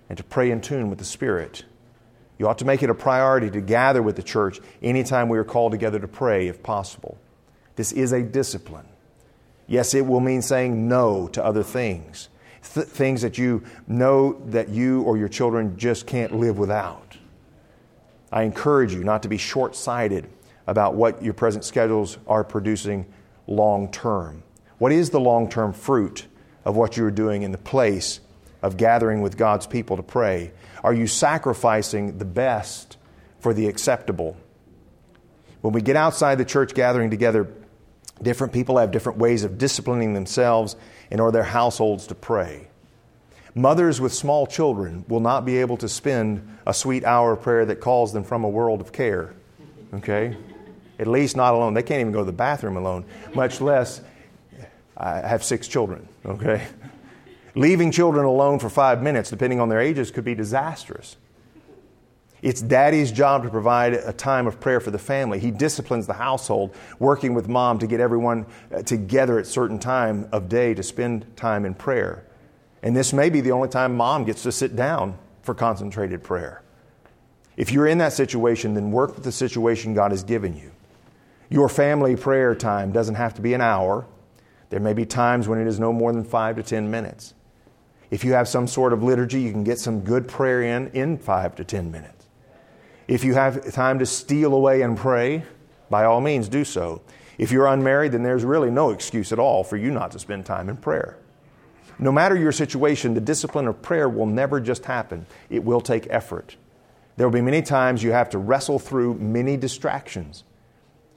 and 0.09 0.17
to 0.17 0.23
pray 0.23 0.51
in 0.51 0.61
tune 0.61 0.89
with 0.89 0.99
the 0.99 1.05
Spirit. 1.05 1.65
You 2.37 2.47
ought 2.47 2.59
to 2.59 2.65
make 2.65 2.83
it 2.83 2.89
a 2.89 2.93
priority 2.93 3.49
to 3.49 3.61
gather 3.61 4.01
with 4.01 4.15
the 4.15 4.23
church 4.23 4.59
anytime 4.81 5.27
we 5.27 5.37
are 5.37 5.43
called 5.43 5.71
together 5.71 5.99
to 5.99 6.07
pray, 6.07 6.47
if 6.47 6.63
possible. 6.63 7.17
This 7.75 7.91
is 7.91 8.13
a 8.13 8.21
discipline. 8.21 8.87
Yes, 9.67 9.93
it 9.93 10.05
will 10.05 10.21
mean 10.21 10.41
saying 10.41 10.87
no 10.87 11.27
to 11.29 11.43
other 11.43 11.63
things, 11.63 12.29
Th- 12.73 12.87
things 12.87 13.21
that 13.21 13.37
you 13.37 13.63
know 13.87 14.41
that 14.47 14.69
you 14.69 15.03
or 15.03 15.17
your 15.17 15.29
children 15.29 15.77
just 15.77 16.07
can't 16.07 16.35
live 16.35 16.57
without. 16.57 17.17
I 18.31 18.43
encourage 18.43 18.93
you 18.93 19.03
not 19.03 19.23
to 19.23 19.29
be 19.29 19.37
short 19.37 19.75
sighted 19.75 20.27
about 20.65 20.95
what 20.95 21.23
your 21.23 21.33
present 21.33 21.63
schedules 21.63 22.17
are 22.27 22.43
producing 22.43 23.05
long 23.47 23.89
term. 23.91 24.43
What 24.77 24.91
is 24.91 25.09
the 25.09 25.19
long 25.19 25.49
term 25.49 25.73
fruit 25.73 26.27
of 26.65 26.75
what 26.75 26.97
you're 26.97 27.11
doing 27.11 27.43
in 27.43 27.51
the 27.51 27.57
place 27.57 28.19
of 28.61 28.75
gathering 28.75 29.21
with 29.21 29.37
God's 29.37 29.65
people 29.65 29.97
to 29.97 30.03
pray? 30.03 30.51
Are 30.83 30.93
you 30.93 31.07
sacrificing 31.07 32.17
the 32.17 32.25
best 32.25 32.97
for 33.39 33.53
the 33.53 33.67
acceptable? 33.67 34.35
When 35.61 35.73
we 35.73 35.81
get 35.81 35.95
outside 35.95 36.37
the 36.37 36.45
church 36.45 36.73
gathering 36.73 37.09
together, 37.09 37.47
different 38.21 38.53
people 38.53 38.77
have 38.77 38.91
different 38.91 39.19
ways 39.19 39.43
of 39.43 39.57
disciplining 39.57 40.13
themselves 40.13 40.75
and 41.11 41.21
or 41.21 41.31
their 41.31 41.43
households 41.43 42.07
to 42.07 42.15
pray. 42.15 42.67
Mothers 43.55 43.99
with 43.99 44.13
small 44.13 44.45
children 44.45 45.03
will 45.07 45.19
not 45.19 45.45
be 45.45 45.57
able 45.57 45.77
to 45.77 45.89
spend 45.89 46.57
a 46.65 46.73
sweet 46.73 47.03
hour 47.03 47.33
of 47.33 47.41
prayer 47.41 47.65
that 47.65 47.79
calls 47.79 48.13
them 48.13 48.23
from 48.23 48.43
a 48.43 48.49
world 48.49 48.81
of 48.81 48.91
care. 48.91 49.33
Okay? 49.93 50.37
At 50.99 51.07
least 51.07 51.35
not 51.35 51.53
alone. 51.53 51.73
They 51.73 51.83
can't 51.83 52.01
even 52.01 52.13
go 52.13 52.19
to 52.19 52.25
the 52.25 52.31
bathroom 52.31 52.77
alone, 52.77 53.05
much 53.33 53.61
less 53.61 54.01
I 54.95 55.19
have 55.19 55.43
six 55.43 55.67
children. 55.67 56.07
Okay? 56.25 56.67
Leaving 57.55 57.91
children 57.91 58.25
alone 58.25 58.59
for 58.59 58.69
five 58.69 59.01
minutes, 59.01 59.31
depending 59.31 59.59
on 59.59 59.69
their 59.69 59.79
ages, 59.79 60.11
could 60.11 60.23
be 60.23 60.35
disastrous. 60.35 61.17
It's 62.47 62.61
daddy's 62.61 63.11
job 63.11 63.43
to 63.43 63.49
provide 63.49 63.93
a 63.93 64.13
time 64.13 64.47
of 64.47 64.57
prayer 64.61 64.79
for 64.79 64.89
the 64.89 64.97
family. 64.97 65.37
He 65.37 65.51
disciplines 65.51 66.07
the 66.07 66.13
household, 66.13 66.73
working 66.97 67.33
with 67.33 67.49
mom 67.49 67.77
to 67.79 67.87
get 67.87 67.99
everyone 67.99 68.45
uh, 68.73 68.83
together 68.83 69.37
at 69.37 69.45
certain 69.45 69.77
time 69.77 70.29
of 70.31 70.47
day 70.47 70.73
to 70.73 70.81
spend 70.81 71.35
time 71.35 71.65
in 71.65 71.73
prayer. 71.73 72.25
And 72.81 72.95
this 72.95 73.11
may 73.11 73.29
be 73.29 73.41
the 73.41 73.51
only 73.51 73.67
time 73.67 73.97
mom 73.97 74.23
gets 74.23 74.43
to 74.43 74.53
sit 74.53 74.77
down 74.77 75.17
for 75.41 75.53
concentrated 75.53 76.23
prayer. 76.23 76.61
If 77.57 77.73
you're 77.73 77.85
in 77.85 77.97
that 77.97 78.13
situation, 78.13 78.75
then 78.75 78.93
work 78.93 79.15
with 79.15 79.25
the 79.25 79.31
situation 79.33 79.93
God 79.93 80.11
has 80.11 80.23
given 80.23 80.55
you. 80.55 80.71
Your 81.49 81.67
family 81.67 82.15
prayer 82.15 82.55
time 82.55 82.93
doesn't 82.93 83.15
have 83.15 83.33
to 83.33 83.41
be 83.41 83.55
an 83.55 83.61
hour. 83.61 84.07
There 84.69 84.79
may 84.79 84.93
be 84.93 85.05
times 85.05 85.49
when 85.49 85.59
it 85.59 85.67
is 85.67 85.81
no 85.81 85.91
more 85.91 86.13
than 86.13 86.23
five 86.23 86.55
to 86.55 86.63
ten 86.63 86.89
minutes. 86.89 87.33
If 88.09 88.23
you 88.23 88.31
have 88.31 88.47
some 88.47 88.67
sort 88.67 88.93
of 88.93 89.03
liturgy, 89.03 89.41
you 89.41 89.51
can 89.51 89.65
get 89.65 89.79
some 89.79 89.99
good 89.99 90.29
prayer 90.29 90.61
in 90.61 90.87
in 90.93 91.17
five 91.17 91.53
to 91.57 91.65
ten 91.65 91.91
minutes. 91.91 92.16
If 93.07 93.23
you 93.23 93.35
have 93.35 93.71
time 93.71 93.99
to 93.99 94.05
steal 94.05 94.53
away 94.53 94.81
and 94.81 94.97
pray, 94.97 95.43
by 95.89 96.03
all 96.03 96.19
means 96.19 96.49
do 96.49 96.65
so. 96.65 97.01
If 97.37 97.51
you're 97.51 97.67
unmarried, 97.67 98.11
then 98.11 98.23
there's 98.23 98.43
really 98.43 98.71
no 98.71 98.89
excuse 98.89 99.31
at 99.31 99.39
all 99.39 99.63
for 99.63 99.77
you 99.77 99.91
not 99.91 100.11
to 100.11 100.19
spend 100.19 100.45
time 100.45 100.69
in 100.69 100.77
prayer. 100.77 101.17
No 101.99 102.11
matter 102.11 102.35
your 102.35 102.51
situation, 102.51 103.13
the 103.13 103.21
discipline 103.21 103.67
of 103.67 103.81
prayer 103.81 104.09
will 104.09 104.25
never 104.25 104.59
just 104.59 104.85
happen, 104.85 105.25
it 105.49 105.63
will 105.63 105.81
take 105.81 106.07
effort. 106.09 106.55
There 107.15 107.25
will 107.25 107.33
be 107.33 107.41
many 107.41 107.61
times 107.61 108.03
you 108.03 108.11
have 108.11 108.29
to 108.31 108.37
wrestle 108.37 108.77
through 108.77 109.15
many 109.15 109.57
distractions. 109.57 110.43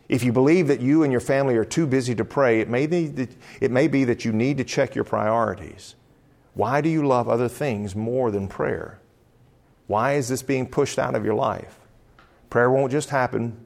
If 0.08 0.24
you 0.24 0.32
believe 0.32 0.68
that 0.68 0.80
you 0.80 1.02
and 1.02 1.12
your 1.12 1.20
family 1.20 1.56
are 1.56 1.64
too 1.64 1.86
busy 1.86 2.14
to 2.14 2.24
pray, 2.24 2.60
it 2.60 2.68
may 2.68 2.86
be 2.86 3.06
that, 3.08 3.30
it 3.60 3.70
may 3.70 3.86
be 3.86 4.04
that 4.04 4.24
you 4.24 4.32
need 4.32 4.58
to 4.58 4.64
check 4.64 4.94
your 4.94 5.04
priorities. 5.04 5.94
Why 6.54 6.80
do 6.80 6.88
you 6.88 7.06
love 7.06 7.28
other 7.28 7.48
things 7.48 7.94
more 7.94 8.30
than 8.30 8.48
prayer? 8.48 8.98
Why 9.86 10.14
is 10.14 10.28
this 10.28 10.42
being 10.42 10.66
pushed 10.66 10.98
out 10.98 11.14
of 11.14 11.24
your 11.24 11.34
life? 11.34 11.79
Prayer 12.50 12.70
won't 12.70 12.90
just 12.90 13.10
happen 13.10 13.56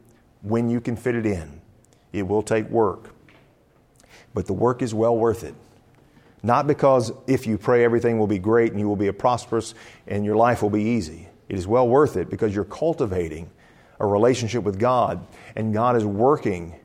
when 0.43 0.69
you 0.69 0.81
can 0.81 0.95
fit 0.95 1.15
it 1.15 1.27
in, 1.27 1.61
it 2.13 2.23
will 2.23 2.43
take 2.43 2.69
work. 2.69 3.11
But 4.35 4.47
the 4.47 4.53
work 4.53 4.83
is 4.83 4.93
well 4.93 5.17
worth 5.17 5.43
it. 5.43 5.55
Not 6.43 6.67
because 6.67 7.11
if 7.27 7.47
you 7.47 7.57
pray, 7.57 7.85
everything 7.85 8.19
will 8.19 8.27
be 8.27 8.39
great 8.39 8.73
and 8.73 8.79
you 8.79 8.87
will 8.87 8.97
be 8.97 9.07
a 9.07 9.13
prosperous 9.13 9.75
and 10.07 10.25
your 10.25 10.37
life 10.37 10.63
will 10.63 10.71
be 10.71 10.83
easy. 10.83 11.29
It 11.49 11.57
is 11.57 11.67
well 11.67 11.89
worth 11.89 12.17
it 12.17 12.29
because 12.29 12.55
you're 12.55 12.65
cultivating 12.65 13.51
a 13.99 14.07
relationship 14.07 14.63
with 14.63 14.79
God 14.79 15.27
and 15.57 15.73
God 15.73 15.97
is 15.97 16.05
working 16.05 16.79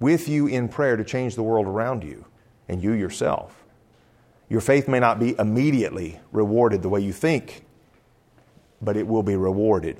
with 0.00 0.28
you 0.28 0.46
in 0.46 0.68
prayer 0.68 0.96
to 0.96 1.04
change 1.04 1.34
the 1.34 1.42
world 1.42 1.66
around 1.66 2.04
you 2.04 2.26
and 2.68 2.82
you 2.82 2.92
yourself. 2.92 3.64
Your 4.50 4.60
faith 4.60 4.86
may 4.86 5.00
not 5.00 5.18
be 5.18 5.34
immediately 5.38 6.20
rewarded 6.30 6.82
the 6.82 6.90
way 6.90 7.00
you 7.00 7.12
think, 7.12 7.64
but 8.82 8.96
it 8.96 9.06
will 9.06 9.22
be 9.22 9.36
rewarded. 9.36 9.98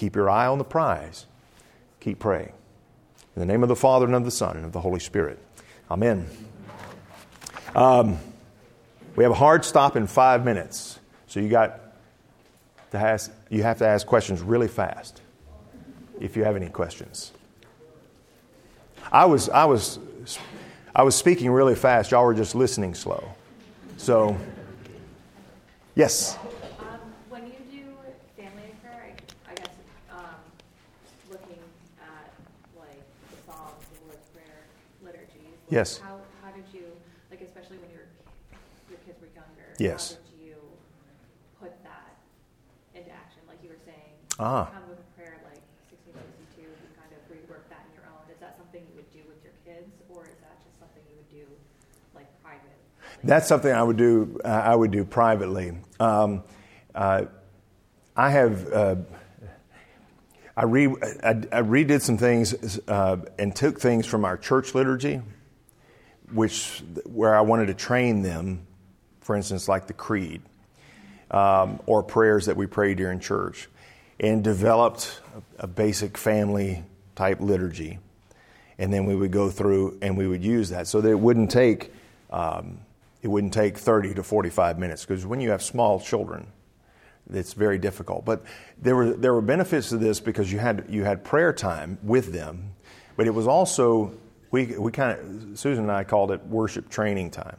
Keep 0.00 0.16
your 0.16 0.30
eye 0.30 0.46
on 0.46 0.56
the 0.56 0.64
prize. 0.64 1.26
Keep 2.00 2.20
praying. 2.20 2.54
In 3.36 3.40
the 3.40 3.44
name 3.44 3.62
of 3.62 3.68
the 3.68 3.76
Father, 3.76 4.06
and 4.06 4.14
of 4.14 4.24
the 4.24 4.30
Son, 4.30 4.56
and 4.56 4.64
of 4.64 4.72
the 4.72 4.80
Holy 4.80 4.98
Spirit. 4.98 5.38
Amen. 5.90 6.26
Um, 7.74 8.18
we 9.14 9.24
have 9.24 9.30
a 9.30 9.36
hard 9.36 9.62
stop 9.62 9.96
in 9.96 10.06
five 10.06 10.42
minutes, 10.42 10.98
so 11.26 11.38
you 11.38 11.50
got 11.50 11.80
to 12.92 12.96
ask, 12.96 13.30
you 13.50 13.62
have 13.62 13.76
to 13.80 13.86
ask 13.86 14.06
questions 14.06 14.40
really 14.40 14.68
fast 14.68 15.20
if 16.18 16.34
you 16.34 16.44
have 16.44 16.56
any 16.56 16.70
questions. 16.70 17.32
I 19.12 19.26
was, 19.26 19.50
I 19.50 19.66
was, 19.66 19.98
I 20.96 21.02
was 21.02 21.14
speaking 21.14 21.50
really 21.50 21.74
fast. 21.74 22.10
Y'all 22.10 22.24
were 22.24 22.32
just 22.32 22.54
listening 22.54 22.94
slow. 22.94 23.28
So, 23.98 24.34
yes. 25.94 26.38
Um, 26.78 26.98
when 27.28 27.46
you 27.46 27.52
do 27.70 27.84
family 28.36 28.74
prayer, 28.82 29.12
I, 29.46 29.52
I 29.52 29.54
guess 29.54 29.68
um, 30.10 30.24
looking 31.30 31.58
at 32.00 32.32
like 32.78 33.02
the 33.30 33.36
Psalms, 33.46 33.84
the 33.92 34.06
Lord's 34.06 34.26
Prayer, 34.34 34.64
liturgies. 35.04 35.26
Like 35.36 35.59
Yes. 35.70 35.98
How, 35.98 36.18
how 36.42 36.50
did 36.50 36.64
you 36.72 36.90
like, 37.30 37.40
especially 37.40 37.78
when 37.78 37.90
your 37.90 38.10
your 38.90 38.98
kids 39.06 39.20
were 39.22 39.30
younger? 39.30 39.70
Yes. 39.78 40.18
How 40.18 40.26
did 40.26 40.50
you 40.50 40.56
put 41.62 41.72
that 41.84 42.18
into 42.94 43.10
action? 43.10 43.42
Like 43.46 43.62
you 43.62 43.70
were 43.70 43.82
saying, 43.86 44.18
Ah. 44.38 44.66
come 44.66 44.90
with 44.90 44.98
a 44.98 45.08
prayer 45.14 45.38
like 45.46 45.62
1662, 45.86 46.66
you 46.66 46.90
kind 46.98 47.14
of 47.14 47.22
rework 47.30 47.62
that 47.70 47.86
in 47.86 47.94
your 47.94 48.10
own. 48.10 48.26
Is 48.34 48.42
that 48.42 48.58
something 48.58 48.82
you 48.82 48.94
would 48.98 49.10
do 49.14 49.22
with 49.30 49.38
your 49.46 49.54
kids, 49.62 49.94
or 50.10 50.26
is 50.26 50.38
that 50.42 50.58
just 50.66 50.74
something 50.82 51.02
you 51.06 51.14
would 51.14 51.30
do 51.30 51.46
like 52.18 52.26
private? 52.42 52.74
That's 53.22 53.46
something 53.46 53.70
I 53.70 53.82
would 53.82 53.96
do. 53.96 54.42
Uh, 54.44 54.48
I 54.48 54.74
would 54.74 54.90
do 54.90 55.04
privately. 55.06 55.78
Um, 56.00 56.42
uh, 56.94 57.30
I 58.16 58.30
have. 58.30 58.66
Uh, 58.72 58.96
I, 60.56 60.64
re, 60.64 60.88
I, 61.22 61.30
I, 61.30 61.62
redid 61.62 62.02
some 62.02 62.18
things 62.18 62.80
uh, 62.86 63.16
and 63.38 63.54
took 63.54 63.80
things 63.80 64.04
from 64.04 64.26
our 64.26 64.36
church 64.36 64.74
liturgy, 64.74 65.22
which 66.32 66.82
where 67.04 67.34
I 67.34 67.40
wanted 67.40 67.66
to 67.66 67.74
train 67.74 68.22
them, 68.22 68.66
for 69.20 69.36
instance, 69.36 69.68
like 69.68 69.86
the 69.86 69.92
creed 69.92 70.42
um, 71.30 71.80
or 71.86 72.02
prayers 72.02 72.46
that 72.46 72.56
we 72.56 72.66
pray 72.66 72.94
during 72.94 73.20
church, 73.20 73.68
and 74.18 74.42
developed 74.44 75.20
a, 75.58 75.64
a 75.64 75.66
basic 75.66 76.18
family 76.18 76.84
type 77.14 77.40
liturgy, 77.40 77.98
and 78.78 78.92
then 78.92 79.04
we 79.06 79.14
would 79.14 79.30
go 79.30 79.50
through 79.50 79.98
and 80.02 80.16
we 80.16 80.26
would 80.26 80.44
use 80.44 80.70
that 80.70 80.86
so 80.86 81.00
that 81.00 81.10
it 81.10 81.20
wouldn't 81.20 81.50
take 81.50 81.92
um, 82.30 82.80
it 83.22 83.28
wouldn't 83.28 83.52
take 83.52 83.76
30 83.76 84.14
to 84.14 84.22
45 84.22 84.78
minutes 84.78 85.04
because 85.04 85.26
when 85.26 85.40
you 85.40 85.50
have 85.50 85.62
small 85.62 86.00
children 86.00 86.46
it's 87.34 87.52
very 87.52 87.78
difficult. 87.78 88.24
But 88.24 88.42
there 88.80 88.96
were, 88.96 89.12
there 89.12 89.32
were 89.32 89.42
benefits 89.42 89.90
to 89.90 89.96
this 89.96 90.20
because 90.20 90.52
you 90.52 90.58
had, 90.58 90.86
you 90.88 91.04
had 91.04 91.24
prayer 91.24 91.52
time 91.52 91.98
with 92.02 92.32
them, 92.32 92.72
but 93.16 93.26
it 93.26 93.30
was 93.30 93.46
also, 93.46 94.14
we, 94.50 94.66
we 94.66 94.92
kind 94.92 95.18
of, 95.52 95.58
Susan 95.58 95.84
and 95.84 95.92
I 95.92 96.04
called 96.04 96.30
it 96.30 96.44
worship 96.46 96.88
training 96.88 97.30
time. 97.30 97.58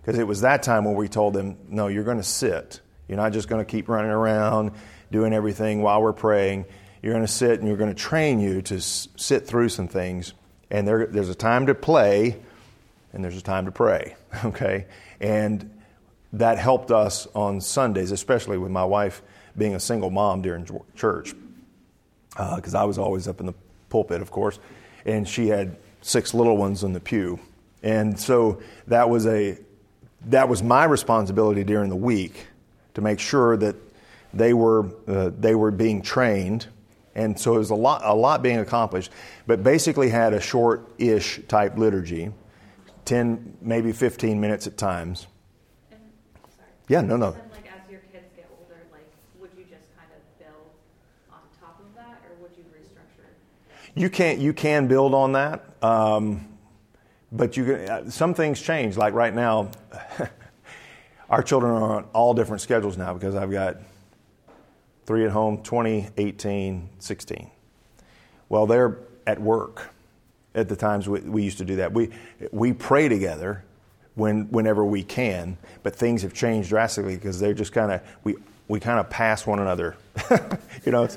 Because 0.00 0.18
it 0.18 0.26
was 0.26 0.42
that 0.42 0.62
time 0.62 0.84
when 0.84 0.94
we 0.94 1.08
told 1.08 1.34
them, 1.34 1.56
no, 1.68 1.86
you're 1.86 2.04
going 2.04 2.18
to 2.18 2.22
sit. 2.22 2.80
You're 3.08 3.16
not 3.16 3.32
just 3.32 3.48
going 3.48 3.64
to 3.64 3.70
keep 3.70 3.88
running 3.88 4.10
around 4.10 4.72
doing 5.10 5.32
everything 5.32 5.80
while 5.80 6.02
we're 6.02 6.12
praying. 6.12 6.66
You're 7.02 7.12
going 7.12 7.24
to 7.24 7.32
sit 7.32 7.58
and 7.60 7.68
you're 7.68 7.76
going 7.76 7.94
to 7.94 8.00
train 8.00 8.40
you 8.40 8.62
to 8.62 8.76
s- 8.76 9.08
sit 9.16 9.46
through 9.46 9.68
some 9.68 9.88
things. 9.88 10.34
And 10.70 10.86
there, 10.86 11.06
there's 11.06 11.28
a 11.28 11.34
time 11.34 11.66
to 11.66 11.74
play 11.74 12.40
and 13.12 13.22
there's 13.22 13.36
a 13.36 13.42
time 13.42 13.66
to 13.66 13.72
pray, 13.72 14.16
okay? 14.44 14.86
And 15.20 15.70
that 16.32 16.58
helped 16.58 16.90
us 16.90 17.28
on 17.34 17.60
Sundays, 17.60 18.10
especially 18.10 18.58
with 18.58 18.72
my 18.72 18.84
wife 18.84 19.22
being 19.56 19.74
a 19.74 19.80
single 19.80 20.10
mom 20.10 20.42
during 20.42 20.66
church, 20.96 21.32
because 22.30 22.74
uh, 22.74 22.80
I 22.80 22.84
was 22.84 22.98
always 22.98 23.28
up 23.28 23.38
in 23.38 23.46
the 23.46 23.54
pulpit, 23.88 24.20
of 24.20 24.32
course, 24.32 24.58
and 25.06 25.28
she 25.28 25.46
had 25.46 25.76
six 26.04 26.34
little 26.34 26.56
ones 26.56 26.84
in 26.84 26.92
the 26.92 27.00
pew, 27.00 27.38
and 27.82 28.18
so 28.18 28.60
that 28.86 29.08
was 29.08 29.26
a 29.26 29.58
that 30.26 30.48
was 30.48 30.62
my 30.62 30.84
responsibility 30.84 31.64
during 31.64 31.90
the 31.90 31.96
week 31.96 32.46
to 32.94 33.00
make 33.00 33.20
sure 33.20 33.56
that 33.56 33.76
they 34.32 34.54
were 34.54 34.86
uh, 35.08 35.30
they 35.38 35.54
were 35.54 35.70
being 35.70 36.02
trained, 36.02 36.66
and 37.14 37.38
so 37.38 37.54
it 37.54 37.58
was 37.58 37.70
a 37.70 37.74
lot 37.74 38.02
a 38.04 38.14
lot 38.14 38.42
being 38.42 38.58
accomplished, 38.58 39.10
but 39.46 39.62
basically 39.62 40.08
had 40.08 40.32
a 40.32 40.40
short-ish 40.40 41.40
type 41.48 41.76
liturgy, 41.76 42.30
ten 43.04 43.56
maybe 43.60 43.92
fifteen 43.92 44.40
minutes 44.40 44.66
at 44.66 44.76
times 44.76 45.26
yeah, 46.88 47.00
no, 47.00 47.16
no. 47.16 47.28
And 47.28 47.50
like 47.52 47.66
as 47.66 47.90
your 47.90 48.00
kids 48.12 48.26
get 48.36 48.46
older, 48.58 48.80
like 48.92 49.06
would 49.40 49.50
you 49.56 49.64
just 49.64 49.88
kind 49.96 50.10
of 50.12 50.38
build 50.38 50.70
on 51.30 51.40
top 51.60 51.80
of 51.80 51.94
that, 51.96 52.20
or 52.28 52.42
would 52.42 52.50
you 52.56 52.64
restructure? 52.64 53.26
You 53.94 54.10
can 54.10 54.40
you 54.40 54.52
can 54.52 54.86
build 54.86 55.14
on 55.14 55.32
that, 55.32 55.73
um, 55.84 56.48
but 57.30 57.56
you 57.56 57.64
can, 57.64 57.74
uh, 57.74 58.10
some 58.10 58.32
things 58.32 58.60
change. 58.60 58.96
Like 58.96 59.12
right 59.12 59.34
now, 59.34 59.70
our 61.30 61.42
children 61.42 61.72
are 61.72 61.96
on 61.96 62.04
all 62.12 62.32
different 62.32 62.62
schedules 62.62 62.96
now 62.96 63.12
because 63.12 63.34
I've 63.34 63.50
got 63.50 63.78
three 65.04 65.24
at 65.24 65.30
home, 65.30 65.62
20, 65.62 66.08
18, 66.16 66.88
16. 66.98 67.50
Well, 68.48 68.66
they're 68.66 68.98
at 69.26 69.40
work 69.40 69.90
at 70.54 70.68
the 70.68 70.76
times 70.76 71.08
we, 71.08 71.20
we 71.20 71.42
used 71.42 71.58
to 71.58 71.64
do 71.64 71.76
that. 71.76 71.92
We 71.92 72.10
we 72.52 72.72
pray 72.72 73.08
together 73.08 73.64
when, 74.14 74.50
whenever 74.50 74.84
we 74.84 75.02
can, 75.02 75.58
but 75.82 75.94
things 75.94 76.22
have 76.22 76.32
changed 76.32 76.68
drastically 76.68 77.16
because 77.16 77.40
they're 77.40 77.54
just 77.54 77.72
kind 77.72 77.92
of, 77.92 78.00
we, 78.22 78.36
we 78.68 78.80
kind 78.80 79.00
of 79.00 79.10
pass 79.10 79.46
one 79.46 79.58
another. 79.58 79.96
you 80.86 80.92
know? 80.92 81.08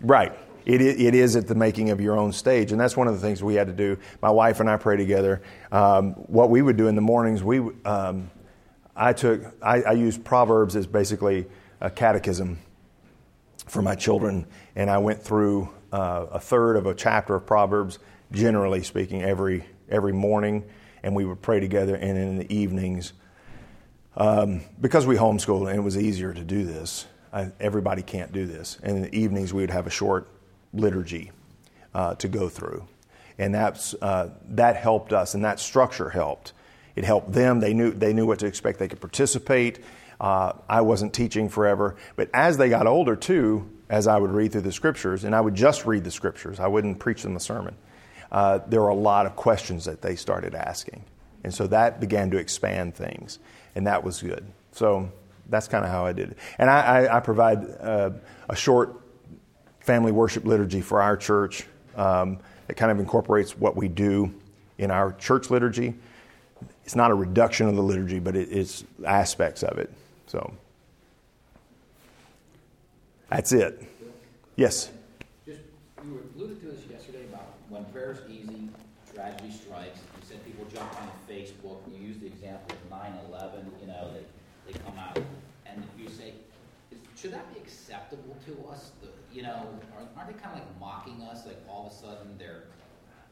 Right. 0.00 0.32
It, 0.64 0.80
it 0.80 1.14
is 1.14 1.36
at 1.36 1.46
the 1.46 1.54
making 1.54 1.90
of 1.90 2.00
your 2.00 2.16
own 2.16 2.32
stage. 2.32 2.72
And 2.72 2.80
that's 2.80 2.96
one 2.96 3.08
of 3.08 3.14
the 3.14 3.20
things 3.20 3.42
we 3.42 3.54
had 3.54 3.66
to 3.66 3.72
do. 3.72 3.98
My 4.20 4.30
wife 4.30 4.60
and 4.60 4.70
I 4.70 4.76
pray 4.76 4.96
together. 4.96 5.42
Um, 5.70 6.12
what 6.12 6.50
we 6.50 6.62
would 6.62 6.76
do 6.76 6.88
in 6.88 6.94
the 6.94 7.00
mornings, 7.00 7.42
we, 7.42 7.60
um, 7.84 8.30
I 8.94 9.12
took, 9.12 9.42
I, 9.62 9.82
I 9.82 9.92
used 9.92 10.24
Proverbs 10.24 10.76
as 10.76 10.86
basically 10.86 11.46
a 11.80 11.90
catechism 11.90 12.58
for 13.66 13.82
my 13.82 13.94
children. 13.94 14.46
And 14.76 14.90
I 14.90 14.98
went 14.98 15.22
through 15.22 15.68
uh, 15.92 16.26
a 16.32 16.40
third 16.40 16.76
of 16.76 16.86
a 16.86 16.94
chapter 16.94 17.34
of 17.34 17.46
Proverbs, 17.46 17.98
generally 18.30 18.82
speaking, 18.82 19.22
every 19.22 19.64
every 19.92 20.12
morning, 20.12 20.64
and 21.02 21.14
we 21.14 21.24
would 21.24 21.40
pray 21.42 21.60
together. 21.60 21.94
And 21.94 22.18
in 22.18 22.38
the 22.38 22.52
evenings, 22.52 23.12
um, 24.16 24.62
because 24.80 25.06
we 25.06 25.16
homeschooled 25.16 25.68
and 25.68 25.78
it 25.78 25.82
was 25.82 25.96
easier 25.96 26.32
to 26.32 26.42
do 26.42 26.64
this, 26.64 27.06
I, 27.32 27.52
everybody 27.60 28.02
can't 28.02 28.32
do 28.32 28.46
this. 28.46 28.78
And 28.82 28.96
in 28.96 29.02
the 29.02 29.14
evenings, 29.14 29.54
we 29.54 29.62
would 29.62 29.70
have 29.70 29.86
a 29.86 29.90
short 29.90 30.28
liturgy 30.72 31.30
uh, 31.94 32.14
to 32.16 32.28
go 32.28 32.48
through, 32.48 32.86
and 33.38 33.54
that's 33.54 33.94
uh, 34.00 34.30
that 34.50 34.76
helped 34.76 35.12
us, 35.12 35.34
and 35.34 35.44
that 35.44 35.60
structure 35.60 36.10
helped. 36.10 36.52
It 36.94 37.04
helped 37.04 37.32
them. 37.32 37.60
They 37.60 37.74
knew 37.74 37.90
they 37.90 38.12
knew 38.12 38.26
what 38.26 38.38
to 38.40 38.46
expect. 38.46 38.78
They 38.78 38.88
could 38.88 39.00
participate. 39.00 39.80
Uh, 40.20 40.52
I 40.68 40.82
wasn't 40.82 41.12
teaching 41.12 41.48
forever, 41.48 41.96
but 42.16 42.30
as 42.32 42.56
they 42.56 42.68
got 42.68 42.86
older 42.86 43.16
too, 43.16 43.68
as 43.88 44.06
I 44.06 44.18
would 44.18 44.30
read 44.30 44.52
through 44.52 44.60
the 44.60 44.72
scriptures, 44.72 45.24
and 45.24 45.34
I 45.34 45.40
would 45.40 45.54
just 45.54 45.84
read 45.84 46.04
the 46.04 46.10
scriptures. 46.10 46.60
I 46.60 46.68
wouldn't 46.68 46.98
preach 47.00 47.22
them 47.22 47.34
a 47.34 47.40
sermon 47.40 47.76
uh, 48.32 48.60
there 48.66 48.80
were 48.80 48.88
a 48.88 48.94
lot 48.94 49.26
of 49.26 49.36
questions 49.36 49.84
that 49.84 50.00
they 50.00 50.16
started 50.16 50.54
asking. 50.54 51.04
And 51.44 51.52
so 51.52 51.66
that 51.68 52.00
began 52.00 52.30
to 52.30 52.38
expand 52.38 52.94
things, 52.94 53.38
and 53.74 53.86
that 53.86 54.02
was 54.02 54.22
good. 54.22 54.44
So 54.72 55.12
that's 55.48 55.68
kind 55.68 55.84
of 55.84 55.90
how 55.90 56.06
I 56.06 56.12
did 56.12 56.30
it. 56.30 56.38
And 56.58 56.70
I, 56.70 56.80
I, 56.80 57.16
I 57.18 57.20
provide 57.20 57.58
uh, 57.80 58.10
a 58.48 58.56
short 58.56 59.01
family 59.82 60.12
worship 60.12 60.44
liturgy 60.44 60.80
for 60.80 61.02
our 61.02 61.16
church 61.16 61.66
um, 61.96 62.38
that 62.66 62.74
kind 62.74 62.90
of 62.90 62.98
incorporates 62.98 63.56
what 63.58 63.76
we 63.76 63.88
do 63.88 64.32
in 64.78 64.90
our 64.90 65.12
church 65.12 65.50
liturgy. 65.50 65.94
It's 66.84 66.94
not 66.94 67.10
a 67.10 67.14
reduction 67.14 67.68
of 67.68 67.76
the 67.76 67.82
liturgy, 67.82 68.18
but 68.18 68.36
it, 68.36 68.48
it's 68.50 68.84
aspects 69.04 69.62
of 69.62 69.78
it. 69.78 69.92
So 70.26 70.52
that's 73.28 73.52
it. 73.52 73.82
Yes. 74.56 74.90
Just 75.44 75.60
you 76.04 76.14
were 76.14 76.20
alluded 76.36 76.60
to 76.60 76.66
this 76.66 76.86
yesterday 76.90 77.24
about 77.24 77.54
when 77.68 77.84
prayer 77.86 78.12
is 78.12 78.20
easy, 78.30 78.68
tragedy 79.14 79.50
strikes. 79.50 79.98
You 79.98 80.22
said 80.28 80.44
people 80.44 80.64
jump 80.72 80.88
on 81.00 81.10
Facebook. 81.28 81.78
You 81.92 82.06
use 82.06 82.18
the 82.18 82.26
example 82.26 82.76
of 82.76 82.98
9/11. 82.98 83.64
You 83.80 83.86
know, 83.88 84.10
they 84.14 84.72
they 84.72 84.78
come 84.78 84.98
out 84.98 85.18
and 85.66 85.82
you 85.98 86.08
say, 86.08 86.34
should 87.16 87.32
that 87.32 87.52
be 87.52 87.60
acceptable 87.60 88.36
to 88.46 88.70
us? 88.70 88.91
You 89.32 89.42
know, 89.42 89.66
aren't 90.16 90.36
they 90.36 90.42
kind 90.42 90.54
of 90.54 90.66
like 90.66 90.80
mocking 90.80 91.22
us? 91.22 91.46
Like 91.46 91.58
all 91.68 91.86
of 91.86 91.92
a 91.92 91.94
sudden 91.94 92.36
they're 92.38 92.64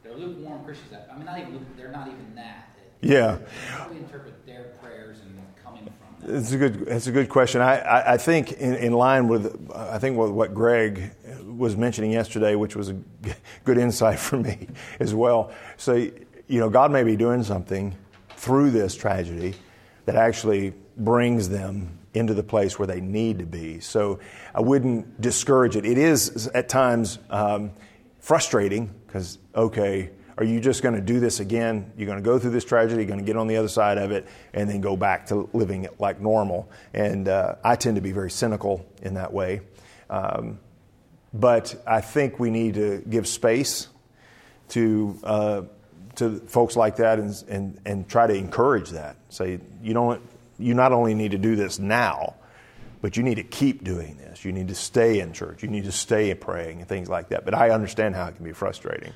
they're 0.03 0.15
lukewarm 0.15 0.63
Christians. 0.63 0.93
I 1.11 1.15
mean, 1.15 1.25
not 1.25 1.39
even 1.39 1.65
they're 1.77 1.91
not 1.91 2.07
even 2.07 2.35
that. 2.35 2.69
Yeah. 3.01 3.37
How 3.69 3.85
do 3.85 3.93
we 3.93 3.99
interpret 3.99 4.45
their 4.45 4.73
prayers 4.81 5.19
and 5.21 5.39
coming 5.63 5.83
from? 5.83 6.35
It's 6.35 6.51
a 6.51 6.57
good. 6.57 6.87
It's 6.87 7.07
a 7.07 7.11
good 7.11 7.29
question. 7.29 7.61
I, 7.61 7.79
I, 7.79 8.13
I 8.13 8.17
think 8.17 8.53
in, 8.53 8.75
in, 8.75 8.93
line 8.93 9.27
with 9.27 9.71
I 9.73 9.97
think 9.97 10.17
what, 10.17 10.31
what 10.31 10.53
Greg 10.53 11.11
was 11.43 11.75
mentioning 11.75 12.11
yesterday, 12.11 12.55
which 12.55 12.75
was 12.75 12.89
a 12.89 12.97
good 13.63 13.77
insight 13.77 14.19
for 14.19 14.37
me 14.37 14.67
as 14.99 15.15
well. 15.15 15.51
So 15.77 15.93
you 15.95 16.59
know, 16.59 16.69
God 16.69 16.91
may 16.91 17.03
be 17.03 17.15
doing 17.15 17.43
something 17.43 17.95
through 18.35 18.71
this 18.71 18.95
tragedy 18.95 19.55
that 20.05 20.15
actually 20.15 20.73
brings 20.97 21.49
them 21.49 21.97
into 22.13 22.33
the 22.33 22.43
place 22.43 22.77
where 22.77 22.87
they 22.87 23.01
need 23.01 23.39
to 23.39 23.45
be. 23.45 23.79
So 23.79 24.19
I 24.53 24.61
wouldn't 24.61 25.21
discourage 25.21 25.75
it. 25.75 25.85
It 25.85 25.97
is 25.97 26.47
at 26.47 26.69
times 26.69 27.19
um, 27.29 27.71
frustrating 28.19 28.93
because 29.07 29.37
okay 29.55 30.11
are 30.41 30.43
you 30.43 30.59
just 30.59 30.81
going 30.81 30.95
to 30.95 31.01
do 31.01 31.19
this 31.19 31.39
again? 31.39 31.91
You're 31.95 32.07
going 32.07 32.17
to 32.17 32.23
go 32.23 32.39
through 32.39 32.49
this 32.49 32.65
tragedy, 32.65 33.03
you're 33.03 33.07
going 33.07 33.19
to 33.19 33.25
get 33.25 33.37
on 33.37 33.45
the 33.45 33.57
other 33.57 33.67
side 33.67 33.99
of 33.99 34.09
it, 34.09 34.27
and 34.55 34.67
then 34.67 34.81
go 34.81 34.97
back 34.97 35.27
to 35.27 35.47
living 35.53 35.87
like 35.99 36.19
normal. 36.19 36.67
And 36.95 37.27
uh, 37.27 37.57
I 37.63 37.75
tend 37.75 37.95
to 37.97 38.01
be 38.01 38.11
very 38.11 38.31
cynical 38.31 38.83
in 39.03 39.13
that 39.13 39.31
way. 39.31 39.61
Um, 40.09 40.59
but 41.31 41.75
I 41.85 42.01
think 42.01 42.39
we 42.39 42.49
need 42.49 42.73
to 42.73 43.03
give 43.07 43.27
space 43.27 43.89
to, 44.69 45.15
uh, 45.23 45.61
to 46.15 46.39
folks 46.47 46.75
like 46.75 46.95
that 46.95 47.19
and, 47.19 47.43
and, 47.47 47.79
and 47.85 48.09
try 48.09 48.25
to 48.25 48.33
encourage 48.33 48.89
that. 48.89 49.17
Say, 49.29 49.59
you, 49.83 49.93
don't, 49.93 50.21
you 50.61 50.73
not 50.73 50.91
only 50.91 51.13
need 51.13 51.31
to 51.31 51.37
do 51.37 51.55
this 51.55 51.79
now, 51.79 52.35
but 53.01 53.17
you 53.17 53.23
need 53.23 53.35
to 53.35 53.43
keep 53.43 53.83
doing 53.83 54.17
this. 54.17 54.45
You 54.45 54.51
need 54.51 54.67
to 54.67 54.75
stay 54.75 55.19
in 55.19 55.33
church. 55.33 55.63
You 55.63 55.69
need 55.69 55.85
to 55.85 55.91
stay 55.91 56.33
praying 56.35 56.79
and 56.79 56.87
things 56.87 57.09
like 57.09 57.29
that. 57.29 57.45
But 57.45 57.53
I 57.53 57.71
understand 57.71 58.15
how 58.15 58.27
it 58.27 58.35
can 58.35 58.45
be 58.45 58.51
frustrating 58.51 59.13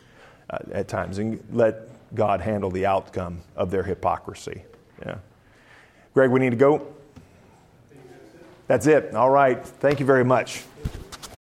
uh, 0.50 0.58
at 0.72 0.88
times 0.88 1.20
and 1.20 1.43
let 1.52 1.89
God 2.16 2.41
handle 2.41 2.72
the 2.72 2.86
outcome 2.86 3.41
of 3.56 3.72
their 3.72 3.84
hypocrisy. 3.84 4.64
Yeah. 5.06 5.18
Greg, 6.14 6.32
we 6.32 6.39
need 6.39 6.52
to 6.52 6.56
go. 6.56 6.88
That's 8.68 8.88
it. 8.88 9.14
All 9.14 9.30
right. 9.30 9.64
Thank 9.64 10.00
you 10.00 10.06
very 10.06 10.26
much. 10.26 10.64